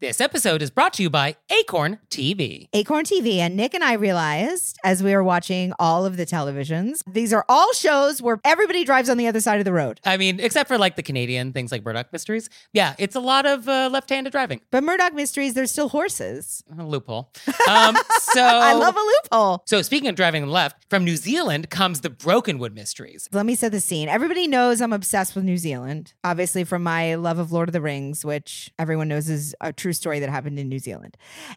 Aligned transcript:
This 0.00 0.18
episode 0.18 0.62
is 0.62 0.70
brought 0.70 0.94
to 0.94 1.02
you 1.02 1.10
by 1.10 1.36
Acorn 1.50 1.98
TV. 2.08 2.68
Acorn 2.72 3.04
TV. 3.04 3.36
And 3.36 3.54
Nick 3.54 3.74
and 3.74 3.84
I 3.84 3.92
realized 3.92 4.78
as 4.82 5.02
we 5.02 5.14
were 5.14 5.22
watching 5.22 5.74
all 5.78 6.06
of 6.06 6.16
the 6.16 6.24
televisions, 6.24 7.02
these 7.06 7.34
are 7.34 7.44
all 7.50 7.70
shows 7.74 8.22
where 8.22 8.40
everybody 8.42 8.82
drives 8.84 9.10
on 9.10 9.18
the 9.18 9.26
other 9.26 9.40
side 9.40 9.58
of 9.58 9.66
the 9.66 9.74
road. 9.74 10.00
I 10.06 10.16
mean, 10.16 10.40
except 10.40 10.68
for 10.68 10.78
like 10.78 10.96
the 10.96 11.02
Canadian 11.02 11.52
things 11.52 11.70
like 11.70 11.84
Murdoch 11.84 12.14
Mysteries. 12.14 12.48
Yeah, 12.72 12.94
it's 12.98 13.14
a 13.14 13.20
lot 13.20 13.44
of 13.44 13.68
uh, 13.68 13.90
left 13.92 14.08
handed 14.08 14.30
driving. 14.30 14.62
But 14.70 14.84
Murdoch 14.84 15.12
Mysteries, 15.12 15.52
there's 15.52 15.70
still 15.70 15.90
horses. 15.90 16.64
A 16.78 16.82
loophole. 16.82 17.30
Um, 17.68 17.94
so 18.20 18.42
I 18.42 18.72
love 18.72 18.96
a 18.96 19.00
loophole. 19.00 19.64
So 19.66 19.82
speaking 19.82 20.08
of 20.08 20.16
driving 20.16 20.46
left, 20.46 20.86
from 20.88 21.04
New 21.04 21.16
Zealand 21.16 21.68
comes 21.68 22.00
the 22.00 22.08
Brokenwood 22.08 22.74
Mysteries. 22.74 23.28
Let 23.32 23.44
me 23.44 23.54
set 23.54 23.70
the 23.70 23.80
scene. 23.80 24.08
Everybody 24.08 24.46
knows 24.46 24.80
I'm 24.80 24.94
obsessed 24.94 25.36
with 25.36 25.44
New 25.44 25.58
Zealand, 25.58 26.14
obviously 26.24 26.64
from 26.64 26.82
my 26.82 27.16
love 27.16 27.38
of 27.38 27.52
Lord 27.52 27.68
of 27.68 27.74
the 27.74 27.82
Rings, 27.82 28.24
which 28.24 28.72
everyone 28.78 29.08
knows 29.08 29.28
is 29.28 29.54
a 29.60 29.74
true 29.74 29.89
story 29.92 30.20
that 30.20 30.30
happened 30.30 30.58
in 30.58 30.68
New 30.68 30.78
Zealand. 30.78 31.16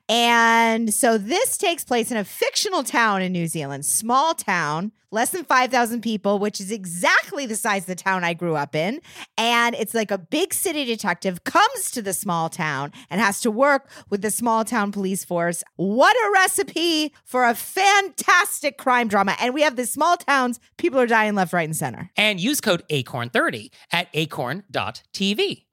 And 0.10 0.94
so 0.94 1.18
this 1.18 1.58
takes 1.58 1.84
place 1.84 2.12
in 2.12 2.18
a 2.18 2.24
fictional 2.24 2.84
town 2.84 3.22
in 3.22 3.32
New 3.32 3.48
Zealand, 3.48 3.86
small 3.86 4.34
town, 4.34 4.92
less 5.14 5.30
than 5.30 5.46
5,000 5.46 6.02
people, 6.02 6.40
which 6.40 6.60
is 6.60 6.72
exactly 6.72 7.46
the 7.46 7.56
size 7.56 7.84
of 7.84 7.88
the 7.88 7.96
town 7.96 8.24
I 8.24 8.34
grew 8.34 8.56
up 8.56 8.76
in. 8.76 9.00
And 9.38 9.76
it's 9.76 9.94
like 9.94 10.12
a 10.12 10.18
big 10.18 10.54
city 10.54 10.86
detective 10.86 11.44
comes 11.44 11.92
to 11.92 12.02
the 12.02 12.14
small 12.14 12.50
town 12.50 12.92
and 13.10 13.22
has 13.22 13.40
to 13.42 13.52
work 13.52 13.90
with 14.10 14.22
the 14.22 14.32
small 14.32 14.66
town 14.66 14.92
police 14.92 15.24
force. 15.24 15.64
What 15.76 16.16
a 16.16 16.32
recipe 16.34 17.14
for 17.24 17.46
a 17.46 17.54
fantastic 17.54 18.78
crime 18.78 19.08
drama. 19.08 19.36
And 19.40 19.54
we 19.54 19.62
have 19.62 19.76
the 19.76 19.86
small 19.86 20.18
towns, 20.18 20.60
people 20.78 21.00
are 21.00 21.08
dying 21.08 21.36
left, 21.36 21.54
right, 21.54 21.68
and 21.68 21.78
center. 21.78 22.10
And 22.18 22.40
use 22.40 22.60
code 22.60 22.84
ACORN30 22.90 23.70
at 23.92 24.10
acorn.tv. 24.14 25.66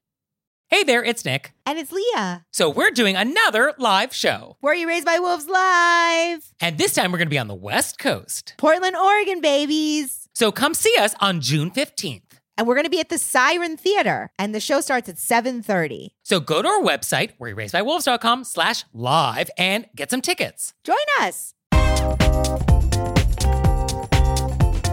Hey 0.73 0.85
there, 0.85 1.03
it's 1.03 1.25
Nick. 1.25 1.51
And 1.65 1.77
it's 1.77 1.91
Leah. 1.91 2.45
So 2.51 2.69
we're 2.69 2.91
doing 2.91 3.17
another 3.17 3.73
live 3.77 4.15
show. 4.15 4.55
Were 4.61 4.73
You 4.73 4.87
Raised 4.87 5.05
by 5.05 5.19
Wolves 5.19 5.45
Live? 5.45 6.53
And 6.61 6.77
this 6.77 6.93
time 6.93 7.11
we're 7.11 7.17
going 7.17 7.27
to 7.27 7.29
be 7.29 7.37
on 7.37 7.49
the 7.49 7.53
West 7.53 7.99
Coast. 7.99 8.53
Portland, 8.55 8.95
Oregon, 8.95 9.41
babies. 9.41 10.29
So 10.33 10.49
come 10.49 10.73
see 10.73 10.95
us 10.97 11.13
on 11.19 11.41
June 11.41 11.71
15th. 11.71 12.21
And 12.57 12.65
we're 12.65 12.75
going 12.75 12.85
to 12.85 12.89
be 12.89 13.01
at 13.01 13.09
the 13.09 13.17
Siren 13.17 13.75
Theater. 13.75 14.31
And 14.39 14.55
the 14.55 14.61
show 14.61 14.79
starts 14.79 15.09
at 15.09 15.17
7.30. 15.17 16.11
So 16.23 16.39
go 16.39 16.61
to 16.61 16.67
our 16.69 16.81
website, 16.81 17.31
wereraisedbywolves.com 17.37 18.45
slash 18.45 18.85
live 18.93 19.49
and 19.57 19.87
get 19.93 20.09
some 20.09 20.21
tickets. 20.21 20.73
Join 20.85 20.95
us. 21.19 21.53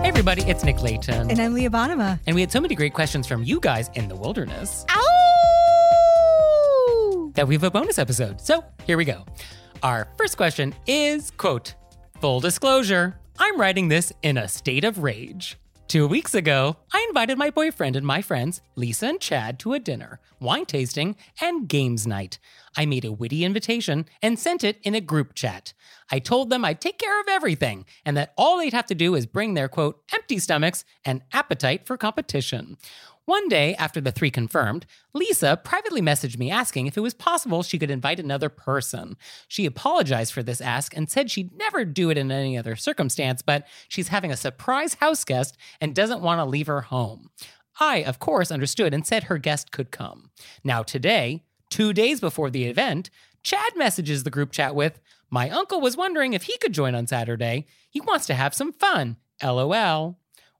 Hey 0.00 0.08
everybody, 0.08 0.42
it's 0.42 0.64
Nick 0.64 0.82
Leighton. 0.82 1.30
And 1.30 1.38
I'm 1.38 1.54
Leah 1.54 1.70
Bonnema. 1.70 2.18
And 2.26 2.34
we 2.34 2.40
had 2.40 2.50
so 2.50 2.60
many 2.60 2.74
great 2.74 2.94
questions 2.94 3.28
from 3.28 3.44
you 3.44 3.60
guys 3.60 3.90
in 3.94 4.08
the 4.08 4.16
wilderness. 4.16 4.84
Ow! 4.90 5.17
That 7.38 7.46
we 7.46 7.54
have 7.54 7.62
a 7.62 7.70
bonus 7.70 8.00
episode. 8.00 8.40
So 8.40 8.64
here 8.84 8.96
we 8.96 9.04
go. 9.04 9.24
Our 9.84 10.08
first 10.18 10.36
question 10.36 10.74
is 10.88 11.30
quote, 11.30 11.76
full 12.20 12.40
disclosure, 12.40 13.16
I'm 13.38 13.60
writing 13.60 13.86
this 13.86 14.12
in 14.22 14.36
a 14.38 14.48
state 14.48 14.82
of 14.82 15.04
rage. 15.04 15.56
Two 15.86 16.08
weeks 16.08 16.34
ago, 16.34 16.76
I 16.92 17.06
invited 17.08 17.38
my 17.38 17.50
boyfriend 17.50 17.94
and 17.94 18.04
my 18.04 18.22
friends, 18.22 18.60
Lisa 18.74 19.06
and 19.06 19.20
Chad, 19.20 19.60
to 19.60 19.72
a 19.72 19.78
dinner, 19.78 20.18
wine 20.40 20.66
tasting, 20.66 21.14
and 21.40 21.68
games 21.68 22.08
night. 22.08 22.40
I 22.76 22.86
made 22.86 23.04
a 23.04 23.12
witty 23.12 23.44
invitation 23.44 24.06
and 24.20 24.36
sent 24.36 24.64
it 24.64 24.80
in 24.82 24.96
a 24.96 25.00
group 25.00 25.34
chat. 25.34 25.74
I 26.10 26.18
told 26.18 26.50
them 26.50 26.64
I'd 26.64 26.80
take 26.80 26.98
care 26.98 27.20
of 27.20 27.28
everything 27.28 27.86
and 28.04 28.16
that 28.16 28.34
all 28.36 28.58
they'd 28.58 28.72
have 28.72 28.86
to 28.86 28.96
do 28.96 29.14
is 29.14 29.26
bring 29.26 29.54
their 29.54 29.68
quote, 29.68 30.02
empty 30.12 30.40
stomachs 30.40 30.84
and 31.04 31.22
appetite 31.32 31.86
for 31.86 31.96
competition. 31.96 32.76
One 33.28 33.46
day, 33.48 33.74
after 33.74 34.00
the 34.00 34.10
three 34.10 34.30
confirmed, 34.30 34.86
Lisa 35.12 35.60
privately 35.62 36.00
messaged 36.00 36.38
me 36.38 36.50
asking 36.50 36.86
if 36.86 36.96
it 36.96 37.02
was 37.02 37.12
possible 37.12 37.62
she 37.62 37.78
could 37.78 37.90
invite 37.90 38.18
another 38.18 38.48
person. 38.48 39.18
She 39.46 39.66
apologized 39.66 40.32
for 40.32 40.42
this 40.42 40.62
ask 40.62 40.96
and 40.96 41.10
said 41.10 41.30
she'd 41.30 41.52
never 41.52 41.84
do 41.84 42.08
it 42.08 42.16
in 42.16 42.32
any 42.32 42.56
other 42.56 42.74
circumstance, 42.74 43.42
but 43.42 43.66
she's 43.86 44.08
having 44.08 44.32
a 44.32 44.36
surprise 44.36 44.94
house 44.94 45.26
guest 45.26 45.58
and 45.78 45.94
doesn't 45.94 46.22
want 46.22 46.38
to 46.38 46.46
leave 46.46 46.68
her 46.68 46.80
home. 46.80 47.28
I, 47.78 47.98
of 47.98 48.18
course, 48.18 48.50
understood 48.50 48.94
and 48.94 49.06
said 49.06 49.24
her 49.24 49.36
guest 49.36 49.72
could 49.72 49.90
come. 49.90 50.30
Now, 50.64 50.82
today, 50.82 51.44
two 51.68 51.92
days 51.92 52.20
before 52.20 52.48
the 52.48 52.64
event, 52.64 53.10
Chad 53.42 53.76
messages 53.76 54.24
the 54.24 54.30
group 54.30 54.52
chat 54.52 54.74
with, 54.74 55.00
My 55.28 55.50
uncle 55.50 55.82
was 55.82 55.98
wondering 55.98 56.32
if 56.32 56.44
he 56.44 56.56
could 56.56 56.72
join 56.72 56.94
on 56.94 57.06
Saturday. 57.06 57.66
He 57.90 58.00
wants 58.00 58.24
to 58.28 58.34
have 58.34 58.54
some 58.54 58.72
fun. 58.72 59.18
LOL. 59.42 60.18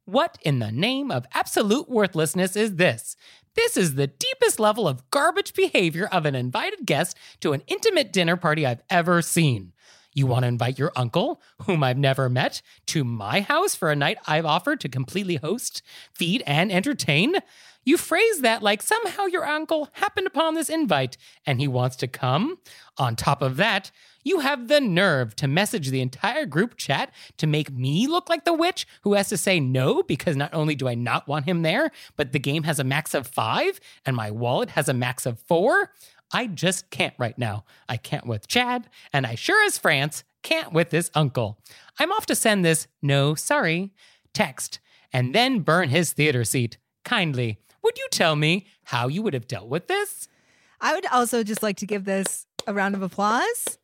What 0.09 0.39
in 0.41 0.59
the 0.59 0.73
name 0.73 1.11
of 1.11 1.27
absolute 1.35 1.87
worthlessness 1.91 2.57
is 2.57 2.77
this? 2.77 3.15
This 3.55 3.77
is 3.77 3.95
the 3.95 4.07
deepest 4.07 4.59
level 4.59 4.89
of 4.89 5.11
garbage 5.11 5.53
behavior 5.53 6.09
of 6.11 6.25
an 6.25 6.35
invited 6.35 6.87
guest 6.87 7.15
to 7.41 7.53
an 7.53 7.63
intimate 7.67 8.11
dinner 8.11 8.39
party 8.39 8.65
I've 8.65 8.81
ever 8.89 9.21
seen. 9.21 9.75
You 10.15 10.27
want 10.27 10.45
to 10.45 10.49
invite 10.49 10.79
your 10.79 10.93
uncle, 10.97 11.43
whom 11.67 11.85
I've 11.85 11.99
never 11.99 12.31
met, 12.31 12.63
to 12.87 13.05
my 13.05 13.43
house 13.43 13.75
for 13.75 13.91
a 13.91 13.97
night 13.97 14.17
I've 14.27 14.47
offered 14.47 14.81
to 14.81 14.89
completely 14.89 15.37
host, 15.37 15.83
feed, 16.15 16.43
and 16.47 16.73
entertain? 16.73 17.35
You 17.85 17.99
phrase 17.99 18.41
that 18.41 18.63
like 18.63 18.81
somehow 18.81 19.27
your 19.27 19.45
uncle 19.45 19.91
happened 19.93 20.27
upon 20.27 20.55
this 20.55 20.71
invite 20.71 21.19
and 21.45 21.61
he 21.61 21.69
wants 21.69 21.97
to 21.97 22.09
come. 22.09 22.57
On 22.97 23.15
top 23.15 23.43
of 23.43 23.59
that, 23.59 23.91
you 24.25 24.41
have 24.41 24.69
the 24.69 24.81
nerve 24.81 25.35
to 25.37 25.49
message 25.49 25.89
the 25.89 26.01
entire 26.01 26.47
group 26.47 26.77
chat 26.77 27.13
to 27.39 27.47
make 27.47 27.71
me 27.71 28.07
look 28.07 28.29
like 28.29 28.45
the 28.45 28.53
witch 28.53 28.87
who 29.03 29.15
has 29.15 29.29
to 29.29 29.37
say 29.37 29.61
no 29.61 30.03
because 30.03 30.37
not 30.37 30.53
only 30.55 30.75
do 30.75 30.89
I 30.89 30.95
not 30.95 31.29
want 31.29 31.47
him 31.47 31.63
there, 31.63 31.91
but 32.17 32.33
the 32.33 32.39
game 32.39 32.65
has 32.65 32.79
a 32.79 32.85
max 32.85 33.15
of 33.15 33.27
five 33.27 33.81
and 34.05 34.17
my 34.17 34.31
wallet 34.31 34.71
has 34.71 34.89
a 34.89 34.95
max 34.95 35.27
of 35.27 35.41
four. 35.41 35.93
I 36.33 36.47
just 36.47 36.91
can't 36.91 37.15
right 37.19 37.39
now. 37.39 37.65
I 37.89 37.97
can't 37.97 38.27
with 38.27 38.49
Chad, 38.49 38.91
and 39.13 39.27
I 39.27 39.35
sure 39.35 39.65
as 39.65 39.79
France 39.79 40.25
can't 40.43 40.73
with 40.73 40.91
this 40.91 41.11
uncle. 41.15 41.59
I'm 41.99 42.13
off 42.13 42.27
to 42.27 42.35
send 42.35 42.65
this 42.65 42.87
no 43.01 43.35
sorry 43.35 43.93
text 44.35 44.79
and 45.13 45.35
then 45.35 45.61
burn 45.61 45.89
his 45.89 46.13
theater 46.13 46.45
seat. 46.45 46.79
Kindly, 47.05 47.59
would 47.83 47.97
you 47.97 48.07
tell 48.11 48.37
me 48.37 48.67
how 48.85 49.09
you 49.09 49.23
would 49.23 49.35
have 49.35 49.49
dealt 49.49 49.69
with 49.69 49.89
this? 49.89 50.29
I 50.81 50.95
would 50.95 51.07
also 51.07 51.43
just 51.43 51.63
like 51.63 51.77
to 51.79 51.87
give 51.87 52.05
this 52.05 52.47
a 52.67 52.75
round 52.75 52.95
of 52.95 53.03
applause. 53.03 53.79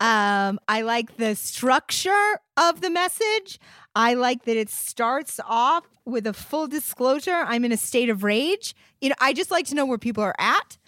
Um, 0.00 0.58
I 0.66 0.80
like 0.82 1.18
the 1.18 1.36
structure 1.36 2.40
of 2.56 2.80
the 2.80 2.90
message. 2.90 3.60
I 3.94 4.14
like 4.14 4.44
that 4.44 4.56
it 4.56 4.70
starts 4.70 5.38
off 5.46 5.84
with 6.06 6.26
a 6.26 6.32
full 6.32 6.66
disclosure. 6.66 7.44
I'm 7.46 7.64
in 7.64 7.72
a 7.72 7.76
state 7.76 8.08
of 8.08 8.24
rage. 8.24 8.74
You 9.00 9.10
know, 9.10 9.14
I 9.20 9.34
just 9.34 9.50
like 9.50 9.66
to 9.66 9.74
know 9.74 9.84
where 9.84 9.98
people 9.98 10.24
are 10.24 10.34
at. 10.38 10.78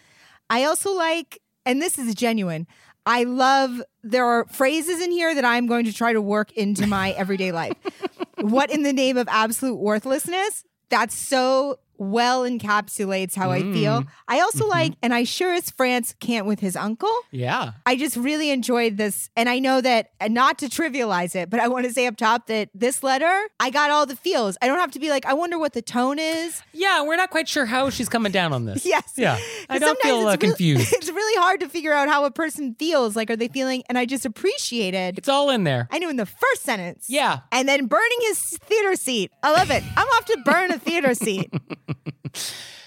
I 0.49 0.65
also 0.65 0.93
like, 0.95 1.41
and 1.67 1.81
this 1.81 1.99
is 1.99 2.15
genuine. 2.15 2.67
I 3.05 3.25
love 3.25 3.83
there 4.03 4.25
are 4.25 4.47
phrases 4.47 5.01
in 5.01 5.11
here 5.11 5.35
that 5.35 5.45
I'm 5.45 5.67
going 5.67 5.85
to 5.87 5.93
try 5.93 6.13
to 6.13 6.21
work 6.21 6.53
into 6.53 6.87
my 6.87 7.11
everyday 7.13 7.53
life. 7.53 7.77
what 8.41 8.71
in 8.71 8.83
the 8.83 8.93
name 8.93 9.17
of 9.17 9.29
absolute 9.29 9.77
worthlessness? 9.77 10.65
That's 10.89 11.15
so 11.15 11.79
well 12.03 12.43
encapsulates 12.43 13.35
how 13.35 13.51
I 13.51 13.61
feel. 13.61 14.03
Mm. 14.03 14.07
I 14.29 14.41
also 14.41 14.61
mm-hmm. 14.61 14.71
like, 14.71 14.93
and 15.03 15.15
I 15.15 15.25
sure 15.25 15.53
as 15.55 15.71
France 15.71 16.15
can't 16.21 16.47
with 16.47 16.61
his 16.61 16.77
uncle. 16.77 17.15
Yeah. 17.31 17.73
I 17.87 17.97
just 17.97 18.17
really 18.17 18.51
enjoyed 18.51 18.97
this. 18.97 19.31
And 19.37 19.49
I 19.49 19.59
know 19.59 19.81
that, 19.81 20.11
and 20.21 20.35
not 20.35 20.59
to 20.59 20.67
trivialize 20.67 21.35
it, 21.35 21.51
but 21.51 21.61
I 21.61 21.69
want 21.69 21.87
to 21.87 21.93
say 21.93 22.07
up 22.07 22.17
top 22.17 22.47
that 22.49 22.69
this 22.75 23.03
letter, 23.03 23.33
I 23.61 23.71
got 23.71 23.91
all 23.91 24.07
the 24.07 24.17
feels. 24.17 24.57
I 24.61 24.67
don't 24.67 24.79
have 24.79 24.91
to 24.93 25.01
be 25.01 25.11
like, 25.11 25.27
I 25.27 25.35
wonder 25.35 25.59
what 25.59 25.73
the 25.73 25.83
tone 25.83 26.19
is. 26.19 26.61
Yeah, 26.73 27.03
we're 27.05 27.17
not 27.17 27.31
quite 27.31 27.49
sure 27.49 27.67
how 27.67 27.91
she's 27.91 28.09
coming 28.09 28.33
down 28.33 28.53
on 28.53 28.65
this. 28.65 28.87
Yes. 28.93 29.15
Yeah. 29.17 29.39
I 29.71 29.79
don't 29.79 29.99
feel 30.03 30.17
uh, 30.17 30.33
it's 30.33 30.43
really- 30.43 30.49
confused. 30.55 30.93
it's 30.93 31.09
really 31.09 31.41
hard 31.41 31.61
to 31.61 31.69
figure 31.69 31.95
out 31.95 32.09
how 32.09 32.27
a 32.27 32.31
person 32.31 32.75
feels. 32.79 33.17
Like, 33.17 33.31
are 33.31 33.37
they 33.37 33.49
feeling, 33.49 33.85
and 33.89 33.97
I 33.97 34.05
just 34.05 34.27
appreciated, 34.27 35.17
It's 35.17 35.29
all 35.29 35.49
in 35.49 35.65
there. 35.65 35.89
I 35.91 35.99
knew 35.99 36.11
in 36.11 36.17
the 36.17 36.27
first 36.27 36.63
sentence. 36.63 37.07
Yeah. 37.09 37.41
And 37.51 37.69
then 37.69 37.87
burning 37.87 38.19
his 38.23 38.39
theater 38.59 38.97
seat. 38.97 39.33
I 39.43 39.53
love 39.53 39.71
it. 39.71 39.83
I'm 39.97 40.07
off 40.09 40.25
to 40.27 40.39
burn 40.45 40.73
a 40.73 40.79
theater 40.79 41.15
seat. 41.15 41.53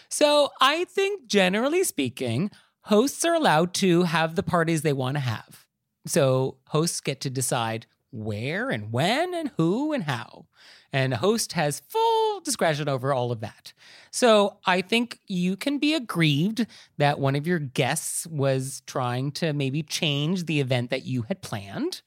So 0.10 0.52
I 0.62 0.86
think 0.86 1.28
generally 1.28 1.84
speaking, 1.84 2.52
hosts 2.82 3.26
are 3.26 3.34
allowed 3.34 3.74
to 3.76 4.04
have 4.04 4.36
the 4.36 4.44
parties 4.44 4.82
they 4.82 4.94
want 4.94 5.16
to 5.16 5.22
have. 5.22 5.66
So 6.06 6.58
hosts 6.68 7.02
get 7.02 7.20
to 7.22 7.30
decide 7.30 7.86
where 8.12 8.70
and 8.70 8.92
when 8.92 9.34
and 9.34 9.52
who 9.58 9.92
and 9.92 10.04
how. 10.04 10.46
And 10.94 11.14
a 11.14 11.18
host 11.18 11.54
has 11.54 11.82
full 11.90 12.40
discretion 12.40 12.88
over 12.88 13.14
all 13.14 13.32
of 13.32 13.42
that. 13.42 13.74
So 14.12 14.60
I 14.66 14.80
think 14.82 15.20
you 15.28 15.58
can 15.58 15.78
be 15.78 15.94
aggrieved 15.94 16.66
that 16.98 17.20
one 17.20 17.36
of 17.36 17.46
your 17.46 17.60
guests 17.60 18.26
was 18.28 18.82
trying 18.88 19.34
to 19.34 19.52
maybe 19.52 19.84
change 19.84 20.46
the 20.46 20.62
event 20.62 20.92
that 20.92 21.04
you 21.06 21.24
had 21.24 21.42
planned. 21.42 22.02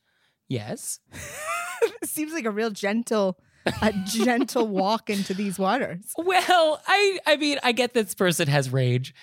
Yes. 0.49 1.01
Seems 2.05 2.33
like 2.33 2.47
a 2.47 2.51
real 2.51 2.71
gentle, 2.71 3.39
a 3.83 3.93
gentle 4.07 4.67
walk 4.67 5.11
into 5.11 5.35
these 5.35 5.59
waters. 5.59 6.13
Well, 6.17 6.81
I 6.87 7.19
I 7.27 7.37
mean, 7.37 7.59
I 7.63 7.73
get 7.73 7.95
this 7.95 8.15
person 8.15 8.49
has 8.49 8.71
rage. 8.71 9.15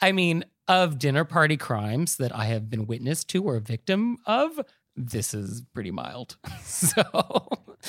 I 0.00 0.12
mean, 0.12 0.44
of 0.68 0.98
dinner 0.98 1.24
party 1.24 1.56
crimes 1.56 2.16
that 2.16 2.34
I 2.34 2.44
have 2.46 2.70
been 2.70 2.86
witness 2.86 3.24
to 3.24 3.42
or 3.44 3.56
a 3.56 3.60
victim 3.60 4.18
of, 4.26 4.60
this 4.94 5.32
is 5.34 5.62
pretty 5.74 5.90
mild. 5.90 6.36
so 6.62 7.02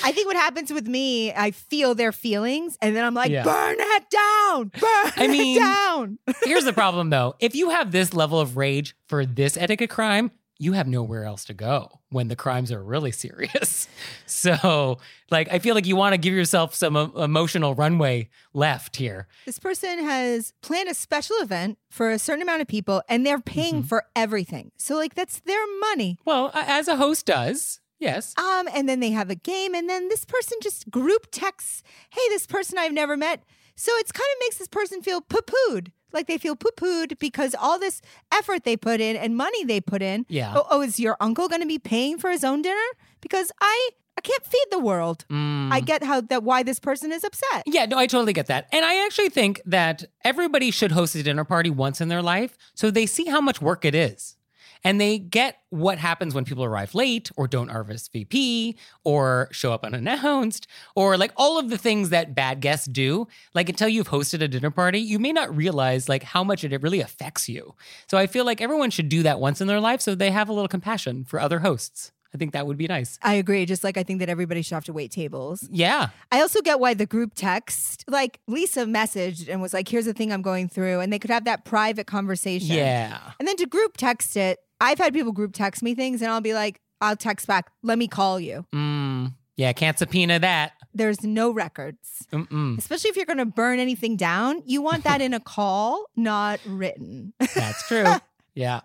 I 0.02 0.12
think 0.12 0.26
what 0.26 0.36
happens 0.36 0.72
with 0.72 0.86
me, 0.88 1.32
I 1.32 1.50
feel 1.52 1.94
their 1.94 2.12
feelings, 2.12 2.76
and 2.80 2.96
then 2.96 3.04
I'm 3.04 3.14
like, 3.14 3.30
Yeah. 3.30 3.44
burn 3.44 3.76
it 3.78 4.04
down, 4.10 4.68
burn 4.80 5.12
I 5.16 5.26
mean- 5.28 5.56
it 5.56 5.60
down. 5.60 6.18
here's 6.44 6.64
the 6.64 6.72
problem 6.72 7.10
though. 7.10 7.34
If 7.38 7.54
you 7.54 7.70
have 7.70 7.92
this 7.92 8.12
level 8.14 8.40
of 8.40 8.56
rage 8.56 8.96
for 9.08 9.24
this 9.26 9.56
etiquette 9.56 9.90
crime, 9.90 10.30
you 10.62 10.74
have 10.74 10.86
nowhere 10.86 11.24
else 11.24 11.44
to 11.46 11.54
go 11.54 12.00
when 12.10 12.28
the 12.28 12.36
crimes 12.36 12.70
are 12.70 12.82
really 12.84 13.10
serious. 13.12 13.88
So, 14.26 14.98
like, 15.30 15.52
I 15.52 15.58
feel 15.58 15.74
like 15.74 15.86
you 15.86 15.96
want 15.96 16.12
to 16.14 16.18
give 16.18 16.32
yourself 16.34 16.74
some 16.74 16.94
emotional 16.96 17.74
runway 17.74 18.28
left 18.54 18.96
here. 18.96 19.26
This 19.44 19.58
person 19.58 19.98
has 20.04 20.52
planned 20.62 20.88
a 20.88 20.94
special 20.94 21.36
event 21.40 21.78
for 21.90 22.10
a 22.10 22.18
certain 22.18 22.42
amount 22.42 22.62
of 22.62 22.68
people, 22.68 23.02
and 23.08 23.26
they're 23.26 23.40
paying 23.40 23.82
Mhm. 23.82 23.86
for 23.88 24.04
everything. 24.14 24.70
So, 24.76 24.94
like, 24.94 25.14
that's 25.14 25.40
their 25.40 25.64
money. 25.80 26.18
Well, 26.24 26.50
as 26.54 26.86
a 26.88 26.96
host 26.96 27.26
does, 27.26 27.80
yes. 27.98 28.34
Um, 28.38 28.68
and 28.72 28.88
then 28.88 29.00
they 29.00 29.10
have 29.10 29.30
a 29.30 29.34
game, 29.34 29.74
and 29.74 29.90
then 29.90 30.08
this 30.08 30.24
person 30.24 30.58
just 30.62 30.88
group 30.90 31.26
texts, 31.32 31.82
"Hey, 32.10 32.22
this 32.28 32.46
person 32.46 32.78
I've 32.78 32.92
never 32.92 33.16
met." 33.16 33.42
So 33.76 33.92
it's 33.96 34.12
kind 34.12 34.26
of 34.36 34.40
makes 34.40 34.58
this 34.58 34.68
person 34.68 35.02
feel 35.02 35.20
poo-pooed, 35.20 35.92
like 36.12 36.26
they 36.26 36.38
feel 36.38 36.56
poo-pooed 36.56 37.18
because 37.18 37.54
all 37.54 37.78
this 37.78 38.02
effort 38.32 38.64
they 38.64 38.76
put 38.76 39.00
in 39.00 39.16
and 39.16 39.36
money 39.36 39.64
they 39.64 39.80
put 39.80 40.02
in. 40.02 40.26
Yeah. 40.28 40.54
Oh, 40.56 40.66
oh 40.70 40.82
is 40.82 41.00
your 41.00 41.16
uncle 41.20 41.48
going 41.48 41.62
to 41.62 41.66
be 41.66 41.78
paying 41.78 42.18
for 42.18 42.30
his 42.30 42.44
own 42.44 42.62
dinner? 42.62 42.76
Because 43.20 43.50
I, 43.60 43.90
I 44.18 44.20
can't 44.20 44.44
feed 44.44 44.66
the 44.70 44.78
world. 44.78 45.24
Mm. 45.30 45.72
I 45.72 45.80
get 45.80 46.02
how 46.02 46.20
that 46.20 46.42
why 46.42 46.62
this 46.62 46.78
person 46.78 47.12
is 47.12 47.24
upset. 47.24 47.62
Yeah, 47.66 47.86
no, 47.86 47.96
I 47.98 48.06
totally 48.06 48.32
get 48.32 48.46
that. 48.46 48.68
And 48.72 48.84
I 48.84 49.04
actually 49.04 49.30
think 49.30 49.60
that 49.66 50.04
everybody 50.24 50.70
should 50.70 50.92
host 50.92 51.14
a 51.14 51.22
dinner 51.22 51.44
party 51.44 51.70
once 51.70 52.00
in 52.00 52.08
their 52.08 52.22
life 52.22 52.56
so 52.74 52.90
they 52.90 53.06
see 53.06 53.26
how 53.26 53.40
much 53.40 53.62
work 53.62 53.84
it 53.84 53.94
is. 53.94 54.36
And 54.84 55.00
they 55.00 55.18
get 55.18 55.58
what 55.70 55.98
happens 55.98 56.34
when 56.34 56.44
people 56.44 56.64
arrive 56.64 56.94
late 56.94 57.30
or 57.36 57.46
don't 57.46 57.70
RSVP 57.70 58.74
or 59.04 59.48
show 59.52 59.72
up 59.72 59.84
unannounced 59.84 60.66
or 60.94 61.16
like 61.16 61.32
all 61.36 61.58
of 61.58 61.70
the 61.70 61.78
things 61.78 62.10
that 62.10 62.34
bad 62.34 62.60
guests 62.60 62.86
do. 62.86 63.28
Like 63.54 63.68
until 63.68 63.88
you've 63.88 64.08
hosted 64.08 64.42
a 64.42 64.48
dinner 64.48 64.70
party, 64.70 64.98
you 64.98 65.18
may 65.18 65.32
not 65.32 65.54
realize 65.54 66.08
like 66.08 66.22
how 66.22 66.42
much 66.42 66.64
it 66.64 66.82
really 66.82 67.00
affects 67.00 67.48
you. 67.48 67.74
So 68.08 68.18
I 68.18 68.26
feel 68.26 68.44
like 68.44 68.60
everyone 68.60 68.90
should 68.90 69.08
do 69.08 69.22
that 69.22 69.40
once 69.40 69.60
in 69.60 69.66
their 69.66 69.80
life 69.80 70.00
so 70.00 70.14
they 70.14 70.30
have 70.30 70.48
a 70.48 70.52
little 70.52 70.68
compassion 70.68 71.24
for 71.24 71.40
other 71.40 71.60
hosts. 71.60 72.12
I 72.32 72.38
think 72.38 72.52
that 72.52 72.66
would 72.66 72.76
be 72.76 72.86
nice. 72.86 73.18
I 73.22 73.34
agree. 73.34 73.66
Just 73.66 73.82
like 73.82 73.96
I 73.96 74.02
think 74.02 74.20
that 74.20 74.28
everybody 74.28 74.62
should 74.62 74.74
have 74.74 74.84
to 74.84 74.92
wait 74.92 75.10
tables. 75.10 75.68
Yeah. 75.70 76.10
I 76.30 76.40
also 76.40 76.62
get 76.62 76.78
why 76.78 76.94
the 76.94 77.06
group 77.06 77.32
text, 77.34 78.04
like 78.06 78.38
Lisa 78.46 78.84
messaged 78.84 79.48
and 79.48 79.60
was 79.60 79.74
like, 79.74 79.88
here's 79.88 80.04
the 80.04 80.12
thing 80.12 80.32
I'm 80.32 80.42
going 80.42 80.68
through. 80.68 81.00
And 81.00 81.12
they 81.12 81.18
could 81.18 81.30
have 81.30 81.44
that 81.46 81.64
private 81.64 82.06
conversation. 82.06 82.76
Yeah. 82.76 83.18
And 83.40 83.48
then 83.48 83.56
to 83.56 83.66
group 83.66 83.96
text 83.96 84.36
it, 84.36 84.60
I've 84.80 84.98
had 84.98 85.12
people 85.12 85.32
group 85.32 85.52
text 85.52 85.82
me 85.82 85.94
things 85.94 86.22
and 86.22 86.30
I'll 86.30 86.40
be 86.40 86.54
like, 86.54 86.80
I'll 87.00 87.16
text 87.16 87.46
back, 87.46 87.70
let 87.82 87.98
me 87.98 88.08
call 88.08 88.40
you. 88.40 88.66
Mm, 88.74 89.34
yeah, 89.56 89.72
can't 89.72 89.98
subpoena 89.98 90.38
that. 90.38 90.72
There's 90.92 91.22
no 91.22 91.50
records. 91.50 92.26
Mm-mm. 92.32 92.78
Especially 92.78 93.10
if 93.10 93.16
you're 93.16 93.26
going 93.26 93.38
to 93.38 93.46
burn 93.46 93.78
anything 93.78 94.16
down, 94.16 94.62
you 94.66 94.82
want 94.82 95.04
that 95.04 95.20
in 95.20 95.34
a 95.34 95.40
call, 95.44 96.04
not 96.16 96.60
written. 96.66 97.32
That's 97.54 97.86
true. 97.86 98.06
yeah. 98.54 98.80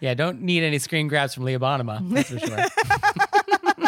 Yeah, 0.00 0.14
don't 0.14 0.42
need 0.42 0.62
any 0.62 0.78
screen 0.78 1.08
grabs 1.08 1.34
from 1.34 1.44
Leah 1.44 1.58
Bonnema, 1.58 2.08
that's 2.10 2.30
for 2.30 2.38
sure. 2.38 2.56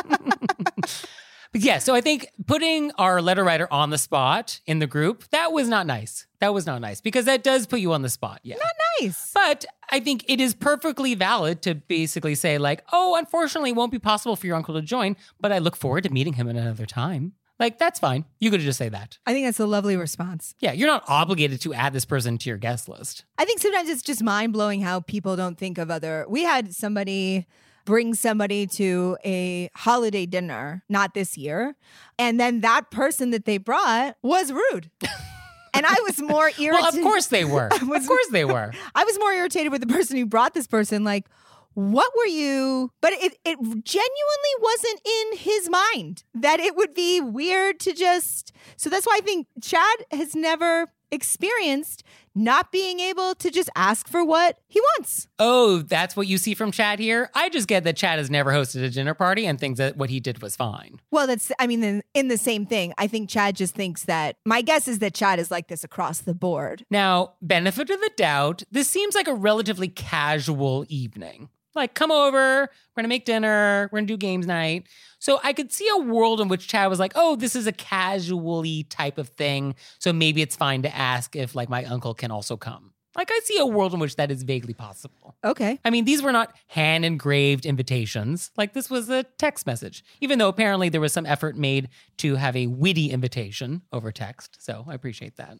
but 1.53 1.63
yeah, 1.63 1.79
so 1.79 1.95
I 1.95 2.01
think 2.01 2.29
putting 2.47 2.93
our 2.93 3.21
letter 3.21 3.43
writer 3.45 3.67
on 3.71 3.91
the 3.91 3.99
spot 3.99 4.61
in 4.67 4.79
the 4.79 4.87
group, 4.87 5.25
that 5.31 5.53
was 5.53 5.69
not 5.69 5.87
nice. 5.87 6.27
That 6.41 6.55
was 6.55 6.65
not 6.67 6.81
nice 6.81 7.01
because 7.01 7.25
that 7.25 7.43
does 7.43 7.67
put 7.67 7.81
you 7.81 7.93
on 7.93 8.03
the 8.03 8.09
spot. 8.09 8.41
Yeah. 8.43 8.57
Not 8.57 8.73
nice. 9.01 9.31
But 9.35 9.65
I 9.91 10.01
think 10.01 10.25
it 10.29 10.41
is 10.41 10.55
perfectly 10.55 11.15
valid 11.15 11.63
to 11.63 11.75
basically 11.75 12.35
say, 12.35 12.59
like, 12.59 12.85
oh, 12.93 13.17
unfortunately, 13.17 13.71
it 13.71 13.77
won't 13.77 13.93
be 13.93 13.99
possible 13.99 14.37
for 14.37 14.47
your 14.47 14.57
uncle 14.57 14.75
to 14.75 14.83
join, 14.83 15.17
but 15.41 15.53
I 15.53 15.59
look 15.59 15.77
forward 15.77 16.05
to 16.05 16.11
meeting 16.11 16.35
him 16.35 16.49
at 16.49 16.57
another 16.57 16.87
time. 16.87 17.33
Like, 17.59 17.79
that's 17.79 18.01
fine. 18.01 18.25
You 18.39 18.51
could 18.51 18.61
just 18.61 18.79
say 18.79 18.89
that. 18.89 19.19
I 19.27 19.35
think 19.35 19.47
that's 19.47 19.61
a 19.61 19.67
lovely 19.67 19.95
response. 19.95 20.55
Yeah, 20.61 20.73
you're 20.73 20.89
not 20.89 21.05
obligated 21.09 21.61
to 21.63 21.75
add 21.75 21.93
this 21.93 22.07
person 22.07 22.39
to 22.39 22.49
your 22.49 22.57
guest 22.57 22.89
list. 22.89 23.27
I 23.37 23.45
think 23.45 23.61
sometimes 23.61 23.91
it's 23.91 24.03
just 24.03 24.23
mind 24.23 24.55
blowing 24.55 24.81
how 24.81 25.01
people 25.01 25.37
don't 25.37 25.59
think 25.59 25.77
of 25.77 25.91
other. 25.91 26.25
We 26.27 26.45
had 26.45 26.75
somebody 26.75 27.47
bring 27.91 28.15
somebody 28.15 28.69
to 28.69 29.19
a 29.25 29.69
holiday 29.75 30.25
dinner, 30.25 30.85
not 30.89 31.13
this 31.13 31.37
year, 31.37 31.75
and 32.21 32.39
then 32.39 32.61
that 32.61 32.89
person 32.93 33.31
that 33.31 33.47
they 33.47 33.59
brought 33.59 34.17
was 34.23 34.53
rude. 34.53 34.93
and 35.75 35.85
I 35.85 35.97
was 36.07 36.23
more 36.23 36.53
irritated. 36.57 36.73
Well, 36.73 36.87
of 36.87 37.03
course 37.03 37.27
they 37.27 37.45
were. 37.45 37.69
was- 37.83 38.03
of 38.03 38.07
course 38.07 38.29
they 38.31 38.45
were. 38.45 38.71
I 38.95 39.03
was 39.03 39.19
more 39.19 39.33
irritated 39.33 39.73
with 39.73 39.81
the 39.81 39.89
person 39.89 40.17
who 40.17 40.25
brought 40.25 40.55
this 40.55 40.69
person. 40.69 41.03
Like, 41.03 41.27
what 41.75 42.13
were 42.17 42.27
you? 42.27 42.93
But 43.01 43.15
it, 43.15 43.37
it 43.45 43.59
genuinely 43.59 44.55
wasn't 44.61 45.01
in 45.05 45.39
his 45.39 45.69
mind 45.69 46.23
that 46.33 46.61
it 46.61 46.77
would 46.77 46.95
be 46.95 47.21
weird 47.21 47.81
to 47.81 47.93
just. 47.93 48.53
So 48.77 48.89
that's 48.89 49.05
why 49.05 49.17
I 49.17 49.21
think 49.21 49.49
Chad 49.61 49.97
has 50.13 50.37
never 50.37 50.87
experienced 51.11 52.03
not 52.35 52.71
being 52.71 53.01
able 53.01 53.35
to 53.35 53.51
just 53.51 53.69
ask 53.75 54.09
for 54.09 54.25
what 54.25 54.59
he 54.69 54.81
wants. 54.81 55.27
Oh, 55.39 55.79
that's 55.79 56.17
what 56.17 56.27
you 56.27 56.39
see 56.39 56.55
from 56.55 56.71
Chad 56.71 56.99
here? 56.99 57.29
I 57.35 57.49
just 57.49 57.67
get 57.67 57.85
that 57.85 57.97
Chad 57.97 58.19
has 58.19 58.31
never 58.31 58.53
hosted 58.53 58.85
a 58.85 58.91
dinner 58.91 59.15
party 59.15 59.47
and 59.47 59.59
thinks 59.59 59.79
that 59.79 59.97
what 59.97 60.11
he 60.11 60.21
did 60.21 60.41
was 60.41 60.57
fine. 60.57 61.01
Well, 61.11 61.27
that's, 61.27 61.51
I 61.59 61.67
mean, 61.67 61.83
in, 61.83 62.03
in 62.15 62.29
the 62.29 62.39
same 62.39 62.67
thing, 62.67 62.95
I 62.99 63.07
think 63.09 63.29
Chad 63.29 63.57
just 63.57 63.75
thinks 63.75 64.05
that 64.05 64.37
my 64.45 64.63
guess 64.63 64.87
is 64.87 65.01
that 65.01 65.15
Chad 65.15 65.39
is 65.39 65.51
like 65.51 65.69
this 65.69 65.85
across 65.85 66.21
the 66.21 66.35
board. 66.35 66.85
Now, 66.91 67.35
benefit 67.43 67.91
of 67.91 68.01
the 68.01 68.11
doubt, 68.17 68.63
this 68.71 68.89
seems 68.89 69.15
like 69.15 69.29
a 69.29 69.35
relatively 69.35 69.89
casual 69.89 70.85
evening. 70.89 71.49
Like, 71.75 71.95
come 71.95 72.11
over, 72.11 72.63
we're 72.63 72.69
gonna 72.97 73.09
make 73.09 73.25
dinner, 73.25 73.89
we're 73.93 73.99
gonna 73.99 74.07
do 74.07 74.17
games 74.17 74.47
night. 74.47 74.87
So 75.19 75.39
I 75.43 75.53
could 75.53 75.73
see 75.73 75.89
a 75.89 75.99
world 75.99 76.41
in 76.41 76.49
which 76.49 76.67
Chad 76.69 76.89
was 76.91 76.99
like, 76.99 77.13
oh, 77.15 77.37
this 77.37 77.55
is 77.55 77.67
a 77.67 77.73
casually 77.73 78.85
type 78.85 79.19
of 79.19 79.29
thing. 79.29 79.75
So 79.99 80.13
maybe 80.13 80.43
it's 80.43 80.57
fine 80.57 80.83
to 80.83 80.97
ask 80.97 81.37
if, 81.37 81.55
like, 81.55 81.69
my 81.69 81.85
uncle 81.85 82.15
can 82.15 82.31
also 82.31 82.57
come. 82.57 82.93
Like, 83.17 83.31
I 83.33 83.41
see 83.43 83.59
a 83.59 83.67
world 83.67 83.93
in 83.93 83.99
which 83.99 84.17
that 84.17 84.31
is 84.31 84.45
vaguely 84.45 84.73
possible. 84.73 85.37
Okay. 85.45 85.81
I 85.85 85.91
mean, 85.91 86.05
these 86.05 86.23
were 86.23 86.31
not 86.31 86.55
hand 86.69 87.05
engraved 87.05 87.67
invitations. 87.67 88.53
Like, 88.57 88.73
this 88.73 88.89
was 88.89 89.11
a 89.11 89.25
text 89.37 89.67
message, 89.67 90.05
even 90.21 90.39
though 90.39 90.49
apparently 90.49 90.89
there 90.89 91.01
was 91.01 91.13
some 91.13 91.27
effort 91.27 91.57
made 91.57 91.89
to 92.19 92.37
have 92.37 92.57
a 92.57 92.69
witty 92.69 93.11
invitation 93.11 93.83
over 93.93 94.13
text. 94.13 94.59
So 94.61 94.85
I 94.89 94.95
appreciate 94.95 95.37
that. 95.37 95.59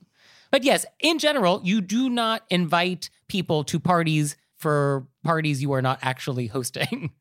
But 0.53 0.63
yes, 0.63 0.87
in 1.01 1.19
general, 1.19 1.61
you 1.65 1.81
do 1.81 2.09
not 2.09 2.45
invite 2.51 3.11
people 3.29 3.65
to 3.65 3.81
parties 3.81 4.37
for 4.61 5.07
parties 5.25 5.61
you 5.63 5.73
are 5.73 5.83
not 5.83 5.99
actually 6.03 6.47
hosting. 6.47 7.11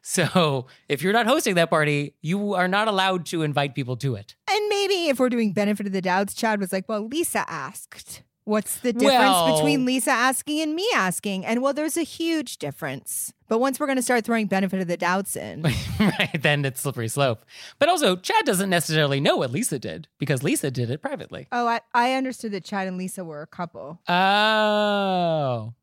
So 0.00 0.66
if 0.88 1.02
you're 1.02 1.12
not 1.12 1.26
hosting 1.26 1.56
that 1.56 1.68
party, 1.68 2.14
you 2.22 2.54
are 2.54 2.68
not 2.68 2.88
allowed 2.88 3.26
to 3.26 3.42
invite 3.42 3.74
people 3.74 3.98
to 3.98 4.14
it. 4.14 4.34
And 4.50 4.66
maybe 4.70 5.08
if 5.10 5.18
we're 5.20 5.28
doing 5.28 5.52
benefit 5.52 5.84
of 5.86 5.92
the 5.92 6.00
doubts, 6.00 6.32
Chad 6.32 6.58
was 6.58 6.72
like, 6.72 6.88
well, 6.88 7.06
Lisa 7.06 7.44
asked. 7.46 8.22
What's 8.44 8.78
the 8.78 8.94
difference 8.94 9.12
Well- 9.12 9.56
between 9.58 9.84
Lisa 9.84 10.10
asking 10.10 10.60
and 10.62 10.74
me 10.74 10.88
asking? 10.94 11.44
And 11.44 11.60
well, 11.60 11.74
there's 11.74 11.98
a 11.98 12.02
huge 12.02 12.56
difference. 12.56 13.34
But 13.46 13.58
once 13.58 13.78
we're 13.78 13.84
going 13.86 13.96
to 13.96 14.02
start 14.02 14.24
throwing 14.24 14.46
benefit 14.46 14.80
of 14.80 14.88
the 14.88 14.96
doubts 14.96 15.36
in, 15.36 15.60
right, 16.00 16.40
then 16.42 16.64
it's 16.64 16.80
slippery 16.80 17.08
slope. 17.08 17.44
But 17.78 17.90
also, 17.90 18.16
Chad 18.16 18.46
doesn't 18.46 18.70
necessarily 18.70 19.20
know 19.20 19.36
what 19.36 19.50
Lisa 19.50 19.78
did 19.78 20.08
because 20.18 20.42
Lisa 20.42 20.70
did 20.70 20.88
it 20.88 21.02
privately. 21.02 21.46
oh, 21.52 21.66
I, 21.66 21.80
I 21.92 22.14
understood 22.14 22.52
that 22.52 22.64
Chad 22.64 22.88
and 22.88 22.96
Lisa 22.96 23.22
were 23.22 23.42
a 23.42 23.46
couple. 23.46 24.00
Oh. 24.08 25.74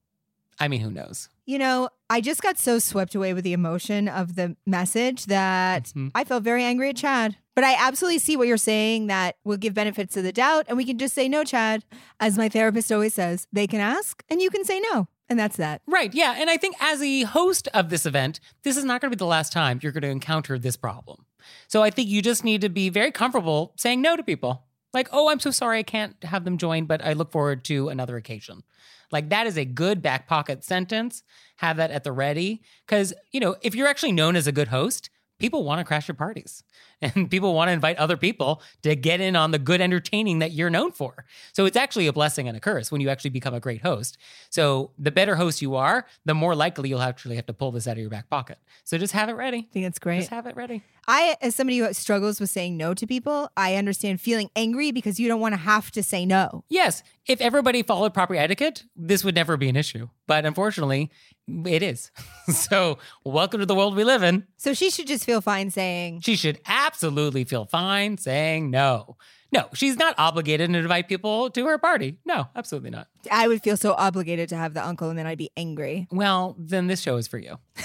I 0.59 0.67
mean, 0.67 0.79
who 0.81 0.89
knows? 0.91 1.29
You 1.45 1.59
know, 1.59 1.89
I 2.09 2.21
just 2.21 2.41
got 2.41 2.57
so 2.57 2.79
swept 2.79 3.13
away 3.13 3.33
with 3.33 3.43
the 3.43 3.53
emotion 3.53 4.07
of 4.07 4.35
the 4.35 4.55
message 4.65 5.25
that 5.25 5.85
Mhm. 5.95 6.11
I 6.15 6.23
felt 6.23 6.43
very 6.43 6.63
angry 6.63 6.89
at 6.89 6.95
Chad. 6.97 7.37
But 7.55 7.63
I 7.63 7.75
absolutely 7.77 8.19
see 8.19 8.35
what 8.35 8.47
you're 8.47 8.57
saying 8.57 9.07
that 9.07 9.37
we'll 9.45 9.57
give 9.57 9.73
benefits 9.73 10.17
of 10.17 10.23
the 10.23 10.31
doubt 10.33 10.65
and 10.67 10.75
we 10.77 10.83
can 10.85 10.97
just 10.97 11.13
say 11.15 11.29
no, 11.29 11.43
Chad. 11.43 11.85
As 12.19 12.37
my 12.37 12.49
therapist 12.49 12.91
always 12.91 13.13
says, 13.13 13.47
they 13.53 13.65
can 13.67 13.79
ask 13.79 14.23
and 14.29 14.41
you 14.41 14.49
can 14.49 14.65
say 14.65 14.81
no. 14.91 15.07
And 15.29 15.39
that's 15.39 15.57
that. 15.57 15.81
Right. 15.87 16.13
Yeah. 16.13 16.35
And 16.37 16.49
I 16.49 16.57
think 16.57 16.75
as 16.79 17.01
a 17.01 17.23
host 17.23 17.67
of 17.73 17.89
this 17.89 18.05
event, 18.05 18.39
this 18.63 18.77
is 18.77 18.83
not 18.83 19.01
going 19.01 19.09
to 19.09 19.15
be 19.15 19.19
the 19.19 19.25
last 19.25 19.51
time 19.53 19.79
you're 19.81 19.91
going 19.91 20.03
to 20.03 20.09
encounter 20.09 20.59
this 20.59 20.75
problem. 20.75 21.25
So 21.67 21.81
I 21.81 21.89
think 21.91 22.09
you 22.09 22.21
just 22.21 22.43
need 22.43 22.61
to 22.61 22.69
be 22.69 22.89
very 22.89 23.11
comfortable 23.11 23.73
saying 23.77 24.01
no 24.01 24.15
to 24.15 24.23
people. 24.23 24.64
Like, 24.95 25.09
oh, 25.11 25.29
I'm 25.29 25.41
so 25.41 25.51
sorry 25.51 25.77
I 25.77 25.83
can't 25.83 26.15
have 26.23 26.45
them 26.45 26.57
join, 26.57 26.85
but 26.85 27.03
I 27.03 27.13
look 27.13 27.31
forward 27.31 27.65
to 27.65 27.89
another 27.89 28.15
occasion. 28.15 28.63
Like, 29.11 29.29
that 29.29 29.45
is 29.45 29.57
a 29.57 29.65
good 29.65 30.01
back 30.01 30.27
pocket 30.27 30.63
sentence. 30.63 31.21
Have 31.57 31.77
that 31.77 31.91
at 31.91 32.03
the 32.03 32.11
ready. 32.11 32.63
Because, 32.87 33.13
you 33.31 33.39
know, 33.39 33.57
if 33.61 33.75
you're 33.75 33.87
actually 33.87 34.13
known 34.13 34.35
as 34.35 34.47
a 34.47 34.51
good 34.51 34.69
host, 34.69 35.09
people 35.37 35.63
want 35.63 35.79
to 35.79 35.85
crash 35.85 36.07
your 36.07 36.15
parties 36.15 36.63
and 37.01 37.29
people 37.29 37.53
want 37.53 37.69
to 37.69 37.73
invite 37.73 37.97
other 37.97 38.17
people 38.17 38.61
to 38.83 38.95
get 38.95 39.21
in 39.21 39.35
on 39.35 39.51
the 39.51 39.59
good 39.59 39.81
entertaining 39.81 40.39
that 40.39 40.51
you're 40.51 40.69
known 40.69 40.91
for. 40.91 41.25
So 41.53 41.65
it's 41.65 41.77
actually 41.77 42.07
a 42.07 42.13
blessing 42.13 42.47
and 42.47 42.55
a 42.55 42.59
curse 42.59 42.91
when 42.91 43.01
you 43.01 43.09
actually 43.09 43.31
become 43.31 43.53
a 43.53 43.59
great 43.59 43.81
host. 43.81 44.17
So 44.49 44.91
the 44.97 45.11
better 45.11 45.35
host 45.35 45.61
you 45.61 45.75
are, 45.75 46.05
the 46.25 46.33
more 46.33 46.55
likely 46.55 46.89
you'll 46.89 47.01
actually 47.01 47.35
have 47.35 47.45
to 47.47 47.53
pull 47.53 47.71
this 47.71 47.87
out 47.87 47.93
of 47.93 47.99
your 47.99 48.09
back 48.09 48.29
pocket. 48.29 48.57
So 48.83 48.97
just 48.97 49.13
have 49.13 49.29
it 49.29 49.33
ready. 49.33 49.67
I 49.69 49.73
think 49.73 49.85
that's 49.85 49.99
great. 49.99 50.19
Just 50.19 50.29
have 50.29 50.47
it 50.47 50.55
ready. 50.55 50.83
I, 51.07 51.37
as 51.41 51.55
somebody 51.55 51.77
who 51.77 51.93
struggles 51.93 52.39
with 52.39 52.49
saying 52.49 52.77
no 52.77 52.93
to 52.95 53.05
people, 53.05 53.49
I 53.55 53.75
understand 53.75 54.19
feeling 54.21 54.49
angry 54.55 54.91
because 54.91 55.19
you 55.19 55.27
don't 55.27 55.39
want 55.39 55.53
to 55.53 55.59
have 55.59 55.91
to 55.91 56.01
say 56.01 56.25
no. 56.25 56.63
Yes, 56.67 57.03
if 57.27 57.41
everybody 57.41 57.83
followed 57.83 58.13
proper 58.13 58.35
etiquette, 58.35 58.83
this 58.95 59.23
would 59.23 59.35
never 59.35 59.55
be 59.57 59.69
an 59.69 59.75
issue. 59.75 60.09
But 60.27 60.45
unfortunately, 60.45 61.11
it 61.47 61.83
is. 61.83 62.11
so, 62.47 62.97
welcome 63.23 63.59
to 63.59 63.65
the 63.67 63.75
world 63.75 63.95
we 63.95 64.03
live 64.03 64.23
in. 64.23 64.47
So 64.57 64.73
she 64.73 64.89
should 64.89 65.07
just 65.07 65.25
feel 65.25 65.41
fine 65.41 65.69
saying, 65.69 66.21
She 66.21 66.35
should 66.35 66.59
absolutely 66.85 67.43
feel 67.45 67.65
fine 67.65 68.17
saying 68.17 68.69
no. 68.69 69.17
No, 69.51 69.69
she's 69.73 69.97
not 69.97 70.15
obligated 70.17 70.71
to 70.71 70.77
invite 70.77 71.07
people 71.07 71.49
to 71.51 71.65
her 71.65 71.77
party. 71.77 72.19
No, 72.25 72.47
absolutely 72.55 72.89
not. 72.89 73.07
I 73.31 73.47
would 73.47 73.63
feel 73.63 73.77
so 73.77 73.93
obligated 73.93 74.49
to 74.49 74.55
have 74.55 74.73
the 74.73 74.85
uncle 74.85 75.09
and 75.09 75.17
then 75.17 75.25
I'd 75.25 75.37
be 75.37 75.49
angry. 75.55 76.07
Well, 76.11 76.55
then 76.59 76.87
this 76.87 77.01
show 77.01 77.15
is 77.17 77.27
for 77.27 77.37
you. 77.37 77.57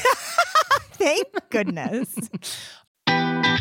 Thank 0.92 1.28
goodness. 1.50 2.14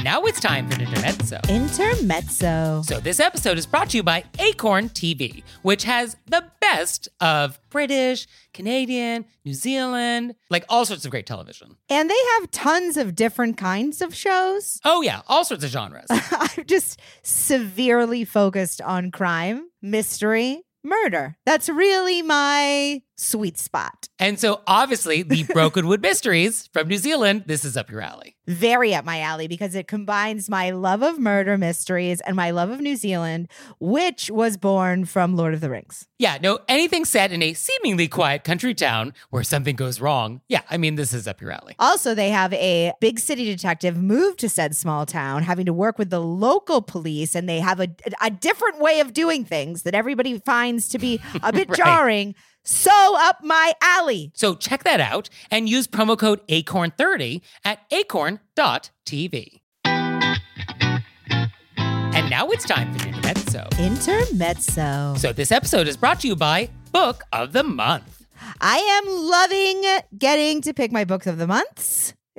And 0.00 0.06
now 0.06 0.22
it's 0.22 0.40
time 0.40 0.66
for 0.66 0.76
an 0.76 0.80
intermezzo. 0.80 1.40
Intermezzo. 1.50 2.80
So, 2.86 3.00
this 3.00 3.20
episode 3.20 3.58
is 3.58 3.66
brought 3.66 3.90
to 3.90 3.98
you 3.98 4.02
by 4.02 4.24
Acorn 4.38 4.88
TV, 4.88 5.42
which 5.60 5.84
has 5.84 6.16
the 6.24 6.42
best 6.58 7.10
of 7.20 7.60
British, 7.68 8.26
Canadian, 8.54 9.26
New 9.44 9.52
Zealand, 9.52 10.36
like 10.48 10.64
all 10.70 10.86
sorts 10.86 11.04
of 11.04 11.10
great 11.10 11.26
television. 11.26 11.76
And 11.90 12.08
they 12.08 12.16
have 12.38 12.50
tons 12.50 12.96
of 12.96 13.14
different 13.14 13.58
kinds 13.58 14.00
of 14.00 14.14
shows. 14.14 14.80
Oh, 14.86 15.02
yeah, 15.02 15.20
all 15.28 15.44
sorts 15.44 15.64
of 15.64 15.68
genres. 15.70 16.06
I'm 16.10 16.64
just 16.64 16.98
severely 17.22 18.24
focused 18.24 18.80
on 18.80 19.10
crime, 19.10 19.68
mystery, 19.82 20.62
murder. 20.82 21.36
That's 21.44 21.68
really 21.68 22.22
my 22.22 23.02
sweet 23.20 23.58
spot. 23.58 24.08
And 24.18 24.38
so, 24.38 24.60
obviously, 24.66 25.22
the 25.22 25.44
Brokenwood 25.44 26.02
Mysteries 26.02 26.68
from 26.72 26.88
New 26.88 26.96
Zealand, 26.98 27.44
this 27.46 27.64
is 27.64 27.76
up 27.76 27.90
your 27.90 28.00
alley. 28.00 28.36
Very 28.46 28.94
up 28.94 29.04
my 29.04 29.20
alley 29.20 29.46
because 29.46 29.74
it 29.74 29.86
combines 29.86 30.48
my 30.50 30.70
love 30.70 31.02
of 31.02 31.18
murder 31.18 31.56
mysteries 31.56 32.20
and 32.22 32.34
my 32.34 32.50
love 32.50 32.70
of 32.70 32.80
New 32.80 32.96
Zealand, 32.96 33.48
which 33.78 34.30
was 34.30 34.56
born 34.56 35.04
from 35.04 35.36
Lord 35.36 35.54
of 35.54 35.60
the 35.60 35.70
Rings. 35.70 36.06
Yeah, 36.18 36.38
no, 36.42 36.58
anything 36.68 37.04
set 37.04 37.30
in 37.32 37.42
a 37.42 37.54
seemingly 37.54 38.08
quiet 38.08 38.42
country 38.44 38.74
town 38.74 39.14
where 39.30 39.42
something 39.44 39.76
goes 39.76 40.00
wrong. 40.00 40.40
Yeah, 40.48 40.62
I 40.68 40.76
mean, 40.76 40.96
this 40.96 41.14
is 41.14 41.28
up 41.28 41.40
your 41.40 41.52
alley. 41.52 41.76
Also, 41.78 42.14
they 42.14 42.30
have 42.30 42.52
a 42.54 42.92
big 43.00 43.18
city 43.20 43.44
detective 43.44 43.96
move 43.96 44.36
to 44.38 44.48
said 44.48 44.74
small 44.74 45.06
town, 45.06 45.44
having 45.44 45.66
to 45.66 45.72
work 45.72 45.98
with 45.98 46.10
the 46.10 46.20
local 46.20 46.82
police, 46.82 47.34
and 47.34 47.48
they 47.48 47.60
have 47.60 47.78
a, 47.80 47.88
a 48.20 48.30
different 48.30 48.80
way 48.80 49.00
of 49.00 49.12
doing 49.12 49.44
things 49.44 49.82
that 49.84 49.94
everybody 49.94 50.38
finds 50.40 50.88
to 50.88 50.98
be 50.98 51.20
a 51.42 51.52
bit 51.60 51.68
Right. 51.70 51.76
jarring. 51.76 52.34
So 52.64 53.16
up 53.18 53.42
my 53.42 53.72
alley. 53.82 54.32
So, 54.34 54.54
check 54.54 54.84
that 54.84 55.00
out 55.00 55.28
and 55.50 55.68
use 55.68 55.86
promo 55.86 56.18
code 56.18 56.46
ACORN30 56.48 57.40
at 57.64 57.80
acorn.tv. 57.90 59.60
And 62.12 62.28
now 62.30 62.48
it's 62.48 62.64
time 62.64 62.92
for 62.94 63.08
intermezzo. 63.08 63.66
Intermezzo. 63.78 65.14
So, 65.16 65.32
this 65.32 65.50
episode 65.52 65.88
is 65.88 65.96
brought 65.96 66.20
to 66.20 66.28
you 66.28 66.36
by 66.36 66.70
Book 66.92 67.24
of 67.32 67.52
the 67.52 67.62
Month. 67.62 68.26
I 68.60 68.78
am 68.78 69.04
loving 69.08 70.18
getting 70.18 70.60
to 70.62 70.74
pick 70.74 70.92
my 70.92 71.04
books 71.04 71.26
of 71.26 71.38
the 71.38 71.46
months. 71.46 72.14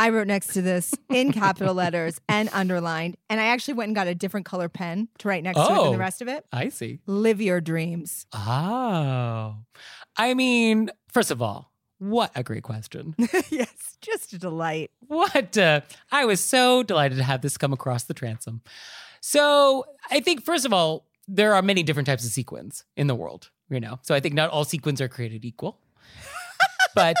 I 0.00 0.08
wrote 0.08 0.26
next 0.26 0.54
to 0.54 0.62
this 0.62 0.94
in 1.10 1.30
capital 1.44 1.74
letters 1.74 2.18
and 2.28 2.48
underlined. 2.52 3.16
And 3.28 3.38
I 3.40 3.46
actually 3.48 3.74
went 3.74 3.88
and 3.90 3.94
got 3.94 4.06
a 4.06 4.14
different 4.14 4.46
color 4.46 4.68
pen 4.68 5.08
to 5.18 5.28
write 5.28 5.42
next 5.44 5.58
to 5.58 5.64
it 5.64 5.68
than 5.68 5.76
Oh. 5.78 5.92
the 5.92 5.98
rest 5.98 6.22
of 6.22 6.28
it. 6.28 6.44
I 6.52 6.70
see. 6.70 7.00
Live 7.06 7.40
your 7.40 7.60
dreams. 7.60 8.26
Oh. 8.32 9.56
I 10.16 10.34
mean, 10.34 10.90
first 11.12 11.30
of 11.30 11.42
all, 11.42 11.70
what 11.98 12.32
a 12.34 12.42
great 12.42 12.62
question. 12.62 13.14
yes, 13.50 13.96
just 14.00 14.32
a 14.32 14.38
delight. 14.38 14.90
What? 15.06 15.58
Uh, 15.58 15.82
I 16.10 16.24
was 16.24 16.40
so 16.42 16.82
delighted 16.82 17.18
to 17.18 17.24
have 17.24 17.42
this 17.42 17.58
come 17.58 17.74
across 17.74 18.04
the 18.04 18.14
transom. 18.14 18.62
So 19.20 19.84
I 20.10 20.20
think, 20.20 20.42
first 20.42 20.64
of 20.64 20.72
all, 20.72 21.04
there 21.28 21.54
are 21.54 21.60
many 21.62 21.82
different 21.82 22.06
types 22.06 22.24
of 22.24 22.30
sequins 22.32 22.84
in 22.96 23.06
the 23.06 23.14
world, 23.14 23.50
you 23.68 23.80
know. 23.80 23.98
So 24.02 24.14
I 24.14 24.20
think 24.20 24.34
not 24.34 24.48
all 24.48 24.64
sequins 24.64 25.00
are 25.02 25.08
created 25.08 25.44
equal. 25.44 25.78
but 26.94 27.16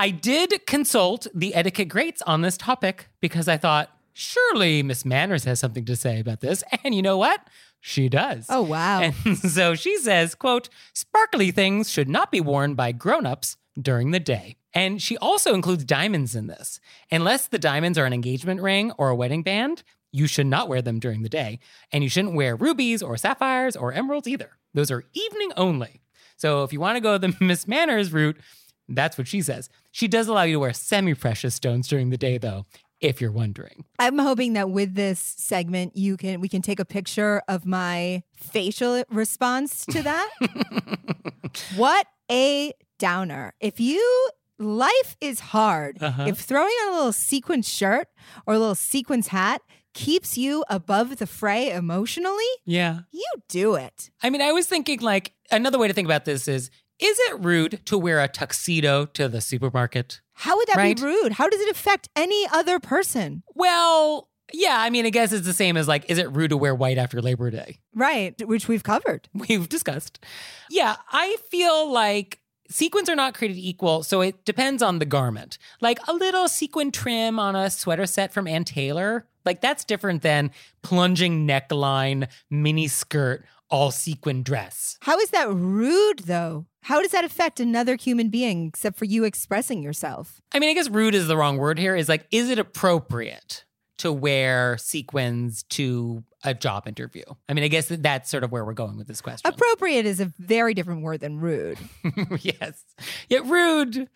I 0.00 0.08
did 0.08 0.66
consult 0.66 1.26
the 1.34 1.54
etiquette 1.54 1.90
greats 1.90 2.22
on 2.22 2.40
this 2.40 2.56
topic 2.56 3.08
because 3.20 3.48
I 3.48 3.58
thought, 3.58 3.94
surely 4.14 4.82
Miss 4.82 5.04
Manners 5.04 5.44
has 5.44 5.60
something 5.60 5.84
to 5.84 5.94
say 5.94 6.20
about 6.20 6.40
this. 6.40 6.64
And 6.84 6.94
you 6.94 7.02
know 7.02 7.18
what? 7.18 7.46
She 7.80 8.08
does. 8.08 8.46
Oh, 8.48 8.62
wow. 8.62 9.02
And 9.02 9.14
so 9.38 9.74
she 9.74 9.98
says, 9.98 10.34
quote, 10.34 10.70
sparkly 10.94 11.50
things 11.50 11.90
should 11.90 12.08
not 12.08 12.32
be 12.32 12.40
worn 12.40 12.74
by 12.74 12.92
grown-ups 12.92 13.58
during 13.78 14.10
the 14.10 14.20
day. 14.20 14.56
And 14.72 15.02
she 15.02 15.18
also 15.18 15.52
includes 15.52 15.84
diamonds 15.84 16.34
in 16.34 16.46
this. 16.46 16.80
Unless 17.12 17.48
the 17.48 17.58
diamonds 17.58 17.98
are 17.98 18.06
an 18.06 18.14
engagement 18.14 18.62
ring 18.62 18.92
or 18.96 19.10
a 19.10 19.14
wedding 19.14 19.42
band, 19.42 19.82
you 20.12 20.26
should 20.26 20.46
not 20.46 20.66
wear 20.66 20.80
them 20.80 20.98
during 20.98 21.20
the 21.20 21.28
day. 21.28 21.58
And 21.92 22.02
you 22.02 22.08
shouldn't 22.08 22.34
wear 22.34 22.56
rubies 22.56 23.02
or 23.02 23.18
sapphires 23.18 23.76
or 23.76 23.92
emeralds 23.92 24.26
either. 24.26 24.52
Those 24.72 24.90
are 24.90 25.04
evening 25.12 25.52
only. 25.58 26.00
So 26.38 26.64
if 26.64 26.72
you 26.72 26.80
want 26.80 26.96
to 26.96 27.02
go 27.02 27.18
the 27.18 27.36
Miss 27.40 27.68
Manners 27.68 28.14
route, 28.14 28.38
that's 28.96 29.16
what 29.18 29.28
she 29.28 29.40
says. 29.42 29.68
She 29.92 30.08
does 30.08 30.28
allow 30.28 30.42
you 30.42 30.54
to 30.54 30.60
wear 30.60 30.72
semi-precious 30.72 31.54
stones 31.54 31.88
during 31.88 32.10
the 32.10 32.18
day 32.18 32.38
though, 32.38 32.66
if 33.00 33.20
you're 33.20 33.32
wondering. 33.32 33.84
I'm 33.98 34.18
hoping 34.18 34.52
that 34.54 34.70
with 34.70 34.94
this 34.94 35.18
segment, 35.20 35.96
you 35.96 36.16
can 36.16 36.40
we 36.40 36.48
can 36.48 36.62
take 36.62 36.80
a 36.80 36.84
picture 36.84 37.42
of 37.48 37.64
my 37.66 38.22
facial 38.36 39.02
response 39.10 39.84
to 39.86 40.02
that. 40.10 40.30
what 41.76 42.06
a 42.30 42.72
downer! 42.98 43.54
If 43.60 43.80
you 43.80 44.30
life 44.58 45.16
is 45.20 45.40
hard, 45.40 46.02
Uh-huh. 46.02 46.24
if 46.28 46.38
throwing 46.38 46.72
on 46.86 46.92
a 46.92 46.96
little 46.96 47.12
sequin 47.12 47.62
shirt 47.62 48.08
or 48.46 48.54
a 48.54 48.58
little 48.58 48.74
sequins 48.74 49.28
hat 49.28 49.62
keeps 49.94 50.36
you 50.38 50.64
above 50.68 51.16
the 51.16 51.26
fray 51.26 51.70
emotionally, 51.72 52.44
Yeah. 52.64 53.00
you 53.10 53.24
do 53.48 53.74
it. 53.74 54.10
I 54.22 54.30
mean, 54.30 54.40
I 54.42 54.52
was 54.52 54.66
thinking 54.66 55.00
like 55.00 55.32
another 55.50 55.78
way 55.78 55.88
to 55.88 55.94
think 55.94 56.06
about 56.06 56.24
this 56.26 56.46
is 56.46 56.70
is 57.00 57.18
it 57.28 57.40
rude 57.40 57.80
to 57.86 57.96
wear 57.98 58.20
a 58.20 58.28
tuxedo 58.28 59.06
to 59.06 59.28
the 59.28 59.40
supermarket? 59.40 60.20
How 60.34 60.56
would 60.56 60.68
that 60.68 60.76
Right. 60.76 60.96
be 60.96 61.02
rude? 61.02 61.32
How 61.32 61.48
does 61.48 61.60
it 61.60 61.70
affect 61.70 62.08
any 62.16 62.46
other 62.52 62.78
person? 62.78 63.42
Well, 63.54 64.28
yeah, 64.52 64.76
I 64.80 64.90
mean, 64.90 65.06
I 65.06 65.10
guess 65.10 65.32
it's 65.32 65.46
the 65.46 65.52
same 65.52 65.76
as 65.76 65.86
like, 65.86 66.10
is 66.10 66.18
it 66.18 66.30
rude 66.32 66.50
to 66.50 66.56
wear 66.56 66.74
white 66.74 66.98
after 66.98 67.20
Labor 67.22 67.50
Day? 67.50 67.78
Right, 67.94 68.34
which 68.46 68.66
we've 68.68 68.82
covered. 68.82 69.28
We've 69.34 69.68
discussed. 69.68 70.18
Yeah, 70.70 70.96
I 71.12 71.36
feel 71.50 71.90
like 71.92 72.40
sequins 72.68 73.08
are 73.08 73.16
not 73.16 73.34
created 73.34 73.58
equal, 73.58 74.02
so 74.02 74.20
it 74.22 74.44
depends 74.44 74.82
on 74.82 74.98
the 74.98 75.04
garment. 75.04 75.58
Like 75.80 75.98
a 76.08 76.12
little 76.12 76.48
sequin 76.48 76.90
trim 76.92 77.38
on 77.38 77.54
a 77.56 77.70
sweater 77.70 78.06
set 78.06 78.32
from 78.32 78.46
Ann 78.48 78.64
Taylor, 78.64 79.26
like 79.44 79.60
that's 79.60 79.84
different 79.84 80.22
than 80.22 80.50
plunging 80.82 81.46
neckline, 81.46 82.28
mini 82.50 82.88
skirt, 82.88 83.44
all 83.70 83.90
sequin 83.90 84.42
dress. 84.42 84.98
How 85.02 85.18
is 85.18 85.30
that 85.30 85.50
rude, 85.50 86.20
though? 86.20 86.66
How 86.82 87.02
does 87.02 87.12
that 87.12 87.24
affect 87.24 87.60
another 87.60 87.96
human 87.96 88.28
being 88.28 88.66
except 88.68 88.98
for 88.98 89.04
you 89.04 89.24
expressing 89.24 89.82
yourself? 89.82 90.40
I 90.52 90.58
mean, 90.58 90.70
I 90.70 90.74
guess 90.74 90.88
rude 90.88 91.14
is 91.14 91.28
the 91.28 91.36
wrong 91.36 91.56
word 91.56 91.78
here. 91.78 91.94
Is 91.94 92.08
like, 92.08 92.26
is 92.30 92.50
it 92.50 92.58
appropriate 92.58 93.64
to 93.98 94.10
wear 94.10 94.78
sequins 94.78 95.62
to 95.64 96.24
a 96.42 96.54
job 96.54 96.88
interview? 96.88 97.24
I 97.48 97.54
mean, 97.54 97.64
I 97.64 97.68
guess 97.68 97.88
that 97.88 98.02
that's 98.02 98.30
sort 98.30 98.44
of 98.44 98.50
where 98.50 98.64
we're 98.64 98.72
going 98.72 98.96
with 98.96 99.06
this 99.06 99.20
question. 99.20 99.50
Appropriate 99.52 100.06
is 100.06 100.20
a 100.20 100.32
very 100.38 100.74
different 100.74 101.02
word 101.02 101.20
than 101.20 101.38
rude. 101.38 101.78
yes. 102.40 102.82
Yeah, 103.28 103.40
rude. 103.44 104.08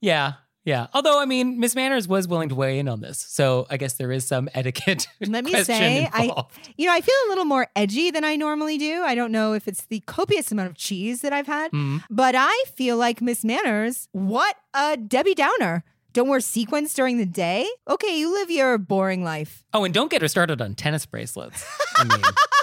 Yeah. 0.00 0.34
Yeah. 0.64 0.88
Although, 0.92 1.20
I 1.20 1.24
mean, 1.24 1.58
Miss 1.58 1.74
Manners 1.74 2.06
was 2.06 2.28
willing 2.28 2.50
to 2.50 2.54
weigh 2.54 2.78
in 2.78 2.86
on 2.88 3.00
this. 3.00 3.18
So 3.28 3.66
I 3.70 3.76
guess 3.78 3.94
there 3.94 4.12
is 4.12 4.26
some 4.26 4.48
etiquette. 4.54 5.06
Let 5.26 5.44
me 5.44 5.54
say, 5.64 6.08
I- 6.12 6.30
You 6.76 6.86
know, 6.86 6.92
I 6.92 7.00
feel 7.00 7.14
a 7.26 7.28
little 7.30 7.46
more 7.46 7.68
edgy 7.74 8.10
than 8.10 8.24
I 8.24 8.36
normally 8.36 8.76
do. 8.76 9.02
I 9.02 9.14
don't 9.14 9.32
know 9.32 9.54
if 9.54 9.66
it's 9.66 9.86
the 9.86 10.00
copious 10.00 10.52
amount 10.52 10.68
of 10.70 10.76
cheese 10.76 11.22
that 11.22 11.32
I've 11.32 11.46
had, 11.46 11.70
Mm. 11.72 12.02
but 12.10 12.34
I 12.36 12.64
feel 12.74 12.96
like 12.98 13.22
Miss 13.22 13.42
Manners, 13.44 14.08
what 14.12 14.56
a 14.74 14.96
Debbie 14.96 15.34
Downer. 15.34 15.82
Don't 16.12 16.28
wear 16.28 16.40
sequins 16.40 16.92
during 16.92 17.18
the 17.18 17.24
day? 17.26 17.68
Okay, 17.88 18.18
you 18.18 18.32
live 18.34 18.50
your 18.50 18.78
boring 18.78 19.22
life. 19.22 19.62
Oh, 19.72 19.84
and 19.84 19.94
don't 19.94 20.10
get 20.10 20.22
her 20.22 20.28
started 20.28 20.60
on 20.60 20.74
tennis 20.74 21.06
bracelets. 21.06 21.64
I 21.96 22.04
mean, 22.04 22.20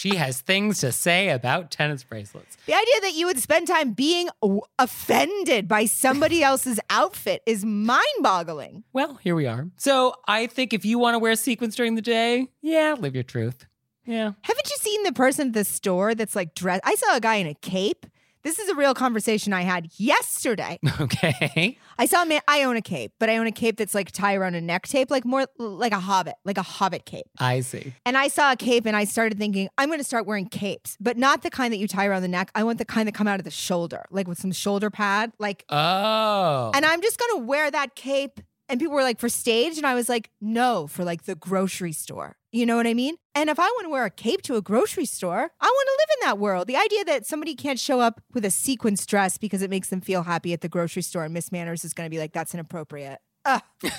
she 0.00 0.16
has 0.16 0.40
things 0.40 0.80
to 0.80 0.92
say 0.92 1.28
about 1.28 1.70
tennis 1.70 2.04
bracelets. 2.04 2.56
The 2.64 2.72
idea 2.72 3.00
that 3.02 3.12
you 3.14 3.26
would 3.26 3.38
spend 3.38 3.66
time 3.66 3.92
being 3.92 4.30
offended 4.78 5.68
by 5.68 5.84
somebody 5.84 6.42
else's 6.50 6.80
outfit 6.88 7.42
is 7.44 7.66
mind 7.66 8.06
boggling. 8.22 8.82
Well, 8.94 9.16
here 9.16 9.34
we 9.34 9.46
are. 9.46 9.68
So 9.76 10.14
I 10.26 10.46
think 10.46 10.72
if 10.72 10.86
you 10.86 10.98
want 10.98 11.16
to 11.16 11.18
wear 11.18 11.36
sequins 11.36 11.76
during 11.76 11.96
the 11.96 12.02
day, 12.02 12.48
yeah, 12.62 12.94
live 12.98 13.14
your 13.14 13.24
truth. 13.24 13.66
Yeah. 14.06 14.32
Haven't 14.40 14.70
you 14.70 14.76
seen 14.78 15.02
the 15.02 15.12
person 15.12 15.48
at 15.48 15.52
the 15.52 15.64
store 15.64 16.14
that's 16.14 16.34
like 16.34 16.54
dressed? 16.54 16.80
I 16.84 16.94
saw 16.94 17.16
a 17.16 17.20
guy 17.20 17.34
in 17.34 17.46
a 17.46 17.54
cape. 17.54 18.06
This 18.42 18.58
is 18.58 18.68
a 18.70 18.74
real 18.74 18.94
conversation 18.94 19.52
I 19.52 19.62
had 19.62 19.88
yesterday. 19.96 20.78
Okay. 21.00 21.78
I 21.98 22.06
saw 22.06 22.22
a 22.22 22.26
man, 22.26 22.40
I 22.46 22.62
own 22.64 22.76
a 22.76 22.82
cape, 22.82 23.12
but 23.18 23.28
I 23.30 23.36
own 23.38 23.46
a 23.46 23.52
cape 23.52 23.76
that's 23.76 23.94
like 23.94 24.10
tie 24.12 24.34
around 24.34 24.54
a 24.54 24.60
neck 24.60 24.86
tape, 24.86 25.10
like 25.10 25.24
more 25.24 25.46
like 25.58 25.92
a 25.92 25.98
hobbit, 26.00 26.34
like 26.44 26.58
a 26.58 26.62
hobbit 26.62 27.04
cape. 27.06 27.24
I 27.38 27.60
see. 27.60 27.94
And 28.04 28.16
I 28.18 28.28
saw 28.28 28.52
a 28.52 28.56
cape 28.56 28.86
and 28.86 28.96
I 28.96 29.04
started 29.04 29.38
thinking, 29.38 29.68
I'm 29.78 29.88
going 29.88 29.98
to 29.98 30.04
start 30.04 30.26
wearing 30.26 30.46
capes, 30.46 30.96
but 31.00 31.16
not 31.16 31.42
the 31.42 31.50
kind 31.50 31.72
that 31.72 31.78
you 31.78 31.88
tie 31.88 32.06
around 32.06 32.22
the 32.22 32.28
neck. 32.28 32.50
I 32.54 32.64
want 32.64 32.78
the 32.78 32.84
kind 32.84 33.06
that 33.08 33.12
come 33.14 33.26
out 33.28 33.38
of 33.40 33.44
the 33.44 33.50
shoulder, 33.50 34.04
like 34.10 34.28
with 34.28 34.38
some 34.38 34.52
shoulder 34.52 34.90
pad. 34.90 35.32
Like, 35.38 35.64
Oh. 35.70 36.70
and 36.74 36.84
I'm 36.84 37.00
just 37.02 37.18
going 37.18 37.40
to 37.40 37.46
wear 37.46 37.70
that 37.70 37.94
cape. 37.94 38.40
And 38.70 38.78
people 38.78 38.94
were 38.94 39.02
like, 39.02 39.18
for 39.18 39.28
stage. 39.28 39.76
And 39.78 39.86
I 39.86 39.94
was 39.94 40.08
like, 40.08 40.30
no, 40.40 40.86
for 40.86 41.04
like 41.04 41.24
the 41.24 41.34
grocery 41.34 41.92
store. 41.92 42.36
You 42.52 42.66
know 42.66 42.76
what 42.76 42.86
I 42.86 42.94
mean? 42.94 43.16
And 43.34 43.50
if 43.50 43.58
I 43.58 43.64
want 43.64 43.84
to 43.84 43.90
wear 43.90 44.04
a 44.04 44.10
cape 44.10 44.42
to 44.42 44.54
a 44.54 44.62
grocery 44.62 45.06
store, 45.06 45.38
I 45.38 45.66
want 45.66 45.88
to 45.88 45.98
live 45.98 46.08
in 46.20 46.26
that 46.28 46.38
world. 46.38 46.68
The 46.68 46.76
idea 46.76 47.04
that 47.06 47.26
somebody 47.26 47.56
can't 47.56 47.80
show 47.80 47.98
up 48.00 48.20
with 48.32 48.44
a 48.44 48.50
sequence 48.50 49.04
dress 49.06 49.38
because 49.38 49.62
it 49.62 49.70
makes 49.70 49.88
them 49.88 50.00
feel 50.00 50.22
happy 50.22 50.52
at 50.52 50.60
the 50.60 50.68
grocery 50.68 51.02
store 51.02 51.24
and 51.24 51.34
Miss 51.34 51.50
Manners 51.50 51.84
is 51.84 51.92
going 51.92 52.06
to 52.06 52.10
be 52.10 52.20
like, 52.20 52.32
that's 52.32 52.54
inappropriate. 52.54 53.18
Ugh. 53.44 53.62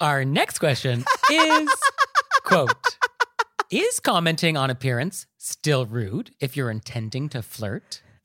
Our 0.00 0.24
next 0.24 0.58
question 0.58 1.04
is 1.30 1.70
quote 2.42 2.96
Is 3.70 4.00
commenting 4.00 4.56
on 4.56 4.68
appearance 4.70 5.26
still 5.38 5.86
rude 5.86 6.32
if 6.40 6.56
you're 6.56 6.70
intending 6.70 7.28
to 7.28 7.42
flirt? 7.42 8.02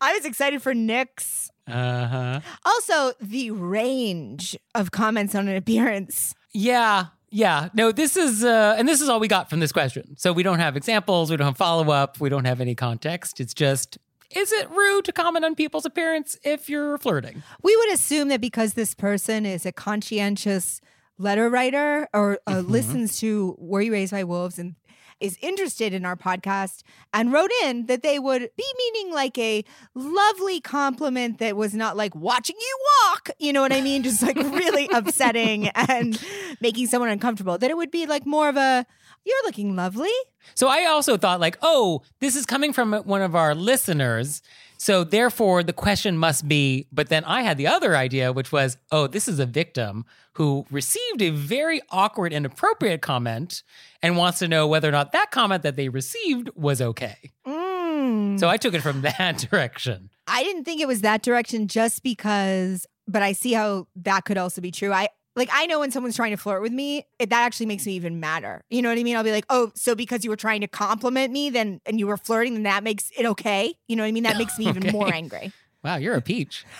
I 0.00 0.14
was 0.14 0.24
excited 0.24 0.62
for 0.62 0.72
Nick's. 0.74 1.50
Uh-huh. 1.72 2.40
Also, 2.64 3.12
the 3.20 3.50
range 3.50 4.56
of 4.74 4.90
comments 4.90 5.34
on 5.34 5.48
an 5.48 5.56
appearance. 5.56 6.34
Yeah. 6.52 7.06
Yeah. 7.30 7.68
No, 7.74 7.92
this 7.92 8.16
is 8.16 8.42
uh 8.44 8.74
and 8.78 8.88
this 8.88 9.00
is 9.00 9.08
all 9.08 9.20
we 9.20 9.28
got 9.28 9.48
from 9.50 9.60
this 9.60 9.70
question. 9.72 10.16
So 10.16 10.32
we 10.32 10.42
don't 10.42 10.58
have 10.58 10.76
examples, 10.76 11.30
we 11.30 11.36
don't 11.36 11.46
have 11.46 11.56
follow-up, 11.56 12.18
we 12.20 12.28
don't 12.28 12.44
have 12.44 12.60
any 12.60 12.74
context. 12.74 13.40
It's 13.40 13.54
just 13.54 13.98
is 14.32 14.52
it 14.52 14.70
rude 14.70 15.04
to 15.06 15.12
comment 15.12 15.44
on 15.44 15.54
people's 15.56 15.84
appearance 15.86 16.36
if 16.44 16.68
you're 16.68 16.98
flirting? 16.98 17.42
We 17.62 17.76
would 17.76 17.92
assume 17.92 18.28
that 18.28 18.40
because 18.40 18.74
this 18.74 18.94
person 18.94 19.44
is 19.46 19.64
a 19.66 19.72
conscientious 19.72 20.80
letter 21.18 21.48
writer 21.50 22.08
or 22.14 22.38
uh, 22.46 22.54
Mhm. 22.54 22.68
listens 22.70 23.18
to 23.20 23.54
Were 23.58 23.80
You 23.82 23.92
Raised 23.92 24.12
by 24.12 24.24
Wolves 24.24 24.58
and 24.58 24.74
is 25.20 25.38
interested 25.40 25.92
in 25.92 26.04
our 26.04 26.16
podcast 26.16 26.82
and 27.12 27.32
wrote 27.32 27.50
in 27.64 27.86
that 27.86 28.02
they 28.02 28.18
would 28.18 28.50
be 28.56 28.64
meaning 28.78 29.12
like 29.12 29.36
a 29.38 29.64
lovely 29.94 30.60
compliment 30.60 31.38
that 31.38 31.56
was 31.56 31.74
not 31.74 31.96
like 31.96 32.14
watching 32.14 32.56
you 32.58 32.78
walk. 33.08 33.30
You 33.38 33.52
know 33.52 33.60
what 33.60 33.72
I 33.72 33.80
mean? 33.80 34.02
Just 34.02 34.22
like 34.22 34.36
really 34.36 34.88
upsetting 34.94 35.68
and 35.68 36.20
making 36.60 36.86
someone 36.86 37.10
uncomfortable. 37.10 37.58
That 37.58 37.70
it 37.70 37.76
would 37.76 37.90
be 37.90 38.06
like 38.06 38.26
more 38.26 38.48
of 38.48 38.56
a, 38.56 38.86
you're 39.24 39.44
looking 39.44 39.76
lovely. 39.76 40.10
So 40.54 40.68
I 40.68 40.86
also 40.86 41.16
thought 41.16 41.40
like, 41.40 41.58
oh, 41.62 42.02
this 42.20 42.34
is 42.36 42.46
coming 42.46 42.72
from 42.72 42.92
one 42.92 43.22
of 43.22 43.34
our 43.34 43.54
listeners. 43.54 44.42
So 44.80 45.04
therefore 45.04 45.62
the 45.62 45.74
question 45.74 46.16
must 46.16 46.48
be, 46.48 46.86
but 46.90 47.10
then 47.10 47.22
I 47.24 47.42
had 47.42 47.58
the 47.58 47.66
other 47.66 47.94
idea, 47.94 48.32
which 48.32 48.50
was, 48.50 48.78
oh, 48.90 49.06
this 49.06 49.28
is 49.28 49.38
a 49.38 49.44
victim 49.44 50.06
who 50.36 50.64
received 50.70 51.20
a 51.20 51.28
very 51.28 51.82
awkward 51.90 52.32
and 52.32 52.46
appropriate 52.46 53.02
comment 53.02 53.62
and 54.00 54.16
wants 54.16 54.38
to 54.38 54.48
know 54.48 54.66
whether 54.66 54.88
or 54.88 54.92
not 54.92 55.12
that 55.12 55.32
comment 55.32 55.64
that 55.64 55.76
they 55.76 55.90
received 55.90 56.48
was 56.54 56.80
okay. 56.80 57.30
Mm. 57.46 58.40
So 58.40 58.48
I 58.48 58.56
took 58.56 58.72
it 58.72 58.80
from 58.80 59.02
that 59.02 59.46
direction. 59.50 60.08
I 60.26 60.42
didn't 60.44 60.64
think 60.64 60.80
it 60.80 60.88
was 60.88 61.02
that 61.02 61.20
direction 61.20 61.68
just 61.68 62.02
because, 62.02 62.86
but 63.06 63.20
I 63.20 63.32
see 63.32 63.52
how 63.52 63.86
that 63.96 64.24
could 64.24 64.38
also 64.38 64.62
be 64.62 64.70
true. 64.70 64.94
I 64.94 65.08
like 65.36 65.48
I 65.52 65.66
know 65.66 65.80
when 65.80 65.90
someone's 65.90 66.16
trying 66.16 66.32
to 66.32 66.36
flirt 66.36 66.62
with 66.62 66.72
me, 66.72 67.06
it, 67.18 67.30
that 67.30 67.42
actually 67.42 67.66
makes 67.66 67.86
me 67.86 67.94
even 67.94 68.20
madder. 68.20 68.62
You 68.70 68.82
know 68.82 68.88
what 68.88 68.98
I 68.98 69.02
mean? 69.02 69.16
I'll 69.16 69.24
be 69.24 69.32
like, 69.32 69.46
oh, 69.48 69.72
so 69.74 69.94
because 69.94 70.24
you 70.24 70.30
were 70.30 70.36
trying 70.36 70.60
to 70.62 70.68
compliment 70.68 71.32
me, 71.32 71.50
then 71.50 71.80
and 71.86 71.98
you 71.98 72.06
were 72.06 72.16
flirting, 72.16 72.54
then 72.54 72.64
that 72.64 72.82
makes 72.84 73.10
it 73.18 73.26
okay. 73.26 73.74
You 73.88 73.96
know 73.96 74.02
what 74.02 74.08
I 74.08 74.12
mean? 74.12 74.24
That 74.24 74.36
makes 74.36 74.58
me 74.58 74.64
even 74.68 74.82
Okay. 74.82 74.90
more 74.90 75.12
angry. 75.12 75.52
Wow, 75.84 75.96
you're 75.96 76.14
a 76.14 76.20
peach. 76.22 76.64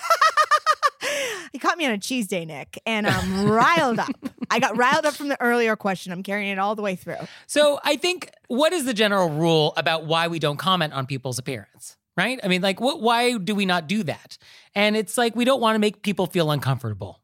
He 1.52 1.58
caught 1.58 1.78
me 1.78 1.84
on 1.86 1.90
a 1.90 1.98
cheese 1.98 2.28
day, 2.28 2.44
Nick, 2.44 2.80
and 2.86 3.08
I'm 3.08 3.34
riled 3.34 3.98
up. 3.98 4.10
I 4.50 4.60
got 4.60 4.76
riled 4.76 5.04
up 5.04 5.16
from 5.16 5.28
the 5.28 5.40
earlier 5.40 5.74
question. 5.74 6.12
I'm 6.12 6.22
carrying 6.22 6.50
it 6.52 6.58
all 6.60 6.76
the 6.76 6.82
way 6.82 6.94
through. 6.94 7.16
So 7.48 7.80
I 7.82 7.96
think 7.96 8.30
what 8.46 8.72
is 8.72 8.84
the 8.84 8.94
general 8.94 9.28
rule 9.30 9.72
about 9.76 10.06
why 10.06 10.28
we 10.28 10.38
don't 10.38 10.58
comment 10.58 10.92
on 10.92 11.06
people's 11.06 11.38
appearance? 11.40 11.96
Right? 12.16 12.38
I 12.44 12.48
mean, 12.48 12.60
like, 12.62 12.80
what? 12.80 13.00
Why 13.00 13.36
do 13.36 13.54
we 13.56 13.66
not 13.66 13.88
do 13.88 14.02
that? 14.04 14.38
And 14.74 14.96
it's 14.96 15.16
like 15.18 15.34
we 15.34 15.44
don't 15.44 15.60
want 15.60 15.74
to 15.74 15.78
make 15.80 16.02
people 16.02 16.26
feel 16.26 16.50
uncomfortable. 16.52 17.19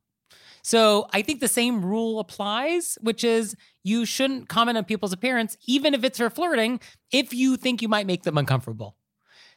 So 0.66 1.06
I 1.12 1.22
think 1.22 1.38
the 1.38 1.46
same 1.46 1.84
rule 1.84 2.18
applies, 2.18 2.98
which 3.00 3.22
is 3.22 3.54
you 3.84 4.04
shouldn't 4.04 4.48
comment 4.48 4.76
on 4.76 4.82
people's 4.84 5.12
appearance, 5.12 5.56
even 5.68 5.94
if 5.94 6.02
it's 6.02 6.18
for 6.18 6.28
flirting, 6.28 6.80
if 7.12 7.32
you 7.32 7.56
think 7.56 7.82
you 7.82 7.88
might 7.88 8.04
make 8.04 8.24
them 8.24 8.36
uncomfortable. 8.36 8.96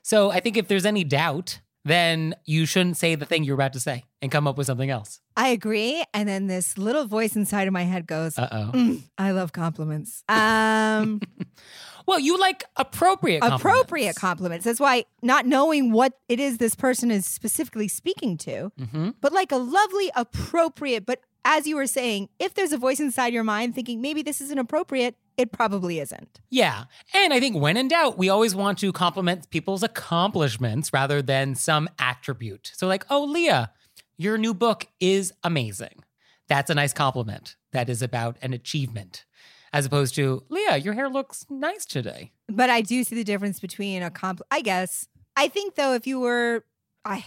So 0.04 0.30
I 0.30 0.40
think 0.40 0.56
if 0.56 0.68
there's 0.68 0.86
any 0.86 1.04
doubt, 1.04 1.62
then 1.84 2.36
you 2.46 2.68
shouldn't 2.68 2.98
say 2.98 3.16
the 3.16 3.26
thing 3.26 3.44
you're 3.44 3.56
about 3.56 3.74
to 3.74 3.80
say 3.80 4.04
and 4.22 4.32
come 4.32 4.46
up 4.46 4.56
with 4.56 4.68
something 4.68 4.92
else. 4.92 5.20
I 5.36 5.48
agree. 5.48 6.04
And 6.14 6.30
then 6.30 6.46
this 6.46 6.78
little 6.78 7.06
voice 7.06 7.36
inside 7.36 7.68
of 7.68 7.74
my 7.74 7.86
head 7.86 8.06
goes, 8.06 8.38
Uh 8.38 8.48
oh. 8.52 8.72
"Mm, 8.78 9.02
I 9.18 9.32
love 9.32 9.52
compliments. 9.52 10.24
Um, 10.30 11.22
Well, 12.10 12.20
you 12.20 12.38
like 12.40 12.64
appropriate 12.76 13.42
compliments. 13.42 13.64
appropriate 13.64 14.16
compliments. 14.16 14.66
That's 14.66 14.80
why 14.80 15.06
not 15.22 15.46
knowing 15.46 15.92
what 15.92 16.14
it 16.28 16.40
is 16.40 16.58
this 16.58 16.76
person 16.76 17.12
is 17.12 17.26
specifically 17.26 17.88
speaking 17.88 18.36
to, 18.38 18.72
hmm 18.78 19.10
but 19.22 19.32
like 19.32 19.52
a 19.52 19.58
lovely, 19.58 20.12
appropriate, 20.16 21.06
but 21.06 21.22
as 21.46 21.68
you 21.68 21.76
were 21.76 21.88
saying, 21.88 22.30
if 22.40 22.54
there's 22.54 22.74
a 22.74 22.78
voice 22.78 23.00
inside 23.00 23.34
your 23.34 23.44
mind 23.44 23.76
thinking 23.76 24.02
maybe 24.02 24.22
this 24.22 24.42
isn't 24.42 24.60
appropriate, 24.60 25.16
it 25.38 25.52
probably 25.52 26.00
isn't. 26.00 26.42
Yeah. 26.50 26.86
And 27.14 27.34
I 27.34 27.40
think 27.40 27.56
when 27.56 27.78
in 27.78 27.88
doubt, 27.88 28.18
we 28.18 28.28
always 28.28 28.56
want 28.56 28.78
to 28.80 28.92
compliment 28.92 29.50
people's 29.50 29.84
accomplishments 29.84 30.92
rather 30.92 31.22
than 31.22 31.56
some 31.56 31.90
attribute. 31.98 32.72
So, 32.76 32.88
like, 32.88 33.06
oh, 33.10 33.24
Leah, 33.24 33.72
your 34.18 34.38
new 34.38 34.54
book 34.54 34.88
is 35.00 35.32
amazing. 35.44 36.04
That's 36.50 36.70
a 36.70 36.76
nice 36.76 36.92
compliment. 36.92 37.56
That 37.72 37.90
is 37.90 38.02
about 38.02 38.38
an 38.42 38.54
achievement. 38.54 39.26
As 39.72 39.86
opposed 39.86 40.16
to, 40.16 40.44
Leah, 40.50 40.78
your 40.78 40.94
hair 40.94 41.10
looks 41.10 41.46
nice 41.50 41.86
today. 41.86 42.32
But 42.48 42.70
I 42.70 42.82
do 42.82 43.04
see 43.04 43.16
the 43.16 43.24
difference 43.24 43.60
between 43.60 44.02
a 44.02 44.10
compl 44.10 44.42
I 44.52 44.62
guess. 44.62 45.08
I 45.36 45.48
think 45.48 45.76
though, 45.76 45.94
if 45.94 46.08
you 46.08 46.20
were, 46.20 46.64
I, 47.06 47.24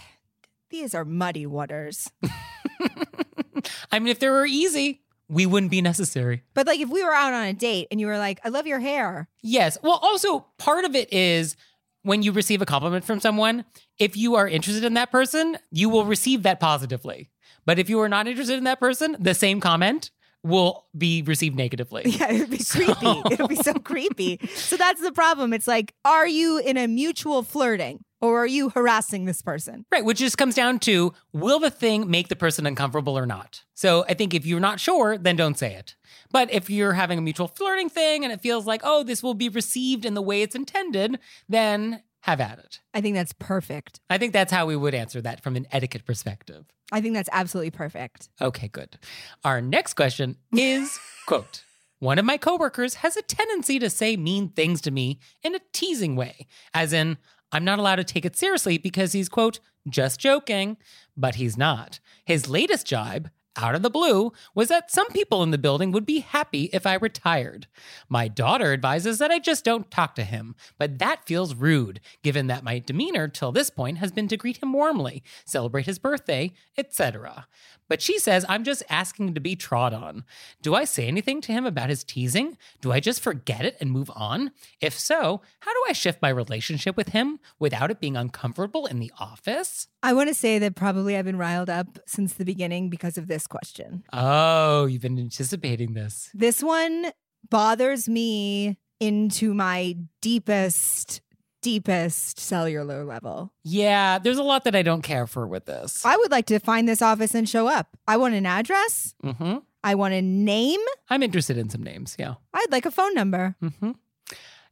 these 0.69 0.93
are 0.93 1.05
muddy 1.05 1.45
waters. 1.45 2.11
I 3.91 3.99
mean, 3.99 4.09
if 4.09 4.19
they 4.19 4.29
were 4.29 4.45
easy, 4.45 5.01
we 5.29 5.45
wouldn't 5.45 5.71
be 5.71 5.81
necessary. 5.81 6.43
But 6.53 6.67
like 6.67 6.79
if 6.79 6.89
we 6.89 7.03
were 7.03 7.13
out 7.13 7.33
on 7.33 7.45
a 7.45 7.53
date 7.53 7.87
and 7.91 7.99
you 7.99 8.07
were 8.07 8.17
like, 8.17 8.39
I 8.43 8.49
love 8.49 8.67
your 8.67 8.79
hair. 8.79 9.29
Yes. 9.41 9.77
Well, 9.81 9.99
also, 10.01 10.45
part 10.57 10.85
of 10.85 10.95
it 10.95 11.11
is 11.13 11.55
when 12.03 12.21
you 12.21 12.31
receive 12.31 12.61
a 12.61 12.65
compliment 12.65 13.05
from 13.05 13.19
someone, 13.19 13.65
if 13.97 14.17
you 14.17 14.35
are 14.35 14.47
interested 14.47 14.83
in 14.83 14.93
that 14.95 15.11
person, 15.11 15.57
you 15.71 15.89
will 15.89 16.05
receive 16.05 16.43
that 16.43 16.59
positively. 16.59 17.29
But 17.65 17.79
if 17.79 17.89
you 17.89 17.99
are 18.01 18.09
not 18.09 18.27
interested 18.27 18.57
in 18.57 18.65
that 18.65 18.79
person, 18.79 19.15
the 19.19 19.33
same 19.33 19.59
comment 19.61 20.11
will 20.43 20.85
be 20.97 21.21
received 21.21 21.55
negatively. 21.55 22.03
Yeah, 22.05 22.31
it'd 22.31 22.49
be 22.49 22.59
So- 22.59 22.93
creepy. 22.93 23.33
It'll 23.33 23.47
be 23.47 23.55
so 23.55 23.73
creepy. 23.91 24.39
So 24.55 24.75
that's 24.77 25.01
the 25.01 25.11
problem. 25.11 25.53
It's 25.53 25.67
like, 25.67 25.93
are 26.05 26.27
you 26.27 26.57
in 26.59 26.77
a 26.77 26.87
mutual 26.87 27.43
flirting 27.43 28.03
or 28.21 28.43
are 28.43 28.47
you 28.47 28.69
harassing 28.69 29.25
this 29.25 29.41
person? 29.41 29.85
Right, 29.91 30.03
which 30.05 30.19
just 30.19 30.37
comes 30.37 30.55
down 30.55 30.79
to 30.79 31.13
will 31.31 31.59
the 31.59 31.69
thing 31.71 32.09
make 32.09 32.27
the 32.27 32.35
person 32.35 32.65
uncomfortable 32.65 33.17
or 33.17 33.25
not? 33.25 33.63
So 33.73 34.05
I 34.07 34.13
think 34.13 34.33
if 34.33 34.45
you're 34.45 34.59
not 34.59 34.79
sure, 34.79 35.17
then 35.17 35.35
don't 35.35 35.57
say 35.57 35.73
it. 35.75 35.95
But 36.31 36.51
if 36.51 36.69
you're 36.69 36.93
having 36.93 37.17
a 37.19 37.21
mutual 37.21 37.47
flirting 37.47 37.89
thing 37.89 38.23
and 38.23 38.31
it 38.33 38.41
feels 38.41 38.65
like, 38.65 38.81
oh, 38.83 39.03
this 39.03 39.21
will 39.23 39.33
be 39.35 39.49
received 39.49 40.03
in 40.05 40.13
the 40.13 40.21
way 40.21 40.41
it's 40.41 40.55
intended, 40.55 41.19
then 41.47 42.01
have 42.23 42.39
at 42.39 42.57
it. 42.57 42.79
I 42.93 43.01
think 43.01 43.15
that's 43.15 43.33
perfect. 43.33 43.99
I 44.09 44.17
think 44.17 44.31
that's 44.31 44.51
how 44.51 44.65
we 44.65 44.77
would 44.77 44.93
answer 44.93 45.21
that 45.21 45.43
from 45.43 45.57
an 45.57 45.67
etiquette 45.73 46.05
perspective. 46.05 46.65
I 46.89 47.01
think 47.01 47.15
that's 47.15 47.29
absolutely 47.33 47.71
perfect. 47.71 48.29
Okay, 48.41 48.69
good. 48.69 48.97
Our 49.43 49.61
next 49.61 49.95
question 49.95 50.37
is 50.53 50.97
quote, 51.27 51.65
one 51.99 52.17
of 52.17 52.25
my 52.25 52.37
coworkers 52.37 52.95
has 52.95 53.17
a 53.17 53.21
tendency 53.21 53.77
to 53.79 53.89
say 53.89 54.15
mean 54.15 54.49
things 54.49 54.79
to 54.81 54.91
me 54.91 55.19
in 55.43 55.53
a 55.53 55.59
teasing 55.73 56.15
way, 56.15 56.47
as 56.73 56.93
in, 56.93 57.17
I'm 57.51 57.65
not 57.65 57.77
allowed 57.77 57.97
to 57.97 58.03
take 58.05 58.25
it 58.25 58.37
seriously 58.37 58.77
because 58.77 59.11
he's, 59.11 59.29
quote, 59.29 59.59
just 59.89 60.19
joking, 60.19 60.77
but 61.17 61.35
he's 61.35 61.57
not. 61.57 61.99
His 62.25 62.49
latest 62.49 62.87
jibe, 62.87 63.29
out 63.57 63.75
of 63.75 63.81
the 63.81 63.89
blue, 63.89 64.31
was 64.55 64.69
that 64.69 64.91
some 64.91 65.07
people 65.09 65.43
in 65.43 65.51
the 65.51 65.57
building 65.57 65.91
would 65.91 66.05
be 66.05 66.19
happy 66.19 66.69
if 66.73 66.85
I 66.85 66.95
retired. 66.95 67.67
My 68.09 68.27
daughter 68.27 68.73
advises 68.73 69.19
that 69.19 69.31
I 69.31 69.39
just 69.39 69.63
don't 69.63 69.91
talk 69.91 70.15
to 70.15 70.23
him, 70.23 70.55
but 70.77 70.99
that 70.99 71.25
feels 71.25 71.55
rude, 71.55 71.99
given 72.23 72.47
that 72.47 72.63
my 72.63 72.79
demeanor 72.79 73.27
till 73.27 73.51
this 73.51 73.69
point 73.69 73.99
has 73.99 74.11
been 74.11 74.27
to 74.27 74.37
greet 74.37 74.57
him 74.57 74.73
warmly, 74.73 75.23
celebrate 75.45 75.85
his 75.85 75.99
birthday, 75.99 76.51
etc. 76.77 77.47
But 77.93 78.01
she 78.01 78.17
says 78.17 78.43
I'm 78.49 78.63
just 78.63 78.81
asking 78.89 79.35
to 79.35 79.39
be 79.39 79.55
trod 79.55 79.93
on. 79.93 80.25
Do 80.63 80.73
I 80.73 80.83
say 80.83 81.07
anything 81.07 81.41
to 81.41 81.51
him 81.51 81.63
about 81.63 81.89
his 81.89 82.03
teasing? 82.03 82.57
Do 82.81 82.91
I 82.91 82.99
just 82.99 83.21
forget 83.21 83.65
it 83.65 83.77
and 83.79 83.91
move 83.91 84.09
on? 84.15 84.49
If 84.81 84.97
so, 84.97 85.43
how 85.59 85.71
do 85.71 85.79
I 85.87 85.93
shift 85.93 86.19
my 86.19 86.29
relationship 86.29 86.97
with 86.97 87.09
him 87.09 87.39
without 87.59 87.91
it 87.91 87.99
being 87.99 88.17
uncomfortable 88.17 88.87
in 88.87 88.97
the 88.97 89.11
office? 89.19 89.89
I 90.01 90.13
want 90.13 90.29
to 90.29 90.33
say 90.33 90.57
that 90.57 90.73
probably 90.73 91.15
I've 91.15 91.25
been 91.25 91.37
riled 91.37 91.69
up 91.69 91.99
since 92.07 92.33
the 92.33 92.45
beginning 92.45 92.89
because 92.89 93.15
of 93.15 93.27
this 93.27 93.45
question. 93.45 94.03
Oh, 94.11 94.87
you've 94.87 95.03
been 95.03 95.19
anticipating 95.19 95.93
this. 95.93 96.31
This 96.33 96.63
one 96.63 97.11
bothers 97.47 98.09
me 98.09 98.79
into 98.99 99.53
my 99.53 99.97
deepest, 100.19 101.21
deepest 101.63 102.39
cellular 102.39 103.03
level. 103.03 103.51
Yeah, 103.63 104.19
there's 104.19 104.37
a 104.37 104.43
lot 104.43 104.65
that 104.65 104.75
I 104.75 104.83
don't 104.83 105.01
care 105.01 105.25
for 105.25 105.47
with 105.47 105.65
this. 105.65 106.05
I 106.05 106.15
would 106.17 106.29
like 106.29 106.45
to 106.47 106.59
find 106.59 106.87
this 106.87 107.01
office 107.01 107.33
and 107.33 107.49
show 107.49 107.67
up. 107.67 107.87
I 108.07 108.17
want 108.17 108.35
an 108.35 108.45
address. 108.45 109.15
hmm 109.23 109.57
I 109.85 109.95
want 109.95 110.13
a 110.13 110.21
name. 110.21 110.79
I'm 111.09 111.23
interested 111.23 111.57
in 111.57 111.69
some 111.69 111.83
names. 111.83 112.15
Yeah. 112.17 112.35
I'd 112.53 112.71
like 112.71 112.85
a 112.85 112.91
phone 112.91 113.13
number. 113.15 113.55
hmm 113.59 113.91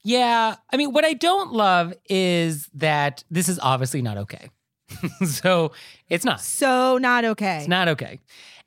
Yeah. 0.03 0.55
I 0.71 0.77
mean, 0.77 0.93
what 0.93 1.03
I 1.03 1.13
don't 1.13 1.51
love 1.53 1.93
is 2.09 2.69
that 2.75 3.23
this 3.29 3.49
is 3.49 3.59
obviously 3.61 4.01
not 4.01 4.17
okay. 4.17 4.49
so 5.25 5.71
it's 6.09 6.23
not. 6.25 6.39
So 6.41 6.97
not 6.97 7.25
okay. 7.25 7.57
It's 7.59 7.67
not 7.67 7.87
okay. 7.89 8.19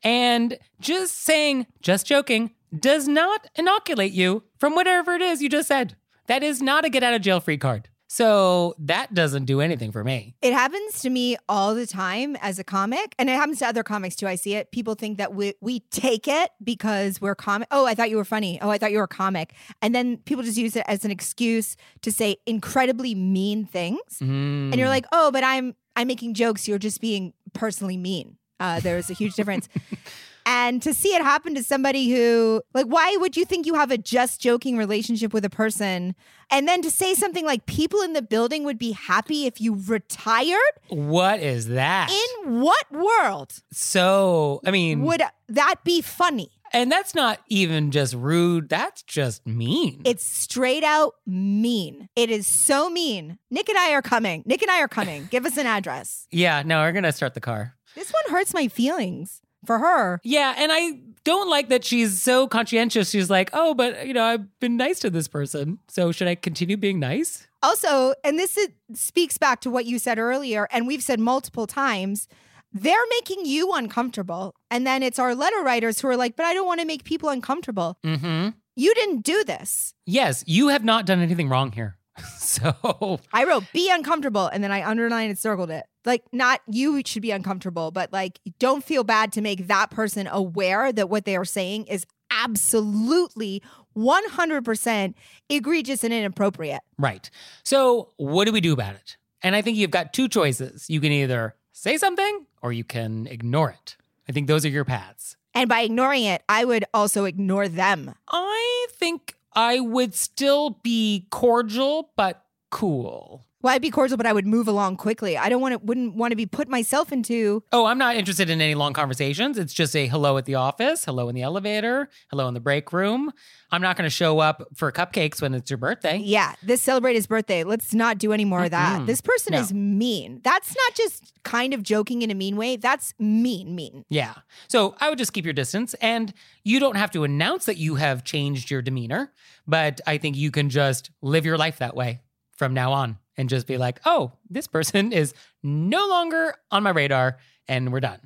And 0.03 0.59
just 0.81 1.23
saying, 1.25 1.67
just 1.81 2.07
joking, 2.07 2.51
does 2.79 3.09
not 3.09 3.47
inoculate 3.57 4.13
you 4.13 4.43
from 4.59 4.75
whatever 4.75 5.15
it 5.15 5.23
is 5.23 5.41
you 5.41 5.49
just 5.49 5.69
said. 5.69 5.97
That 6.27 6.43
is 6.43 6.61
not 6.61 6.85
a 6.85 6.91
get 6.91 7.03
out 7.03 7.15
of 7.15 7.23
jail 7.23 7.41
free 7.41 7.57
card. 7.59 7.89
So 8.15 8.77
that 8.79 9.13
doesn't 9.13 9.47
do 9.47 9.61
anything 9.61 9.91
for 9.91 10.05
me. 10.05 10.37
It 10.41 10.53
happens 10.53 11.01
to 11.01 11.11
me 11.11 11.37
all 11.49 11.75
the 11.75 11.85
time 11.85 12.37
as 12.37 12.61
a 12.61 12.65
comic, 12.65 13.13
and 13.19 13.29
it 13.29 13.33
happens 13.33 13.59
to 13.59 13.67
other 13.67 13.83
comics 13.83 14.15
too. 14.15 14.29
I 14.29 14.37
see 14.37 14.55
it. 14.55 14.71
People 14.71 14.95
think 14.95 15.19
that 15.19 15.35
we 15.35 15.55
we 15.61 15.81
take 15.91 16.29
it 16.29 16.51
because 16.63 17.21
we're 17.21 17.35
comic. 17.35 17.67
Oh, 17.73 17.87
I 17.87 17.97
thought 17.97 18.11
you 18.11 18.17
were 18.17 18.25
funny. 18.25 18.61
Oh, 18.63 18.71
I 18.71 18.79
thought 18.79 18.93
you 18.93 18.99
were 18.99 19.05
a 19.05 19.09
comic, 19.09 19.53
and 19.83 19.93
then 19.93 20.19
people 20.19 20.45
just 20.45 20.57
use 20.57 20.77
it 20.77 20.85
as 20.87 21.05
an 21.05 21.11
excuse 21.11 21.77
to 22.03 22.13
say 22.13 22.37
incredibly 22.47 23.17
mean 23.17 23.65
things. 23.65 23.99
Mm. 24.21 24.71
And 24.71 24.77
you're 24.77 24.89
like, 24.89 25.07
oh, 25.11 25.33
but 25.33 25.43
I'm 25.43 25.75
I'm 25.97 26.07
making 26.07 26.35
jokes. 26.35 26.69
You're 26.69 26.79
just 26.79 27.01
being 27.01 27.33
personally 27.53 27.97
mean. 27.97 28.37
Uh, 28.61 28.79
there's 28.79 29.11
a 29.11 29.15
huge 29.15 29.35
difference. 29.35 29.69
And 30.47 30.83
to 30.83 30.93
see 30.93 31.15
it 31.15 31.23
happen 31.23 31.55
to 31.55 31.63
somebody 31.63 32.11
who, 32.11 32.63
like, 32.75 32.87
why 32.87 33.17
would 33.19 33.37
you 33.37 33.45
think 33.45 33.67
you 33.67 33.75
have 33.75 33.91
a 33.91 33.99
just 33.99 34.41
joking 34.41 34.77
relationship 34.77 35.33
with 35.33 35.45
a 35.45 35.51
person? 35.51 36.15
And 36.51 36.69
then 36.69 36.83
to 36.83 36.91
say 36.91 37.15
something 37.15 37.47
like, 37.47 37.65
people 37.67 38.03
in 38.03 38.13
the 38.13 38.23
building 38.23 38.65
would 38.65 38.79
be 38.79 38.93
happy 38.93 39.47
if 39.47 39.61
you 39.61 39.81
retired? 39.87 40.59
what 40.89 41.41
is 41.41 41.69
that? 41.69 42.11
In 42.11 42.61
what 42.61 42.85
world 42.93 43.63
so, 43.73 44.61
I 44.67 44.71
mean, 44.71 45.03
would 45.03 45.23
that 45.49 45.77
be 45.85 46.01
funny? 46.01 46.51
and 46.73 46.91
that's 46.91 47.15
not 47.15 47.39
even 47.49 47.93
just 47.93 48.15
rude, 48.15 48.69
that's 48.69 49.03
just 49.03 49.47
mean. 49.47 50.03
It's 50.05 50.25
straight 50.25 50.83
out 50.83 51.15
mean. 51.25 52.09
It 52.17 52.31
is 52.31 52.47
so 52.47 52.91
mean. 52.91 53.39
Nick 53.51 53.69
and 53.69 53.79
I 53.79 53.93
are 53.93 54.03
coming. 54.03 54.43
Nick 54.45 54.61
and 54.61 54.71
I 54.71 54.81
are 54.81 54.89
coming. 54.89 55.29
Give 55.31 55.47
us 55.47 55.57
an 55.57 55.67
address. 55.67 56.27
yeah, 56.33 56.63
no, 56.67 56.81
we're 56.81 56.93
going 56.93 57.05
to 57.05 57.13
start 57.13 57.35
the 57.35 57.41
car. 57.41 57.77
This 57.95 58.11
one 58.11 58.35
hurts 58.35 58.53
my 58.53 58.67
feelings 58.67 59.41
for 59.65 59.79
her. 59.79 60.21
Yeah, 60.25 60.55
and 60.57 60.71
I 60.73 60.99
don't 61.25 61.49
like 61.49 61.69
that 61.71 61.85
she's 61.85 62.23
so 62.23 62.47
conscientious. 62.47 63.11
She's 63.11 63.31
like, 63.31 63.51
oh, 63.53 63.75
but, 63.75 64.07
you 64.07 64.13
know, 64.13 64.25
I've 64.25 64.61
been 64.61 64.77
nice 64.77 65.01
to 65.01 65.11
this 65.11 65.27
person. 65.27 65.79
So 65.89 66.13
should 66.13 66.29
I 66.29 66.35
continue 66.35 66.77
being 66.77 67.01
nice? 67.01 67.47
Also, 67.63 68.15
and 68.23 68.39
this 68.39 68.57
is, 68.57 68.69
speaks 68.93 69.39
back 69.39 69.61
to 69.63 69.71
what 69.71 69.87
you 69.87 69.99
said 69.99 70.19
earlier, 70.19 70.69
and 70.71 70.87
we've 70.87 71.03
said 71.03 71.19
multiple 71.19 71.67
times, 71.67 72.29
they're 72.73 73.07
making 73.11 73.47
you 73.47 73.73
uncomfortable. 73.73 74.55
And 74.71 74.87
then 74.87 75.03
it's 75.03 75.19
our 75.19 75.35
letter 75.35 75.63
writers 75.63 76.01
who 76.01 76.09
are 76.09 76.17
like, 76.17 76.37
but 76.37 76.45
I 76.45 76.53
don't 76.53 76.67
want 76.67 76.81
to 76.81 76.87
make 76.87 77.05
people 77.05 77.31
uncomfortable. 77.31 77.97
Mm 78.05 78.21
hmm. 78.21 78.49
You 78.77 78.93
didn't 78.95 79.21
do 79.21 79.45
this. 79.45 79.95
Yes, 80.05 80.43
you 80.49 80.69
have 80.69 80.83
not 80.83 81.07
done 81.07 81.21
anything 81.21 81.49
wrong 81.49 81.71
here. 81.71 81.97
So, 82.39 83.19
I 83.33 83.45
wrote 83.45 83.65
be 83.73 83.91
uncomfortable 83.91 84.47
and 84.47 84.63
then 84.63 84.71
I 84.71 84.89
underlined 84.89 85.31
and 85.31 85.39
circled 85.39 85.71
it. 85.71 85.87
Like, 86.05 86.23
not 86.33 86.61
you 86.69 87.03
should 87.05 87.23
be 87.23 87.33
uncomfortable, 87.33 87.91
but 87.91 88.13
like, 88.13 88.39
don't 88.61 88.85
feel 88.85 89.03
bad 89.03 89.33
to 89.33 89.41
make 89.41 89.67
that 89.67 89.91
person 89.91 90.29
aware 90.29 90.93
that 90.93 91.11
what 91.11 91.25
they 91.25 91.35
are 91.35 91.45
saying 91.45 91.87
is 91.87 92.07
absolutely 92.31 93.61
100% 93.97 95.15
egregious 95.49 96.05
and 96.05 96.13
inappropriate. 96.13 96.81
right. 96.99 97.29
So, 97.65 98.13
what 98.17 98.45
do 98.45 98.53
we 98.53 98.61
do 98.61 98.73
about 98.73 98.95
it? 98.95 99.17
And 99.43 99.57
I 99.57 99.63
think 99.63 99.77
you've 99.77 99.91
got 99.91 100.13
two 100.13 100.29
choices. 100.29 100.89
You 100.89 101.01
can 101.01 101.13
either 101.13 101.55
say 101.73 101.97
something 101.97 102.47
or 102.63 102.73
you 102.73 102.85
can 102.85 103.27
ignore 103.27 103.71
it. 103.71 103.97
I 104.29 104.33
think 104.33 104.47
those 104.47 104.65
are 104.65 104.71
your 104.71 104.85
paths. 104.85 105.37
And 105.55 105.69
by 105.69 105.83
ignoring 105.83 106.25
it, 106.25 106.43
I 106.49 106.65
would 106.65 106.85
also 106.93 107.25
ignore 107.25 107.69
them. 107.69 108.15
I 108.29 108.87
think 108.93 109.37
I 109.55 109.81
would 109.81 110.15
still 110.15 110.71
be 110.83 111.27
cordial, 111.31 112.11
but 112.17 112.45
cool. 112.71 113.47
Well, 113.65 113.73
I'd 113.73 113.81
be 113.81 113.91
cordial, 113.91 114.19
but 114.19 114.27
I 114.27 114.33
would 114.35 114.47
move 114.47 114.69
along 114.69 114.99
quickly. 114.99 115.39
I 115.39 115.49
don't 115.49 115.63
want 115.63 115.73
to, 115.73 115.79
wouldn't 115.79 116.17
want 116.17 116.33
to 116.33 116.37
be 116.37 116.45
put 116.45 116.69
myself 116.69 117.11
into. 117.13 117.63
Oh, 117.73 117.87
I'm 117.87 117.97
not 117.97 118.15
interested 118.15 118.51
in 118.51 118.61
any 118.61 118.75
long 118.75 118.93
conversations. 118.93 119.57
It's 119.57 119.73
just 119.73 119.97
a 119.97 120.07
hello 120.07 120.37
at 120.37 120.45
the 120.45 120.57
office, 120.57 121.07
hello 121.07 121.31
in 121.31 121.35
the 121.35 121.41
elevator, 121.41 122.11
hello 122.29 122.47
in 122.47 122.53
the 122.53 122.61
break 122.61 122.93
room. 122.93 123.33
I'm 123.71 123.81
not 123.81 123.97
going 123.97 124.05
to 124.05 124.11
show 124.11 124.39
up 124.39 124.69
for 124.75 124.93
cupcakes 124.93 125.41
when 125.41 125.55
it's 125.55 125.71
your 125.71 125.79
birthday. 125.79 126.19
Yeah, 126.19 126.53
this 126.63 126.83
celebrate 126.83 127.15
his 127.15 127.27
birthday. 127.27 127.65
Let's 127.65 127.95
not 127.95 128.19
do 128.19 128.35
any 128.35 128.45
more 128.45 128.65
of 128.65 128.71
that. 128.73 129.07
This 129.07 129.23
person 129.23 129.53
No. 129.53 129.61
is 129.61 129.73
mean. 129.73 130.43
That's 130.45 130.77
not 130.77 130.95
just 130.95 131.33
kind 131.45 131.73
of 131.73 131.83
joking 131.83 132.21
in 132.21 132.31
a 132.31 132.35
mean 132.35 132.57
way. 132.57 132.77
That's 132.77 133.15
mean, 133.19 133.75
mean. 133.75 134.05
Yeah. 134.11 134.35
So 134.69 134.95
I 135.01 135.09
would 135.09 135.17
just 135.17 135.33
keep 135.33 135.47
your 135.47 135.55
distance 135.55 135.95
and 136.03 136.35
you 136.65 136.81
don't 136.81 136.99
have 136.99 137.11
to 137.13 137.25
announce 137.25 137.65
that 137.65 137.79
you 137.79 137.95
have 137.95 138.25
changed 138.25 138.71
your 138.71 138.83
demeanor, 138.83 139.33
but 139.67 140.03
I 140.07 140.19
think 140.19 140.37
you 140.37 140.51
can 140.51 140.69
just 140.69 141.11
live 141.23 141.47
your 141.47 141.57
life 141.57 141.79
that 141.79 141.97
way 141.97 142.21
from 142.59 142.75
now 142.75 142.93
on 142.93 143.17
and 143.37 143.49
just 143.49 143.67
be 143.67 143.79
like, 143.79 144.01
oh, 144.05 144.33
this 144.49 144.67
person 144.67 145.13
is 145.13 145.35
no 145.63 146.07
longer 146.09 146.55
on 146.71 146.83
my 146.83 146.91
radar 146.91 147.39
and 147.69 147.93
we're 147.93 148.01
done. 148.01 148.21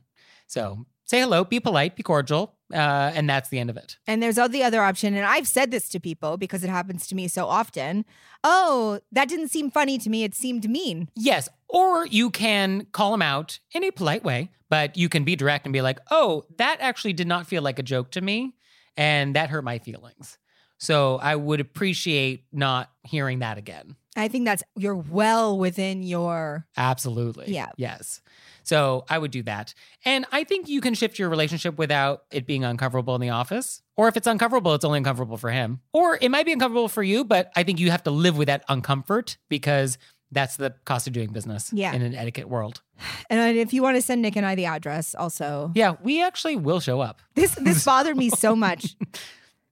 So 0.46 0.86
say 1.04 1.20
hello, 1.20 1.44
be 1.44 1.60
polite, 1.60 1.96
be 1.96 2.02
cordial, 2.02 2.54
uh, 2.72 3.12
and 3.14 3.28
that's 3.28 3.48
the 3.48 3.58
end 3.58 3.70
of 3.70 3.76
it. 3.76 3.96
And 4.06 4.22
there's 4.22 4.38
all 4.38 4.48
the 4.48 4.62
other 4.62 4.82
option. 4.82 5.14
And 5.14 5.24
I've 5.24 5.48
said 5.48 5.70
this 5.70 5.88
to 5.90 6.00
people 6.00 6.36
because 6.36 6.62
it 6.62 6.70
happens 6.70 7.06
to 7.08 7.14
me 7.14 7.28
so 7.28 7.46
often. 7.46 8.04
Oh, 8.44 9.00
that 9.12 9.28
didn't 9.28 9.48
seem 9.48 9.70
funny 9.70 9.98
to 9.98 10.10
me. 10.10 10.24
It 10.24 10.34
seemed 10.34 10.68
mean. 10.68 11.08
Yes. 11.16 11.48
Or 11.68 12.06
you 12.06 12.30
can 12.30 12.86
call 12.92 13.10
them 13.10 13.22
out 13.22 13.58
in 13.72 13.84
a 13.84 13.90
polite 13.90 14.24
way, 14.24 14.50
but 14.68 14.96
you 14.96 15.08
can 15.08 15.24
be 15.24 15.36
direct 15.36 15.66
and 15.66 15.72
be 15.72 15.82
like, 15.82 15.98
oh, 16.10 16.44
that 16.58 16.78
actually 16.80 17.14
did 17.14 17.26
not 17.26 17.46
feel 17.46 17.62
like 17.62 17.78
a 17.78 17.82
joke 17.82 18.10
to 18.12 18.20
me. 18.20 18.54
And 18.96 19.34
that 19.36 19.50
hurt 19.50 19.64
my 19.64 19.78
feelings. 19.78 20.38
So 20.78 21.16
I 21.16 21.36
would 21.36 21.60
appreciate 21.60 22.44
not 22.52 22.90
hearing 23.02 23.40
that 23.40 23.58
again. 23.58 23.96
I 24.18 24.28
think 24.28 24.44
that's 24.44 24.62
you're 24.76 24.94
well 24.96 25.58
within 25.58 26.02
your 26.02 26.66
Absolutely. 26.76 27.52
Yeah. 27.52 27.70
Yes. 27.76 28.20
So 28.64 29.04
I 29.08 29.18
would 29.18 29.30
do 29.30 29.42
that. 29.44 29.72
And 30.04 30.26
I 30.30 30.44
think 30.44 30.68
you 30.68 30.80
can 30.82 30.92
shift 30.92 31.18
your 31.18 31.30
relationship 31.30 31.78
without 31.78 32.24
it 32.30 32.46
being 32.46 32.64
uncomfortable 32.64 33.14
in 33.14 33.20
the 33.22 33.30
office. 33.30 33.80
Or 33.96 34.08
if 34.08 34.16
it's 34.16 34.26
uncomfortable, 34.26 34.74
it's 34.74 34.84
only 34.84 34.98
uncomfortable 34.98 35.38
for 35.38 35.50
him. 35.50 35.80
Or 35.94 36.18
it 36.20 36.30
might 36.30 36.44
be 36.44 36.52
uncomfortable 36.52 36.88
for 36.88 37.02
you, 37.02 37.24
but 37.24 37.50
I 37.56 37.62
think 37.62 37.80
you 37.80 37.90
have 37.90 38.02
to 38.02 38.10
live 38.10 38.36
with 38.36 38.46
that 38.48 38.66
uncomfort 38.68 39.38
because 39.48 39.96
that's 40.30 40.56
the 40.56 40.74
cost 40.84 41.06
of 41.06 41.14
doing 41.14 41.32
business 41.32 41.72
Yeah. 41.72 41.94
in 41.94 42.02
an 42.02 42.14
etiquette 42.14 42.48
world. 42.50 42.82
and 43.30 43.56
if 43.56 43.72
you 43.72 43.82
want 43.82 43.96
to 43.96 44.02
send 44.02 44.20
Nick 44.20 44.36
and 44.36 44.44
I 44.44 44.54
the 44.54 44.66
address 44.66 45.14
also. 45.14 45.72
Yeah, 45.74 45.94
we 46.02 46.22
actually 46.22 46.56
will 46.56 46.80
show 46.80 47.00
up. 47.00 47.22
This 47.34 47.54
this 47.54 47.82
bothered 47.84 48.18
me 48.18 48.28
so 48.28 48.54
much. 48.66 48.96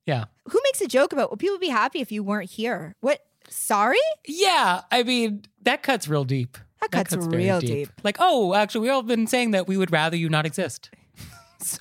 Yeah. 0.07 0.25
Who 0.49 0.59
makes 0.65 0.81
a 0.81 0.87
joke 0.87 1.13
about 1.13 1.31
well, 1.31 1.37
people 1.37 1.59
be 1.59 1.69
happy 1.69 2.01
if 2.01 2.11
you 2.11 2.23
weren't 2.23 2.49
here? 2.51 2.95
What 3.01 3.21
sorry? 3.49 3.99
Yeah. 4.27 4.83
I 4.91 5.03
mean, 5.03 5.43
that 5.63 5.83
cuts 5.83 6.09
real 6.09 6.25
deep. 6.25 6.59
That 6.81 6.91
cuts 6.91 7.15
very 7.15 7.45
real 7.45 7.61
deep. 7.61 7.89
Like, 8.05 8.17
oh, 8.21 8.55
actually, 8.55 8.83
we've 8.83 8.93
all 8.93 9.03
been 9.03 9.27
saying 9.27 9.53
that 9.53 9.67
we 9.67 9.77
would 9.77 9.91
rather 9.91 10.17
you 10.17 10.29
not 10.29 10.47
exist. 10.47 10.91
so 11.61 11.79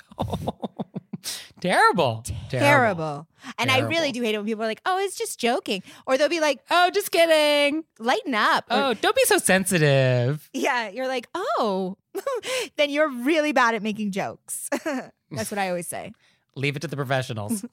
terrible. 1.60 2.24
Terrible. 2.48 3.26
And 3.58 3.70
I 3.70 3.80
really 3.80 4.12
do 4.12 4.22
hate 4.22 4.34
it 4.34 4.38
when 4.38 4.46
people 4.46 4.64
are 4.64 4.68
like, 4.68 4.80
oh, 4.86 4.98
it's 4.98 5.16
just 5.16 5.38
joking. 5.38 5.82
Or 6.06 6.16
they'll 6.18 6.28
be 6.28 6.40
like, 6.40 6.60
Oh, 6.70 6.90
just 6.92 7.10
kidding. 7.12 7.84
lighten 7.98 8.34
up. 8.34 8.64
Or- 8.70 8.76
Oh, 8.76 8.94
don't 8.94 9.16
be 9.16 9.24
so 9.24 9.38
sensitive. 9.38 10.48
yeah. 10.52 10.88
You're 10.88 11.08
like, 11.08 11.28
oh, 11.34 11.96
then 12.76 12.90
you're 12.90 13.10
really 13.10 13.52
bad 13.52 13.74
at 13.74 13.82
making 13.82 14.12
jokes. 14.12 14.68
That's 15.30 15.50
what 15.50 15.58
I 15.58 15.68
always 15.68 15.86
say. 15.88 16.12
Leave 16.54 16.76
it 16.76 16.80
to 16.80 16.88
the 16.88 16.96
professionals. 16.96 17.64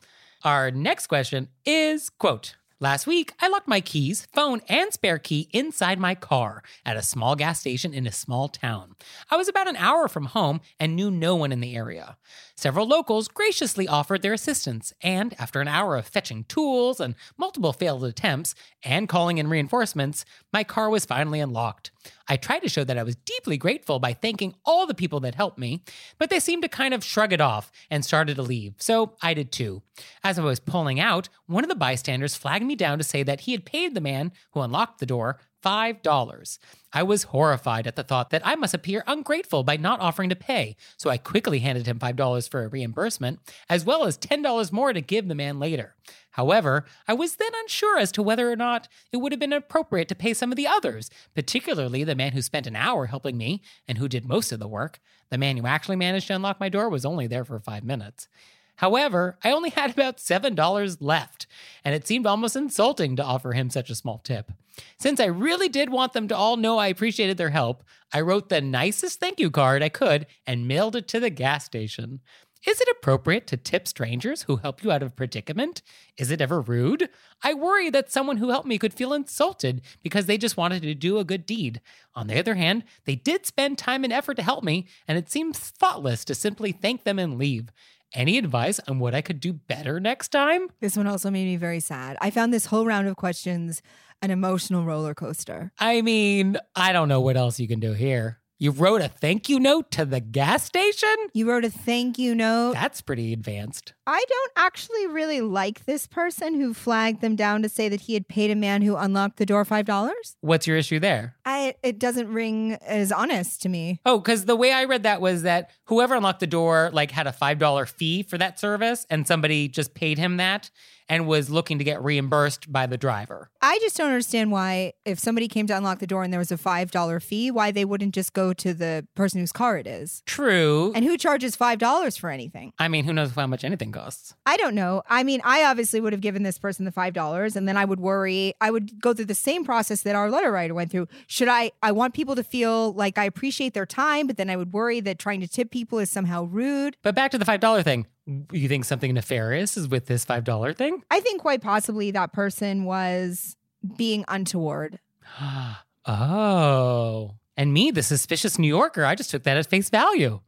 Our 0.44 0.72
next 0.72 1.08
question 1.08 1.48
is 1.66 2.10
quote, 2.10 2.56
Last 2.84 3.08
week, 3.08 3.32
I 3.40 3.48
locked 3.48 3.70
my 3.70 3.80
keys, 3.80 4.28
phone, 4.34 4.60
and 4.68 4.92
spare 4.92 5.18
key 5.18 5.48
inside 5.54 6.00
my 6.00 6.16
car 6.16 6.64
at 6.86 6.98
a 6.98 7.02
small 7.02 7.34
gas 7.38 7.62
station 7.62 7.94
in 7.94 8.06
a 8.06 8.12
small 8.12 8.50
town. 8.50 8.98
I 9.32 9.38
was 9.38 9.48
about 9.48 9.70
an 9.70 9.78
hour 9.78 10.10
from 10.10 10.26
home 10.26 10.60
and 10.82 10.94
knew 10.94 11.10
no 11.10 11.34
one 11.34 11.54
in 11.54 11.62
the 11.62 11.78
area. 11.78 12.18
Several 12.56 12.88
locals 12.88 13.28
graciously 13.28 13.88
offered 13.88 14.22
their 14.22 14.32
assistance, 14.32 14.94
and 15.02 15.34
after 15.40 15.60
an 15.60 15.68
hour 15.68 15.96
of 15.96 16.08
fetching 16.08 16.44
tools 16.46 17.00
and 17.00 17.16
multiple 17.36 17.74
failed 17.74 18.06
attempts 18.06 18.54
and 18.84 19.10
calling 19.10 19.38
in 19.38 19.50
reinforcements, 19.50 20.24
my 20.54 20.64
car 20.64 20.90
was 20.90 21.04
finally 21.04 21.40
unlocked. 21.40 21.92
I 22.28 22.38
tried 22.38 22.60
to 22.60 22.70
show 22.70 22.84
that 22.84 22.98
I 22.98 23.04
was 23.04 23.16
deeply 23.16 23.58
grateful 23.58 24.00
by 24.00 24.14
thanking 24.14 24.54
all 24.66 24.86
the 24.86 24.94
people 24.94 25.20
that 25.22 25.36
helped 25.36 25.58
me, 25.58 25.84
but 26.20 26.30
they 26.30 26.40
seemed 26.40 26.62
to 26.62 26.70
kind 26.70 26.94
of 26.94 27.04
shrug 27.04 27.34
it 27.34 27.42
off 27.42 27.72
and 27.90 28.06
started 28.06 28.36
to 28.36 28.44
leave, 28.44 28.76
so 28.78 29.16
I 29.22 29.34
did 29.34 29.52
too. 29.52 29.82
As 30.24 30.38
I 30.38 30.44
was 30.44 30.60
pulling 30.60 31.00
out, 31.00 31.30
one 31.48 31.64
of 31.64 31.70
the 31.70 31.76
bystanders 31.76 32.36
flagged 32.36 32.66
me 32.66 32.76
down 32.76 33.00
to 33.00 33.04
say 33.04 33.24
that 33.24 33.42
he 33.42 33.52
had 33.52 33.66
paid 33.66 33.94
the 33.94 34.02
man 34.02 34.32
who 34.52 34.62
unlocked 34.62 35.00
the 35.00 35.06
door 35.06 35.40
$5. 35.64 36.60
I 36.92 37.04
was 37.04 37.24
horrified 37.24 37.88
at 37.88 37.96
the 37.96 38.04
thought 38.04 38.30
that 38.30 38.46
I 38.46 38.56
must 38.56 38.74
appear 38.74 39.04
ungrateful 39.08 39.64
by 39.64 39.78
not 39.78 40.00
offering 40.00 40.30
to 40.30 40.36
pay, 40.36 40.76
so 40.98 41.10
I 41.10 41.18
quickly 41.18 41.60
handed 41.60 41.88
him 41.88 42.00
$5 42.00 42.50
for 42.50 42.64
a 42.64 42.68
reimbursement, 42.68 43.40
as 43.70 43.86
well 43.86 44.06
as 44.06 44.18
$10 44.18 44.72
more 44.72 44.94
to 44.94 45.02
give 45.02 45.28
the 45.28 45.36
man 45.36 45.60
later. 45.60 45.96
However, 46.32 46.86
I 47.08 47.14
was 47.14 47.36
then 47.36 47.52
unsure 47.56 48.00
as 48.00 48.12
to 48.14 48.24
whether 48.24 48.52
or 48.52 48.56
not 48.56 48.88
it 49.12 49.18
would 49.18 49.32
have 49.32 49.40
been 49.40 49.54
appropriate 49.54 50.08
to 50.10 50.16
pay 50.16 50.34
some 50.34 50.52
of 50.52 50.56
the 50.56 50.68
others, 50.68 51.10
particularly 51.36 52.04
the 52.04 52.16
man 52.16 52.34
who 52.34 52.42
spent 52.42 52.68
an 52.68 52.76
hour 52.76 53.06
helping 53.06 53.38
me 53.38 53.62
and 53.88 53.98
who 54.00 54.08
did 54.08 54.26
most 54.26 54.52
of 54.52 54.60
the 54.60 54.68
work. 54.68 55.00
The 55.30 55.38
man 55.38 55.58
who 55.58 55.68
actually 55.68 55.96
managed 55.96 56.28
to 56.28 56.36
unlock 56.36 56.60
my 56.60 56.70
door 56.70 56.90
was 56.90 57.06
only 57.06 57.28
there 57.28 57.46
for 57.46 57.60
five 57.60 57.84
minutes. 57.84 58.28
However, 58.78 59.38
I 59.44 59.52
only 59.52 59.70
had 59.70 59.92
about 59.92 60.18
$7 60.18 60.98
left, 61.00 61.48
and 61.86 61.94
it 61.94 62.08
seemed 62.08 62.26
almost 62.26 62.56
insulting 62.56 63.16
to 63.16 63.24
offer 63.24 63.54
him 63.54 63.70
such 63.70 63.90
a 63.90 63.96
small 63.96 64.20
tip. 64.20 64.52
Since 64.98 65.20
I 65.20 65.26
really 65.26 65.70
did 65.70 65.92
want 65.92 66.14
them 66.14 66.28
to 66.28 66.36
all 66.36 66.58
know 66.58 66.78
I 66.78 66.88
appreciated 66.88 67.38
their 67.38 67.52
help, 67.52 67.84
I 68.12 68.22
wrote 68.22 68.50
the 68.50 68.62
nicest 68.62 69.20
thank 69.20 69.40
you 69.40 69.52
card 69.52 69.84
I 69.84 69.90
could 69.90 70.26
and 70.48 70.68
mailed 70.68 70.96
it 70.96 71.08
to 71.10 71.20
the 71.20 71.30
gas 71.30 71.66
station. 71.66 72.22
Is 72.66 72.80
it 72.80 72.88
appropriate 72.90 73.46
to 73.48 73.58
tip 73.58 73.90
strangers 73.90 74.44
who 74.44 74.56
help 74.56 74.84
you 74.84 74.92
out 74.92 75.04
of 75.04 75.18
predicament? 75.18 75.82
Is 76.18 76.32
it 76.32 76.40
ever 76.40 76.62
rude? 76.62 77.10
I 77.42 77.54
worry 77.54 77.90
that 77.90 78.10
someone 78.10 78.38
who 78.38 78.52
helped 78.52 78.68
me 78.68 78.78
could 78.78 78.94
feel 78.94 79.12
insulted 79.12 79.82
because 80.02 80.28
they 80.28 80.38
just 80.38 80.56
wanted 80.56 80.82
to 80.84 80.96
do 80.96 81.18
a 81.18 81.26
good 81.26 81.46
deed. 81.46 81.82
On 82.16 82.28
the 82.28 82.40
other 82.40 82.56
hand, 82.56 82.86
they 83.04 83.16
did 83.16 83.46
spend 83.46 83.78
time 83.78 84.06
and 84.06 84.14
effort 84.14 84.36
to 84.36 84.44
help 84.44 84.64
me, 84.64 84.88
and 85.10 85.18
it 85.18 85.30
seems 85.30 85.60
thoughtless 85.60 86.24
to 86.24 86.34
simply 86.34 86.72
thank 86.72 87.04
them 87.04 87.20
and 87.20 87.38
leave. 87.38 87.70
Any 88.16 88.38
advice 88.38 88.80
on 88.88 89.00
what 89.00 89.16
I 89.16 89.22
could 89.22 89.40
do 89.40 89.54
better 89.54 90.00
next 90.00 90.30
time? 90.30 90.68
This 90.80 90.96
one 90.96 91.08
also 91.08 91.32
made 91.32 91.46
me 91.46 91.56
very 91.56 91.80
sad. 91.80 92.16
I 92.22 92.30
found 92.30 92.54
this 92.54 92.68
whole 92.68 92.86
round 92.86 93.08
of 93.08 93.16
questions 93.16 93.82
an 94.22 94.30
emotional 94.30 94.86
roller 94.86 95.16
coaster. 95.16 95.72
I 95.80 96.02
mean, 96.02 96.58
I 96.76 96.94
don't 96.94 97.10
know 97.10 97.22
what 97.22 97.38
else 97.38 97.60
you 97.60 97.68
can 97.68 97.80
do 97.80 97.94
here. 97.94 98.40
You 98.60 98.70
wrote 98.70 99.02
a 99.02 99.08
thank 99.08 99.50
you 99.50 99.60
note 99.60 99.90
to 99.92 100.06
the 100.06 100.20
gas 100.20 100.64
station? 100.64 101.14
You 101.34 101.50
wrote 101.50 101.66
a 101.66 101.72
thank 101.72 102.20
you 102.20 102.36
note. 102.36 102.74
That's 102.74 103.02
pretty 103.02 103.34
advanced. 103.34 103.94
I 104.06 104.24
don't 104.30 104.52
actually 104.56 105.08
really 105.08 105.42
like 105.42 105.86
this 105.86 106.06
person 106.06 106.54
who 106.54 106.74
flagged 106.74 107.22
them 107.22 107.36
down 107.36 107.64
to 107.64 107.70
say 107.70 107.90
that 107.90 108.02
he 108.02 108.14
had 108.14 108.28
paid 108.28 108.52
a 108.52 108.56
man 108.56 108.84
who 108.84 108.96
unlocked 108.96 109.38
the 109.38 109.46
door 109.46 109.66
$5. 109.66 110.36
What's 110.42 110.68
your 110.68 110.78
issue 110.78 111.00
there? 111.00 111.36
I 111.46 111.74
it 111.82 111.98
doesn't 111.98 112.32
ring 112.32 112.74
as 112.86 113.12
honest 113.12 113.62
to 113.64 113.70
me. 113.70 114.00
Oh, 114.06 114.20
because 114.20 114.46
the 114.46 114.56
way 114.56 114.72
I 114.72 114.86
read 114.86 115.04
that 115.04 115.20
was 115.20 115.42
that 115.42 115.72
whoever 115.86 116.16
unlocked 116.16 116.40
the 116.40 116.48
door 116.48 116.92
like 116.94 117.10
had 117.10 117.26
a 117.26 117.32
$5 117.32 117.88
fee 117.90 118.22
for 118.22 118.38
that 118.38 118.60
service 118.60 119.08
and 119.10 119.28
somebody 119.28 119.68
just 119.68 119.96
paid 119.96 120.20
him 120.20 120.38
that 120.38 120.70
and 121.10 121.28
was 121.28 121.50
looking 121.50 121.78
to 121.78 121.84
get 121.84 122.04
reimbursed 122.04 122.72
by 122.72 122.86
the 122.86 122.98
driver. 122.98 123.50
I 123.62 123.80
just 123.80 123.98
don't 123.98 124.08
understand 124.08 124.52
why, 124.52 124.94
if 125.06 125.20
somebody 125.20 125.48
came 125.48 125.68
to 125.68 125.78
unlock 125.78 126.00
the 126.00 126.08
door 126.08 126.24
and 126.24 126.34
there 126.34 126.40
was 126.40 126.52
a 126.52 126.58
$5 126.58 127.24
fee, 127.24 127.52
why 127.52 127.72
they 127.72 127.86
wouldn't 127.86 128.14
just 128.14 128.34
go 128.34 128.54
to 128.54 128.74
the 128.74 129.08
person 129.16 129.40
whose 129.40 129.52
car 129.52 129.78
it 129.78 129.88
is. 129.88 130.22
True. 130.26 130.92
And 130.96 131.06
who 131.06 131.18
charges 131.18 131.56
$5 131.56 132.20
for 132.20 132.30
anything? 132.30 132.74
I 132.80 132.88
mean, 132.88 133.06
who 133.06 133.14
knows 133.14 133.32
how 133.32 133.48
much 133.48 133.64
anything 133.64 133.92
costs? 133.92 134.34
I 134.46 134.58
don't 134.58 134.76
know. 134.76 135.04
I 135.10 135.24
mean, 135.24 135.42
I 135.44 135.64
obviously 135.66 136.02
would 136.02 136.14
have 136.14 136.22
given 136.22 136.44
this 136.44 136.58
person 136.58 136.86
the 136.86 136.92
$5 136.92 137.56
and 137.56 137.68
then 137.68 137.78
I 137.78 137.86
would 137.86 138.00
worry. 138.00 138.54
I 138.60 138.72
would 138.72 139.00
go 139.00 139.14
through 139.14 139.26
the 139.26 139.36
same 139.36 139.64
process 139.64 140.02
that 140.04 140.16
our 140.16 140.30
letter 140.30 140.52
writer 140.52 140.74
went 140.74 140.92
through. 140.92 141.08
Should 141.28 141.48
I, 141.48 141.72
I 141.82 141.92
want 141.92 142.14
people 142.14 142.36
to 142.36 142.44
feel 142.44 142.94
like 142.94 143.18
I 143.18 143.26
appreciate 143.26 143.74
their 143.74 143.86
time, 143.86 144.28
but 144.28 144.38
then 144.38 144.50
I 144.50 144.56
would 144.56 144.74
worry 144.74 145.00
that 145.02 145.20
trying 145.20 145.42
to 145.42 145.48
tip 145.48 145.72
people 145.72 146.00
is 146.00 146.10
somehow 146.10 146.44
rude. 146.44 146.98
But 147.02 147.16
back 147.16 147.32
to 147.32 147.38
the 147.38 147.46
$5 147.46 147.84
thing. 147.84 148.08
You 148.26 148.68
think 148.70 148.86
something 148.86 149.14
nefarious 149.14 149.76
is 149.78 149.88
with 149.90 150.06
this 150.06 150.24
$5 150.26 150.76
thing? 150.78 151.04
I 151.12 151.20
think 151.20 151.42
quite 151.42 151.62
possibly 151.62 152.12
that 152.12 152.32
person 152.34 152.86
was 152.86 153.56
being 153.98 154.24
untoward. 154.28 155.00
oh. 156.06 157.36
And 157.56 157.74
me, 157.74 157.92
the 157.92 158.04
suspicious 158.04 158.58
New 158.58 158.68
Yorker, 158.68 159.06
I 159.06 159.16
just 159.16 159.30
took 159.30 159.44
that 159.44 159.58
at 159.58 159.68
face 159.68 159.90
value. 159.90 160.40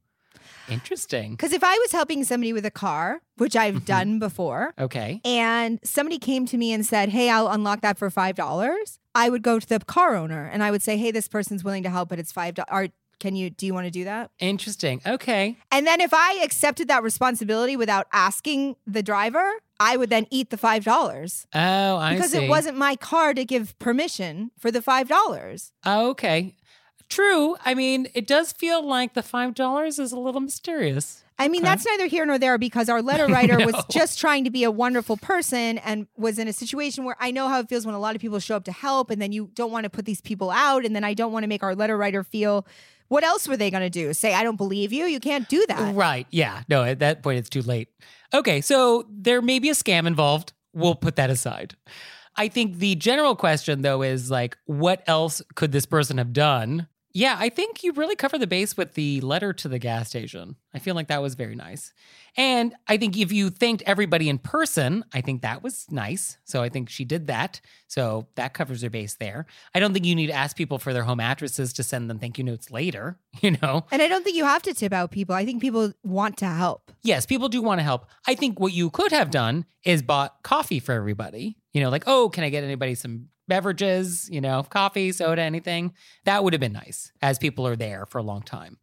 Interesting. 0.67 1.31
Because 1.31 1.53
if 1.53 1.63
I 1.63 1.77
was 1.77 1.91
helping 1.91 2.23
somebody 2.23 2.51
with 2.51 2.65
a 2.65 2.71
car, 2.71 3.21
which 3.37 3.55
I've 3.55 3.75
Mhm. 3.75 3.85
done 3.85 4.19
before, 4.19 4.73
Okay. 4.79 5.21
and 5.23 5.79
somebody 5.83 6.17
came 6.17 6.47
to 6.47 6.57
me 6.57 6.73
and 6.73 6.83
said, 6.83 7.09
Hey, 7.09 7.29
I'll 7.29 7.49
unlock 7.49 7.81
that 7.81 7.99
for 7.99 8.09
$5, 8.09 8.97
I 9.13 9.29
would 9.29 9.43
go 9.43 9.59
to 9.59 9.67
the 9.67 9.79
car 9.79 10.15
owner 10.15 10.45
and 10.51 10.63
I 10.63 10.71
would 10.71 10.81
say, 10.81 10.97
Hey, 10.97 11.11
this 11.11 11.27
person's 11.27 11.63
willing 11.63 11.83
to 11.83 11.89
help, 11.91 12.09
but 12.09 12.17
it's 12.17 12.31
$5. 12.33 12.65
Are, 12.69 12.87
can 13.19 13.35
you, 13.35 13.49
do 13.49 13.65
you 13.65 13.73
want 13.73 13.85
to 13.85 13.91
do 13.91 14.03
that? 14.05 14.31
Interesting. 14.39 15.01
Okay. 15.05 15.57
And 15.71 15.85
then 15.87 16.01
if 16.01 16.13
I 16.13 16.39
accepted 16.43 16.87
that 16.89 17.03
responsibility 17.03 17.75
without 17.75 18.07
asking 18.13 18.75
the 18.85 19.01
driver, 19.03 19.49
I 19.79 19.97
would 19.97 20.09
then 20.09 20.25
eat 20.31 20.49
the 20.51 20.57
$5 20.57 21.45
Oh, 21.53 21.97
I 21.97 22.13
because 22.15 22.31
see. 22.31 22.45
it 22.45 22.49
wasn't 22.49 22.77
my 22.77 22.95
car 22.95 23.33
to 23.33 23.43
give 23.45 23.77
permission 23.79 24.51
for 24.59 24.71
the 24.71 24.79
$5. 24.79 25.71
Oh, 25.85 26.09
okay. 26.11 26.55
True. 27.09 27.55
I 27.63 27.73
mean, 27.75 28.07
it 28.13 28.25
does 28.27 28.51
feel 28.51 28.85
like 28.85 29.13
the 29.13 29.21
$5 29.21 29.99
is 29.99 30.11
a 30.11 30.19
little 30.19 30.41
mysterious. 30.41 31.21
I 31.37 31.49
mean, 31.49 31.61
Okay. 31.63 31.69
that's 31.69 31.85
neither 31.85 32.07
here 32.07 32.25
nor 32.25 32.39
there 32.39 32.57
because 32.57 32.87
our 32.87 33.01
letter 33.01 33.27
writer 33.33 33.57
was 33.65 33.75
just 33.91 34.17
trying 34.19 34.45
to 34.45 34.49
be 34.49 34.63
a 34.63 34.71
wonderful 34.71 35.17
person 35.17 35.77
and 35.79 36.07
was 36.17 36.39
in 36.39 36.47
a 36.47 36.53
situation 36.53 37.03
where 37.03 37.17
I 37.19 37.31
know 37.31 37.49
how 37.49 37.59
it 37.59 37.67
feels 37.67 37.85
when 37.85 37.93
a 37.93 37.99
lot 37.99 38.15
of 38.15 38.21
people 38.21 38.39
show 38.39 38.55
up 38.55 38.63
to 38.65 38.71
help 38.71 39.09
and 39.11 39.21
then 39.21 39.33
you 39.33 39.49
don't 39.53 39.71
want 39.71 39.83
to 39.83 39.89
put 39.89 40.05
these 40.05 40.21
people 40.21 40.49
out. 40.49 40.85
And 40.85 40.95
then 40.95 41.03
I 41.03 41.13
don't 41.13 41.33
want 41.33 41.43
to 41.43 41.47
make 41.49 41.61
our 41.61 41.75
letter 41.75 41.97
writer 41.97 42.23
feel 42.23 42.65
what 43.07 43.23
else 43.23 43.47
were 43.47 43.57
they 43.57 43.71
going 43.71 43.83
to 43.83 43.89
do? 43.89 44.13
Say, 44.13 44.33
I 44.33 44.43
don't 44.43 44.55
believe 44.55 44.91
you? 44.91 45.05
You 45.05 45.19
can't 45.19 45.47
do 45.47 45.65
that. 45.67 45.95
Right. 45.95 46.27
Yeah. 46.31 46.63
No, 46.69 46.83
at 46.83 46.99
that 46.99 47.23
point, 47.23 47.39
it's 47.39 47.49
too 47.49 47.61
late. 47.61 47.89
Okay. 48.33 48.61
So 48.61 49.05
there 49.09 49.41
may 49.41 49.59
be 49.59 49.69
a 49.69 49.73
scam 49.73 50.07
involved. 50.07 50.53
We'll 50.73 50.95
put 50.95 51.15
that 51.15 51.29
aside. 51.29 51.75
I 52.35 52.49
think 52.49 52.79
the 52.79 52.95
general 52.95 53.35
question, 53.35 53.81
though, 53.81 54.01
is 54.01 54.29
like, 54.29 54.57
what 54.65 55.03
else 55.07 55.41
could 55.55 55.71
this 55.71 55.85
person 55.85 56.17
have 56.17 56.33
done? 56.33 56.87
Yeah, 57.15 57.37
I 57.39 57.47
think 57.47 57.81
you 57.81 57.93
really 57.93 58.17
cover 58.17 58.37
the 58.37 58.45
base 58.45 58.75
with 58.75 58.95
the 58.95 59.21
letter 59.21 59.53
to 59.53 59.69
the 59.69 59.79
gas 59.79 60.09
station. 60.09 60.57
I 60.73 60.79
feel 60.79 60.95
like 60.95 61.07
that 61.07 61.21
was 61.21 61.35
very 61.35 61.55
nice. 61.55 61.93
And 62.35 62.75
I 62.89 62.97
think 62.97 63.17
if 63.17 63.31
you 63.31 63.49
thanked 63.49 63.83
everybody 63.85 64.27
in 64.27 64.37
person, 64.37 65.05
I 65.13 65.21
think 65.21 65.41
that 65.41 65.63
was 65.63 65.85
nice. 65.89 66.37
So 66.43 66.61
I 66.61 66.67
think 66.67 66.89
she 66.89 67.05
did 67.05 67.27
that. 67.27 67.61
So 67.87 68.27
that 68.35 68.53
covers 68.53 68.81
her 68.81 68.89
base 68.89 69.15
there. 69.15 69.45
I 69.73 69.79
don't 69.79 69.93
think 69.93 70.03
you 70.03 70.13
need 70.13 70.27
to 70.27 70.33
ask 70.33 70.57
people 70.57 70.77
for 70.77 70.91
their 70.91 71.03
home 71.03 71.21
addresses 71.21 71.71
to 71.73 71.83
send 71.83 72.09
them 72.09 72.19
thank 72.19 72.37
you 72.37 72.43
notes 72.43 72.69
later, 72.69 73.17
you 73.41 73.51
know? 73.61 73.85
And 73.91 74.01
I 74.01 74.09
don't 74.09 74.25
think 74.25 74.35
you 74.35 74.43
have 74.43 74.63
to 74.63 74.73
tip 74.73 74.91
out 74.91 75.11
people. 75.11 75.35
I 75.35 75.45
think 75.45 75.61
people 75.61 75.93
want 76.03 76.35
to 76.39 76.47
help. 76.47 76.91
Yes, 77.01 77.25
people 77.25 77.47
do 77.47 77.61
want 77.61 77.79
to 77.79 77.83
help. 77.83 78.07
I 78.27 78.35
think 78.35 78.59
what 78.59 78.73
you 78.73 78.89
could 78.89 79.13
have 79.13 79.31
done 79.31 79.63
is 79.85 80.01
bought 80.01 80.43
coffee 80.43 80.81
for 80.81 80.91
everybody. 80.91 81.55
You 81.71 81.79
know, 81.79 81.89
like, 81.89 82.03
oh, 82.07 82.27
can 82.27 82.43
I 82.43 82.49
get 82.49 82.65
anybody 82.65 82.93
some 82.93 83.29
beverages, 83.47 84.29
you 84.31 84.41
know, 84.41 84.63
coffee, 84.63 85.11
soda, 85.11 85.41
anything? 85.41 85.93
That 86.25 86.43
would 86.43 86.53
have 86.53 86.59
been 86.59 86.73
nice 86.73 87.11
as 87.21 87.37
people 87.37 87.67
are 87.67 87.75
there 87.75 88.05
for 88.05 88.17
a 88.17 88.23
long 88.23 88.41
time. 88.41 88.77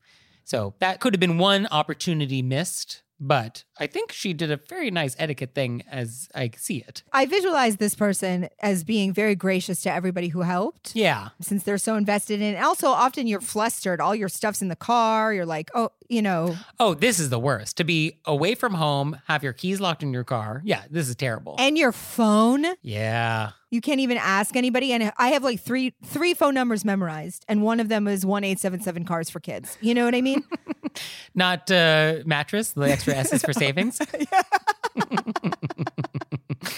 So 0.45 0.75
that 0.81 1.01
could 1.01 1.15
have 1.15 1.21
been 1.21 1.39
one 1.39 1.67
opportunity 1.71 2.43
missed, 2.43 3.03
but 3.23 3.65
I 3.79 3.87
think 3.87 4.13
she 4.13 4.33
did 4.35 4.51
a 4.51 4.59
very 4.69 4.91
nice 4.91 5.15
etiquette 5.19 5.55
thing 5.55 5.83
as 5.91 6.29
I 6.35 6.51
see 6.57 6.79
it. 6.87 7.03
I 7.13 7.25
visualize 7.27 7.77
this 7.77 7.95
person 7.95 8.49
as 8.61 8.85
being 8.85 9.13
very 9.15 9.35
gracious 9.35 9.81
to 9.83 9.93
everybody 9.93 10.29
who 10.29 10.41
helped. 10.43 10.95
Yeah. 10.95 11.29
Since 11.41 11.63
they're 11.63 11.79
so 11.79 11.95
invested 11.95 12.41
in 12.43 12.55
it. 12.57 12.59
Also, 12.63 12.89
often 12.89 13.27
you're 13.27 13.41
flustered. 13.41 14.01
All 14.01 14.15
your 14.15 14.29
stuff's 14.29 14.61
in 14.61 14.69
the 14.69 14.77
car. 14.77 15.33
You're 15.33 15.47
like, 15.47 15.71
oh, 15.75 15.91
you 16.09 16.21
know, 16.21 16.57
Oh, 16.79 16.93
this 16.95 17.19
is 17.19 17.31
the 17.31 17.39
worst. 17.39 17.77
To 17.79 17.85
be 17.85 18.19
away 18.27 18.55
from 18.55 18.75
home, 18.75 19.19
have 19.29 19.43
your 19.43 19.53
keys 19.55 19.81
locked 19.81 20.03
in 20.03 20.13
your 20.13 20.25
car. 20.25 20.61
Yeah, 20.65 20.83
this 20.91 21.09
is 21.09 21.17
terrible. 21.17 21.57
and 21.59 21.79
your 21.79 21.93
phone. 21.93 22.67
yeah. 22.83 23.53
You 23.71 23.81
can't 23.81 24.01
even 24.01 24.19
ask 24.19 24.55
anybody. 24.55 24.93
And 24.93 25.15
I 25.17 25.29
have 25.29 25.43
like 25.43 25.59
three 25.59 25.95
three 26.05 26.35
phone 26.35 26.53
numbers 26.53 26.85
memorized, 26.85 27.47
and 27.49 27.63
one 27.63 27.81
of 27.81 27.89
them 27.89 28.07
is 28.07 28.27
one 28.27 28.45
eight 28.45 28.59
seven 28.59 28.83
seven 28.83 29.07
cars 29.07 29.31
for 29.31 29.41
kids. 29.41 29.79
You 29.81 29.95
know 29.95 30.05
what 30.05 30.15
I 30.15 30.21
mean? 30.21 30.45
Not 31.35 31.71
uh, 31.71 32.17
mattress, 32.25 32.73
the 32.73 32.91
extra 32.91 33.15
S 33.15 33.33
is 33.33 33.43
for 33.43 33.53
savings. 33.53 34.01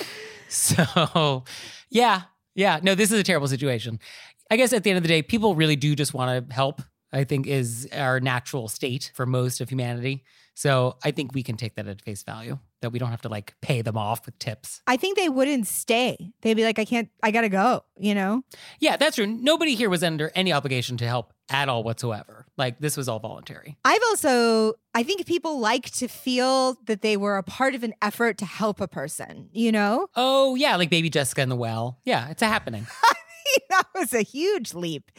so, 0.49 1.45
yeah, 1.91 2.23
yeah. 2.55 2.81
No, 2.83 2.95
this 2.95 3.11
is 3.13 3.19
a 3.19 3.25
terrible 3.25 3.49
situation. 3.49 3.99
I 4.51 4.57
guess 4.57 4.73
at 4.73 4.85
the 4.85 4.91
end 4.91 4.99
of 4.99 5.03
the 5.03 5.09
day, 5.09 5.23
people 5.23 5.55
really 5.55 5.77
do 5.77 5.95
just 5.95 6.15
want 6.15 6.49
to 6.49 6.55
help, 6.55 6.83
I 7.13 7.25
think 7.25 7.47
is 7.47 7.89
our 7.93 8.21
natural 8.21 8.69
state 8.69 9.11
for 9.15 9.27
most 9.27 9.61
of 9.61 9.69
humanity. 9.69 10.25
So 10.55 10.97
I 11.03 11.11
think 11.11 11.35
we 11.35 11.43
can 11.43 11.57
take 11.57 11.75
that 11.75 11.89
at 11.89 12.03
face 12.03 12.23
value 12.23 12.59
that 12.85 12.91
we 12.91 12.99
don't 12.99 13.11
have 13.11 13.23
to 13.23 13.29
like 13.29 13.55
pay 13.61 13.83
them 13.83 13.97
off 13.97 14.25
with 14.27 14.39
tips. 14.39 14.81
I 14.87 14.97
think 14.97 15.17
they 15.17 15.29
wouldn't 15.29 15.67
stay. 15.67 16.33
They'd 16.43 16.55
be 16.55 16.65
like, 16.65 16.79
I 16.79 16.85
can't, 16.85 17.09
I 17.23 17.31
gotta 17.31 17.49
go, 17.49 17.85
you 17.99 18.15
know? 18.15 18.43
Yeah, 18.81 18.97
that's 18.97 19.17
true. 19.17 19.27
Nobody 19.27 19.75
here 19.75 19.91
was 19.91 20.03
under 20.03 20.31
any 20.35 20.53
obligation 20.53 20.97
to 20.99 21.07
help 21.07 21.33
at 21.51 21.69
all 21.69 21.83
whatsoever. 21.83 22.47
Like 22.57 22.79
this 22.79 22.97
was 22.97 23.09
all 23.09 23.19
voluntary. 23.19 23.77
I've 23.85 24.03
also, 24.09 24.75
I 24.95 25.03
think 25.03 25.27
people 25.27 25.59
like 25.59 25.91
to 25.93 26.09
feel 26.09 26.75
that 26.87 27.03
they 27.03 27.17
were 27.17 27.37
a 27.37 27.43
part 27.43 27.75
of 27.75 27.83
an 27.83 27.95
effort 28.01 28.39
to 28.39 28.45
help 28.45 28.81
a 28.81 28.89
person, 28.89 29.49
you 29.53 29.73
know? 29.73 30.07
Oh, 30.15 30.55
yeah, 30.55 30.77
like 30.77 30.91
baby 30.91 31.11
Jessica 31.11 31.43
in 31.43 31.49
the 31.49 31.57
well. 31.57 31.99
Yeah, 32.05 32.29
it's 32.31 32.43
a 32.43 32.47
happening. 32.47 32.87
that 33.71 33.87
was 33.95 34.13
a 34.13 34.23
huge 34.23 34.75
leap. 34.75 35.11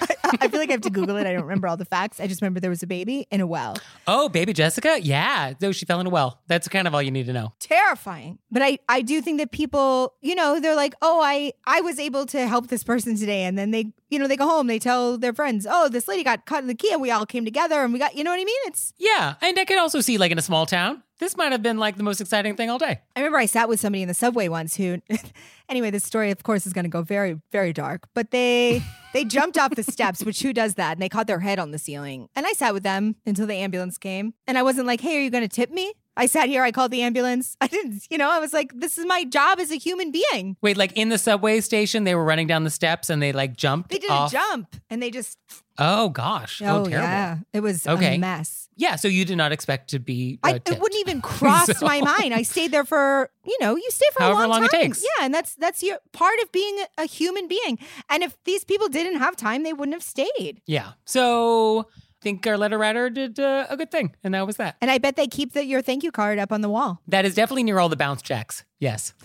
I, 0.00 0.14
I 0.40 0.48
feel 0.48 0.60
like 0.60 0.68
I 0.70 0.72
have 0.72 0.80
to 0.82 0.90
Google 0.90 1.16
it. 1.16 1.26
I 1.26 1.32
don't 1.32 1.42
remember 1.42 1.68
all 1.68 1.76
the 1.76 1.84
facts. 1.84 2.20
I 2.20 2.26
just 2.26 2.40
remember 2.42 2.60
there 2.60 2.70
was 2.70 2.82
a 2.82 2.86
baby 2.86 3.26
in 3.30 3.40
a 3.40 3.46
well. 3.46 3.76
Oh, 4.06 4.28
baby 4.28 4.52
Jessica? 4.52 5.00
Yeah. 5.00 5.54
No, 5.60 5.72
she 5.72 5.86
fell 5.86 6.00
in 6.00 6.06
a 6.06 6.10
well. 6.10 6.40
That's 6.46 6.68
kind 6.68 6.86
of 6.86 6.94
all 6.94 7.02
you 7.02 7.10
need 7.10 7.26
to 7.26 7.32
know. 7.32 7.52
Terrifying. 7.60 8.38
But 8.50 8.62
I, 8.62 8.78
I 8.88 9.02
do 9.02 9.20
think 9.22 9.38
that 9.38 9.52
people, 9.52 10.14
you 10.20 10.34
know, 10.34 10.60
they're 10.60 10.76
like, 10.76 10.94
oh, 11.02 11.20
I, 11.22 11.52
I 11.64 11.80
was 11.80 11.98
able 11.98 12.26
to 12.26 12.46
help 12.46 12.68
this 12.68 12.84
person 12.84 13.16
today. 13.16 13.44
And 13.44 13.56
then 13.58 13.70
they, 13.70 13.92
you 14.08 14.18
know, 14.18 14.26
they 14.26 14.36
go 14.36 14.46
home, 14.46 14.66
they 14.66 14.78
tell 14.78 15.18
their 15.18 15.32
friends, 15.32 15.66
oh, 15.68 15.88
this 15.88 16.08
lady 16.08 16.24
got 16.24 16.46
cut 16.46 16.60
in 16.62 16.66
the 16.66 16.74
key 16.74 16.92
and 16.92 17.00
we 17.00 17.10
all 17.10 17.26
came 17.26 17.44
together 17.44 17.82
and 17.82 17.92
we 17.92 17.98
got, 17.98 18.14
you 18.16 18.24
know 18.24 18.30
what 18.30 18.40
I 18.40 18.44
mean? 18.44 18.60
It's, 18.66 18.92
Yeah. 18.98 19.34
And 19.40 19.58
I 19.58 19.64
could 19.64 19.78
also 19.78 20.00
see, 20.00 20.18
like, 20.18 20.32
in 20.32 20.38
a 20.38 20.42
small 20.42 20.66
town, 20.66 21.02
this 21.20 21.36
might 21.36 21.52
have 21.52 21.62
been 21.62 21.78
like 21.78 21.96
the 21.96 22.02
most 22.02 22.20
exciting 22.20 22.56
thing 22.56 22.70
all 22.70 22.78
day. 22.78 23.00
I 23.14 23.20
remember 23.20 23.38
I 23.38 23.46
sat 23.46 23.68
with 23.68 23.78
somebody 23.78 24.02
in 24.02 24.08
the 24.08 24.14
subway 24.14 24.48
once 24.48 24.74
who, 24.76 25.00
anyway, 25.68 25.90
this 25.90 26.04
story, 26.04 26.30
of 26.30 26.42
course, 26.42 26.66
is 26.66 26.72
going 26.72 26.86
to 26.86 26.90
go 26.90 27.02
very, 27.02 27.40
very 27.52 27.72
dark. 27.72 28.08
But 28.14 28.30
they 28.30 28.82
they 29.12 29.24
jumped 29.24 29.58
off 29.58 29.74
the 29.74 29.82
steps, 29.82 30.24
which 30.24 30.42
who 30.42 30.52
does 30.52 30.74
that? 30.74 30.92
And 30.92 31.02
they 31.02 31.08
caught 31.08 31.26
their 31.26 31.40
head 31.40 31.58
on 31.58 31.70
the 31.70 31.78
ceiling. 31.78 32.28
And 32.34 32.46
I 32.46 32.52
sat 32.52 32.74
with 32.74 32.82
them 32.82 33.16
until 33.26 33.46
the 33.46 33.54
ambulance 33.54 33.98
came. 33.98 34.34
And 34.46 34.58
I 34.58 34.62
wasn't 34.62 34.86
like, 34.86 35.00
hey, 35.00 35.18
are 35.18 35.20
you 35.20 35.30
going 35.30 35.46
to 35.46 35.48
tip 35.48 35.70
me? 35.70 35.92
I 36.16 36.26
sat 36.26 36.48
here, 36.48 36.62
I 36.62 36.72
called 36.72 36.90
the 36.90 37.02
ambulance. 37.02 37.56
I 37.60 37.66
didn't, 37.66 38.02
you 38.10 38.18
know, 38.18 38.30
I 38.30 38.38
was 38.38 38.52
like, 38.52 38.72
this 38.74 38.98
is 38.98 39.06
my 39.06 39.24
job 39.24 39.58
as 39.60 39.70
a 39.70 39.76
human 39.76 40.10
being. 40.10 40.56
Wait, 40.60 40.76
like 40.76 40.92
in 40.96 41.08
the 41.08 41.18
subway 41.18 41.60
station, 41.60 42.04
they 42.04 42.14
were 42.14 42.24
running 42.24 42.46
down 42.46 42.64
the 42.64 42.70
steps 42.70 43.08
and 43.10 43.22
they 43.22 43.32
like 43.32 43.56
jumped 43.56 43.90
They 43.90 43.98
did 43.98 44.10
off. 44.10 44.30
a 44.30 44.32
jump 44.32 44.76
and 44.90 45.02
they 45.02 45.10
just, 45.10 45.38
Oh, 45.82 46.10
gosh. 46.10 46.60
Oh, 46.60 46.66
oh, 46.82 46.84
terrible. 46.84 46.90
yeah, 46.90 47.38
it 47.54 47.60
was 47.60 47.86
Okay. 47.86 48.16
a 48.16 48.18
mess. 48.18 48.68
Yeah, 48.76 48.96
so 48.96 49.08
you 49.08 49.24
did 49.24 49.36
not 49.38 49.50
expect 49.52 49.90
to 49.90 49.98
be. 49.98 50.38
Uh, 50.42 50.48
I, 50.48 50.52
it 50.56 50.78
wouldn't 50.80 51.00
even 51.00 51.20
cross 51.22 51.66
So- 51.78 51.86
my 51.86 52.00
mind. 52.02 52.34
I 52.34 52.42
stayed 52.42 52.70
there 52.70 52.84
for, 52.84 53.30
you 53.46 53.56
know, 53.62 53.76
you 53.76 53.86
stay 53.90 54.04
for 54.12 54.22
However 54.22 54.42
a 54.44 54.48
long, 54.48 54.60
long 54.60 54.64
it 54.64 54.70
time. 54.72 54.80
takes. 54.82 55.02
Yeah, 55.02 55.24
and 55.24 55.32
that's 55.32 55.54
that's 55.54 55.82
your 55.82 55.98
part 56.12 56.38
of 56.42 56.52
being 56.52 56.78
a, 56.98 57.06
human 57.06 57.48
being. 57.48 57.78
And 58.10 58.22
if 58.22 58.36
these 58.44 58.64
people 58.64 58.88
didn't 58.88 59.18
have 59.20 59.36
time, 59.36 59.62
they 59.62 59.72
wouldn't 59.72 59.94
have 59.94 60.02
stayed. 60.02 60.60
Yeah. 60.66 60.92
So 61.06 61.88
think 62.20 62.46
our 62.46 62.58
letter 62.58 62.78
writer 62.78 63.10
did 63.10 63.38
uh, 63.38 63.66
a 63.68 63.76
good 63.76 63.90
thing, 63.90 64.14
and 64.22 64.34
that 64.34 64.46
was 64.46 64.56
that. 64.56 64.76
And 64.80 64.90
I 64.90 64.98
bet 64.98 65.16
they 65.16 65.26
keep 65.26 65.52
the, 65.52 65.64
your 65.64 65.82
thank 65.82 66.02
you 66.02 66.12
card 66.12 66.38
up 66.38 66.52
on 66.52 66.60
the 66.60 66.68
wall. 66.68 67.00
That 67.08 67.24
is 67.24 67.34
definitely 67.34 67.64
near 67.64 67.78
all 67.78 67.88
the 67.88 67.96
bounce 67.96 68.22
checks. 68.22 68.64
Yes. 68.78 69.14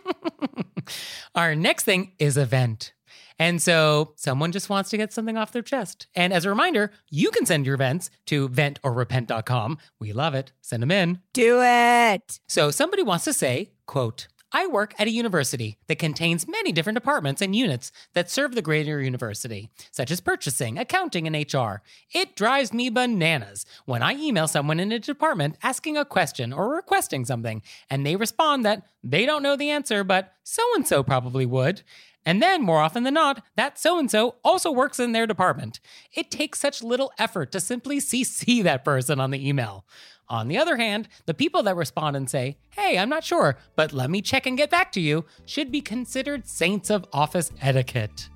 Our 1.34 1.54
next 1.54 1.84
thing 1.84 2.12
is 2.18 2.36
event. 2.36 2.92
And 3.38 3.60
so 3.60 4.12
someone 4.16 4.52
just 4.52 4.68
wants 4.68 4.90
to 4.90 4.96
get 4.96 5.12
something 5.12 5.36
off 5.36 5.52
their 5.52 5.62
chest. 5.62 6.06
And 6.14 6.32
as 6.32 6.44
a 6.44 6.48
reminder, 6.48 6.92
you 7.10 7.30
can 7.30 7.46
send 7.46 7.66
your 7.66 7.74
events 7.74 8.10
to 8.26 8.48
ventorrepent.com. 8.48 9.78
We 9.98 10.12
love 10.12 10.34
it. 10.34 10.52
Send 10.60 10.82
them 10.82 10.90
in. 10.90 11.20
Do 11.32 11.60
it. 11.62 12.40
So 12.46 12.70
somebody 12.70 13.02
wants 13.02 13.24
to 13.24 13.32
say, 13.32 13.72
quote, 13.86 14.28
I 14.52 14.66
work 14.66 14.94
at 14.98 15.06
a 15.06 15.10
university 15.10 15.78
that 15.86 15.98
contains 15.98 16.46
many 16.46 16.72
different 16.72 16.96
departments 16.96 17.40
and 17.40 17.56
units 17.56 17.90
that 18.12 18.30
serve 18.30 18.54
the 18.54 18.62
greater 18.62 19.00
university, 19.00 19.70
such 19.90 20.10
as 20.10 20.20
purchasing, 20.20 20.78
accounting, 20.78 21.26
and 21.26 21.34
HR. 21.34 21.82
It 22.12 22.36
drives 22.36 22.72
me 22.72 22.90
bananas 22.90 23.64
when 23.86 24.02
I 24.02 24.14
email 24.14 24.46
someone 24.46 24.78
in 24.78 24.92
a 24.92 24.98
department 24.98 25.56
asking 25.62 25.96
a 25.96 26.04
question 26.04 26.52
or 26.52 26.74
requesting 26.74 27.24
something, 27.24 27.62
and 27.88 28.04
they 28.04 28.16
respond 28.16 28.64
that 28.64 28.86
they 29.02 29.24
don't 29.24 29.42
know 29.42 29.56
the 29.56 29.70
answer, 29.70 30.04
but 30.04 30.34
so 30.42 30.62
and 30.74 30.86
so 30.86 31.02
probably 31.02 31.46
would. 31.46 31.82
And 32.24 32.40
then, 32.40 32.62
more 32.62 32.80
often 32.80 33.02
than 33.02 33.14
not, 33.14 33.44
that 33.56 33.78
so 33.78 33.98
and 33.98 34.10
so 34.10 34.36
also 34.44 34.70
works 34.70 35.00
in 35.00 35.12
their 35.12 35.26
department. 35.26 35.80
It 36.14 36.30
takes 36.30 36.60
such 36.60 36.82
little 36.82 37.12
effort 37.18 37.50
to 37.52 37.60
simply 37.60 37.98
CC 37.98 38.62
that 38.62 38.84
person 38.84 39.18
on 39.18 39.32
the 39.32 39.48
email. 39.48 39.84
On 40.32 40.48
the 40.48 40.56
other 40.56 40.78
hand, 40.78 41.08
the 41.26 41.34
people 41.34 41.62
that 41.64 41.76
respond 41.76 42.16
and 42.16 42.28
say, 42.28 42.56
Hey, 42.70 42.96
I'm 42.96 43.10
not 43.10 43.22
sure, 43.22 43.58
but 43.76 43.92
let 43.92 44.08
me 44.08 44.22
check 44.22 44.46
and 44.46 44.56
get 44.56 44.70
back 44.70 44.90
to 44.92 45.00
you, 45.00 45.26
should 45.44 45.70
be 45.70 45.82
considered 45.82 46.48
saints 46.48 46.88
of 46.88 47.04
office 47.12 47.52
etiquette. 47.60 48.30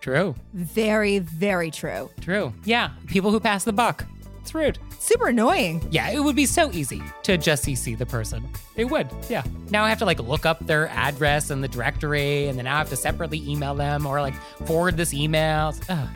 True, 0.00 0.34
Very, 0.54 1.18
very 1.18 1.70
true. 1.70 2.08
true. 2.22 2.54
Yeah, 2.64 2.90
people 3.06 3.30
who 3.32 3.38
pass 3.38 3.64
the 3.64 3.72
buck. 3.74 4.06
It's 4.40 4.54
rude. 4.54 4.78
Super 4.98 5.26
annoying. 5.28 5.86
Yeah, 5.90 6.08
it 6.08 6.20
would 6.20 6.36
be 6.36 6.46
so 6.46 6.70
easy 6.72 7.02
to 7.24 7.36
just 7.36 7.66
CC 7.66 7.98
the 7.98 8.06
person. 8.06 8.48
It 8.74 8.86
would, 8.86 9.10
yeah. 9.28 9.42
Now 9.70 9.84
I 9.84 9.90
have 9.90 9.98
to 9.98 10.06
like 10.06 10.20
look 10.20 10.46
up 10.46 10.64
their 10.66 10.88
address 10.88 11.50
in 11.50 11.60
the 11.60 11.68
directory, 11.68 12.48
and 12.48 12.56
then 12.56 12.64
now 12.64 12.76
I 12.76 12.78
have 12.78 12.88
to 12.90 12.96
separately 12.96 13.42
email 13.46 13.74
them 13.74 14.06
or 14.06 14.22
like 14.22 14.34
forward 14.66 14.96
this 14.96 15.12
email. 15.12 15.74
Ugh. 15.90 16.08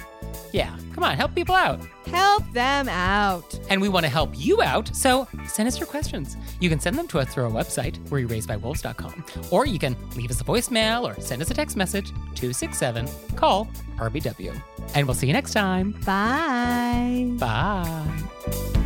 Yeah, 0.53 0.77
come 0.95 1.05
on, 1.05 1.17
help 1.17 1.35
people 1.35 1.55
out. 1.55 1.81
Help 2.07 2.51
them 2.53 2.89
out. 2.89 3.59
And 3.69 3.81
we 3.81 3.89
want 3.89 4.05
to 4.05 4.11
help 4.11 4.31
you 4.35 4.63
out, 4.63 4.95
so 4.95 5.29
send 5.47 5.69
us 5.69 5.79
your 5.79 5.87
questions. 5.87 6.37
You 6.61 6.69
can 6.69 6.81
send 6.81 6.97
them 6.97 7.07
to 7.09 7.21
us 7.21 7.33
through 7.33 7.45
our 7.45 7.51
website, 7.51 7.99
wereraisedbywolves.com, 8.09 9.25
or 9.51 9.67
you 9.67 9.79
can 9.79 9.97
leave 10.17 10.31
us 10.31 10.41
a 10.41 10.45
voicemail 10.45 11.05
or 11.05 11.21
send 11.21 11.43
us 11.43 11.51
a 11.51 11.55
text 11.55 11.77
message, 11.77 12.11
267 12.11 13.09
call 13.37 13.69
RBW. 13.97 14.61
And 14.95 15.07
we'll 15.07 15.15
see 15.15 15.27
you 15.27 15.33
next 15.33 15.53
time. 15.53 15.93
Bye. 16.05 17.31
Bye. 17.39 18.80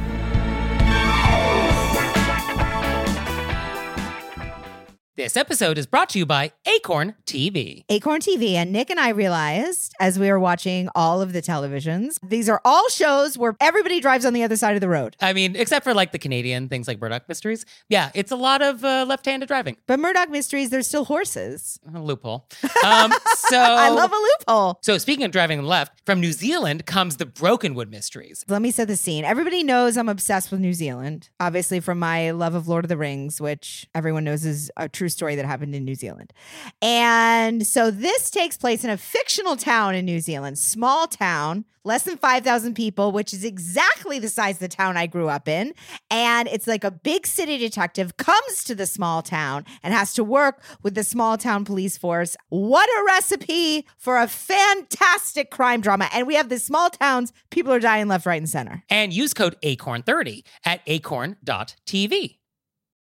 This 5.17 5.37
episode 5.37 5.79
is 5.79 5.87
brought 5.87 6.09
to 6.09 6.19
you 6.19 6.27
by 6.27 6.51
Acorn 6.67 7.15
TV. 7.25 7.85
Acorn 7.89 8.21
TV 8.21 8.55
and 8.55 8.73
Nick 8.73 8.91
and 8.91 8.99
I 8.99 9.11
realized 9.11 9.95
as 10.01 10.19
we 10.19 10.29
were 10.29 10.41
watching 10.41 10.89
all 10.93 11.23
of 11.23 11.33
the 11.33 11.41
televisions, 11.41 12.19
these 12.21 12.49
are 12.49 12.61
all 12.65 12.89
shows 12.89 13.39
where 13.39 13.55
everybody 13.61 14.01
drives 14.01 14.27
on 14.27 14.33
the 14.33 14.43
other 14.43 14.57
side 14.57 14.75
of 14.75 14.81
the 14.81 14.89
road. 14.89 15.15
I 15.21 15.33
mean, 15.33 15.55
except 15.55 15.85
for 15.85 15.95
like 15.95 16.11
the 16.11 16.19
Canadian 16.19 16.69
things 16.69 16.89
like 16.89 17.01
Murdoch 17.01 17.29
Mysteries. 17.29 17.65
Yeah, 17.89 18.11
it's 18.13 18.33
a 18.33 18.37
lot 18.37 18.61
of 18.61 18.85
uh, 18.85 19.05
left 19.07 19.27
handed 19.27 19.47
driving. 19.47 19.77
But 19.87 20.01
Murdoch 20.01 20.31
Mysteries, 20.31 20.71
there's 20.71 20.89
still 20.89 21.05
horses. 21.05 21.79
A 21.95 22.01
loophole. 22.01 22.49
Um, 22.85 23.13
so 23.37 23.61
I 23.61 23.91
love 23.91 24.11
a 24.11 24.17
loophole. 24.17 24.81
So, 24.83 24.99
speaking 24.99 25.25
of 25.25 25.31
driving 25.31 25.63
left, 25.63 26.03
from 26.07 26.21
New 26.21 26.33
Zealand 26.33 26.87
comes 26.87 27.19
the 27.19 27.27
Brokenwood 27.27 27.89
Mysteries. 27.89 28.45
Let 28.49 28.63
me 28.63 28.73
set 28.73 28.89
the 28.89 28.97
scene. 28.97 29.25
Everybody 29.25 29.63
knows 29.63 29.97
I'm 29.97 30.09
obsessed 30.09 30.51
with 30.51 30.59
New 30.59 30.73
Zealand, 30.73 31.29
obviously 31.39 31.79
from 31.79 32.01
my 32.01 32.33
love 32.33 32.57
of 32.57 32.67
Lord 32.67 32.85
of 32.85 32.89
the 32.89 32.97
Rings, 32.97 33.41
which 33.41 33.87
everyone 33.95 34.25
knows 34.25 34.45
is 34.45 34.73
a 34.77 34.89
true 34.89 35.04
story 35.09 35.35
that 35.37 35.45
happened 35.45 35.75
in 35.75 35.85
New 35.85 35.95
Zealand. 35.95 36.33
And 36.83 37.67
so 37.67 37.91
this 37.91 38.31
takes 38.31 38.57
place 38.57 38.85
in 38.85 38.91
a 38.91 38.97
fictional 38.97 39.57
town 39.57 39.95
in 39.95 40.05
New 40.05 40.21
Zealand, 40.21 40.59
small 40.59 41.07
town, 41.07 41.65
less 41.85 42.05
than 42.05 42.17
5,000 42.17 42.75
people, 42.75 43.13
which 43.13 43.33
is 43.33 43.45
exactly 43.45 44.19
the 44.19 44.29
size 44.29 44.57
of 44.57 44.61
the 44.61 44.69
town 44.69 44.97
I 44.97 45.07
grew 45.07 45.29
up 45.29 45.49
in. 45.49 45.75
And 46.11 46.49
it's 46.49 46.67
like 46.67 46.83
a 46.83 46.91
big 46.91 47.27
city 47.27 47.59
detective 47.59 48.17
comes 48.17 48.65
to 48.65 48.75
the 48.75 48.87
small 48.87 49.23
town 49.23 49.65
and 49.83 49.93
has 49.93 50.15
to 50.15 50.25
work 50.25 50.63
with 50.83 50.95
the 50.95 51.05
small 51.05 51.37
town 51.37 51.65
police 51.65 51.97
force. 51.99 52.37
What 52.49 52.89
a 52.89 53.05
recipe 53.07 53.87
for 53.99 54.19
a 54.19 54.27
fantastic 54.27 55.51
crime 55.51 55.81
drama. 55.81 56.09
And 56.13 56.27
we 56.27 56.35
have 56.35 56.49
the 56.49 56.59
small 56.59 56.91
towns, 56.91 57.33
people 57.51 57.73
are 57.73 57.81
dying 57.81 58.09
left, 58.09 58.27
right, 58.27 58.41
and 58.41 58.49
center. 58.49 58.83
And 58.89 59.13
use 59.13 59.35
code 59.35 59.57
ACORN30 59.63 60.43
at 60.65 60.81
acorn.tv. 60.87 62.39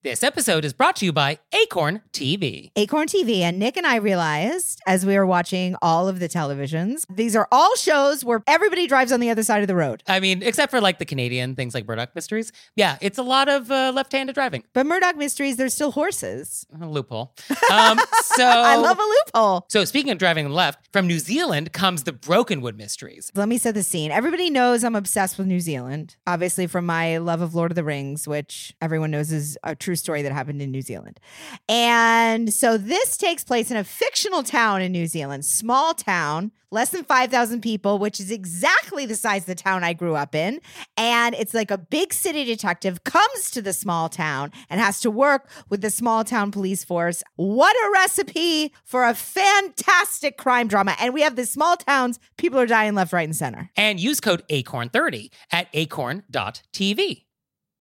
This 0.05 0.25
episode 0.25 0.65
is 0.65 0.73
brought 0.73 0.97
to 0.97 1.05
you 1.05 1.13
by 1.13 1.39
Acorn 1.53 2.03
TV. 2.13 2.73
Acorn 2.75 3.07
TV 3.07 3.43
and 3.43 3.61
Nick 3.61 3.77
and 3.77 3.87
I 3.87 3.95
realized 3.99 4.81
as 4.85 5.07
we 5.07 5.17
were 5.17 5.25
watching 5.25 5.77
all 5.81 6.09
of 6.09 6.19
the 6.19 6.29
televisions, 6.29 7.05
these 7.09 7.37
are 7.37 7.47
all 7.53 7.77
shows 7.77 8.25
where 8.25 8.43
everybody 8.49 8.89
drives 8.89 9.13
on 9.13 9.21
the 9.21 9.31
other 9.31 9.45
side 9.45 9.61
of 9.61 9.69
the 9.69 9.77
road. 9.77 10.03
I 10.09 10.19
mean, 10.19 10.43
except 10.43 10.73
for 10.73 10.81
like 10.81 10.99
the 10.99 11.05
Canadian 11.05 11.55
things 11.55 11.73
like 11.73 11.87
Murdoch 11.87 12.17
Mysteries. 12.17 12.51
Yeah, 12.75 12.99
it's 13.01 13.17
a 13.17 13.23
lot 13.23 13.49
of 13.49 13.71
uh, 13.71 13.93
left 13.95 14.11
handed 14.11 14.35
driving. 14.35 14.65
But 14.73 14.87
Murdoch 14.87 15.17
Mysteries, 15.17 15.57
there's 15.57 15.73
still 15.73 15.93
horses. 15.93 16.67
A 16.81 16.89
loophole. 16.89 17.33
Um, 17.71 18.01
so, 18.23 18.45
I 18.45 18.75
love 18.75 18.99
a 18.99 19.03
loophole. 19.03 19.67
So, 19.69 19.85
speaking 19.85 20.11
of 20.11 20.19
driving 20.19 20.51
left, 20.51 20.89
from 20.93 21.07
New 21.07 21.21
Zealand 21.21 21.73
comes 21.73 22.03
the 22.03 22.13
Brokenwood 22.13 22.77
Mysteries. 22.77 23.31
Let 23.37 23.49
me 23.49 23.57
set 23.57 23.75
the 23.75 23.85
scene. 23.85 24.11
Everybody 24.11 24.51
knows 24.51 24.83
I'm 24.83 24.97
obsessed 24.97 25.39
with 25.39 25.47
New 25.47 25.61
Zealand, 25.61 26.17
obviously 26.27 26.67
from 26.67 26.87
my 26.87 27.19
love 27.19 27.41
of 27.41 27.55
Lord 27.55 27.71
of 27.71 27.77
the 27.77 27.85
Rings, 27.85 28.27
which 28.27 28.75
everyone 28.81 29.13
knows 29.13 29.31
is 29.31 29.57
a 29.63 29.77
true 29.93 29.97
story 29.97 30.23
that 30.23 30.33
happened 30.33 30.63
in 30.63 30.71
New 30.71 30.81
Zealand. 30.81 31.21
And 31.69 32.53
so 32.53 32.79
this 32.79 33.19
takes 33.19 33.45
place 33.45 33.71
in 33.71 33.77
a 33.77 33.85
fictional 33.85 34.43
town 34.43 34.81
in 34.81 34.91
New 34.91 35.07
Zealand, 35.07 35.45
small 35.45 35.93
town, 35.93 36.51
less 36.71 36.89
than 36.89 37.05
5,000 37.05 37.61
people, 37.61 37.99
which 37.99 38.19
is 38.19 38.31
exactly 38.31 39.05
the 39.05 39.15
size 39.15 39.43
of 39.43 39.47
the 39.49 39.55
town 39.55 39.85
I 39.85 39.93
grew 39.93 40.15
up 40.15 40.35
in. 40.35 40.61
And 40.97 41.35
it's 41.35 41.53
like 41.53 41.71
a 41.71 41.77
big 41.77 42.15
city 42.15 42.45
detective 42.45 43.05
comes 43.05 43.51
to 43.51 43.61
the 43.61 43.75
small 43.75 44.09
town 44.09 44.51
and 44.71 44.81
has 44.81 45.01
to 45.01 45.11
work 45.11 45.51
with 45.69 45.83
the 45.83 45.91
small 45.91 46.25
town 46.25 46.51
police 46.51 46.85
force. 46.85 47.23
What 47.37 47.77
a 47.77 47.91
recipe 47.93 48.73
for 48.85 49.05
a 49.05 49.13
fantastic 49.13 50.39
crime 50.39 50.69
drama. 50.69 50.97
And 50.99 51.13
we 51.13 51.21
have 51.21 51.37
the 51.37 51.45
small 51.45 51.77
towns, 51.77 52.19
people 52.39 52.59
are 52.59 52.67
dying 52.67 52.95
left, 52.95 53.13
right, 53.13 53.29
and 53.29 53.37
center. 53.37 53.71
And 53.77 54.01
use 54.01 54.21
code 54.21 54.43
ACORN30 54.49 55.31
at 55.53 55.69
acorn.tv. 55.75 57.25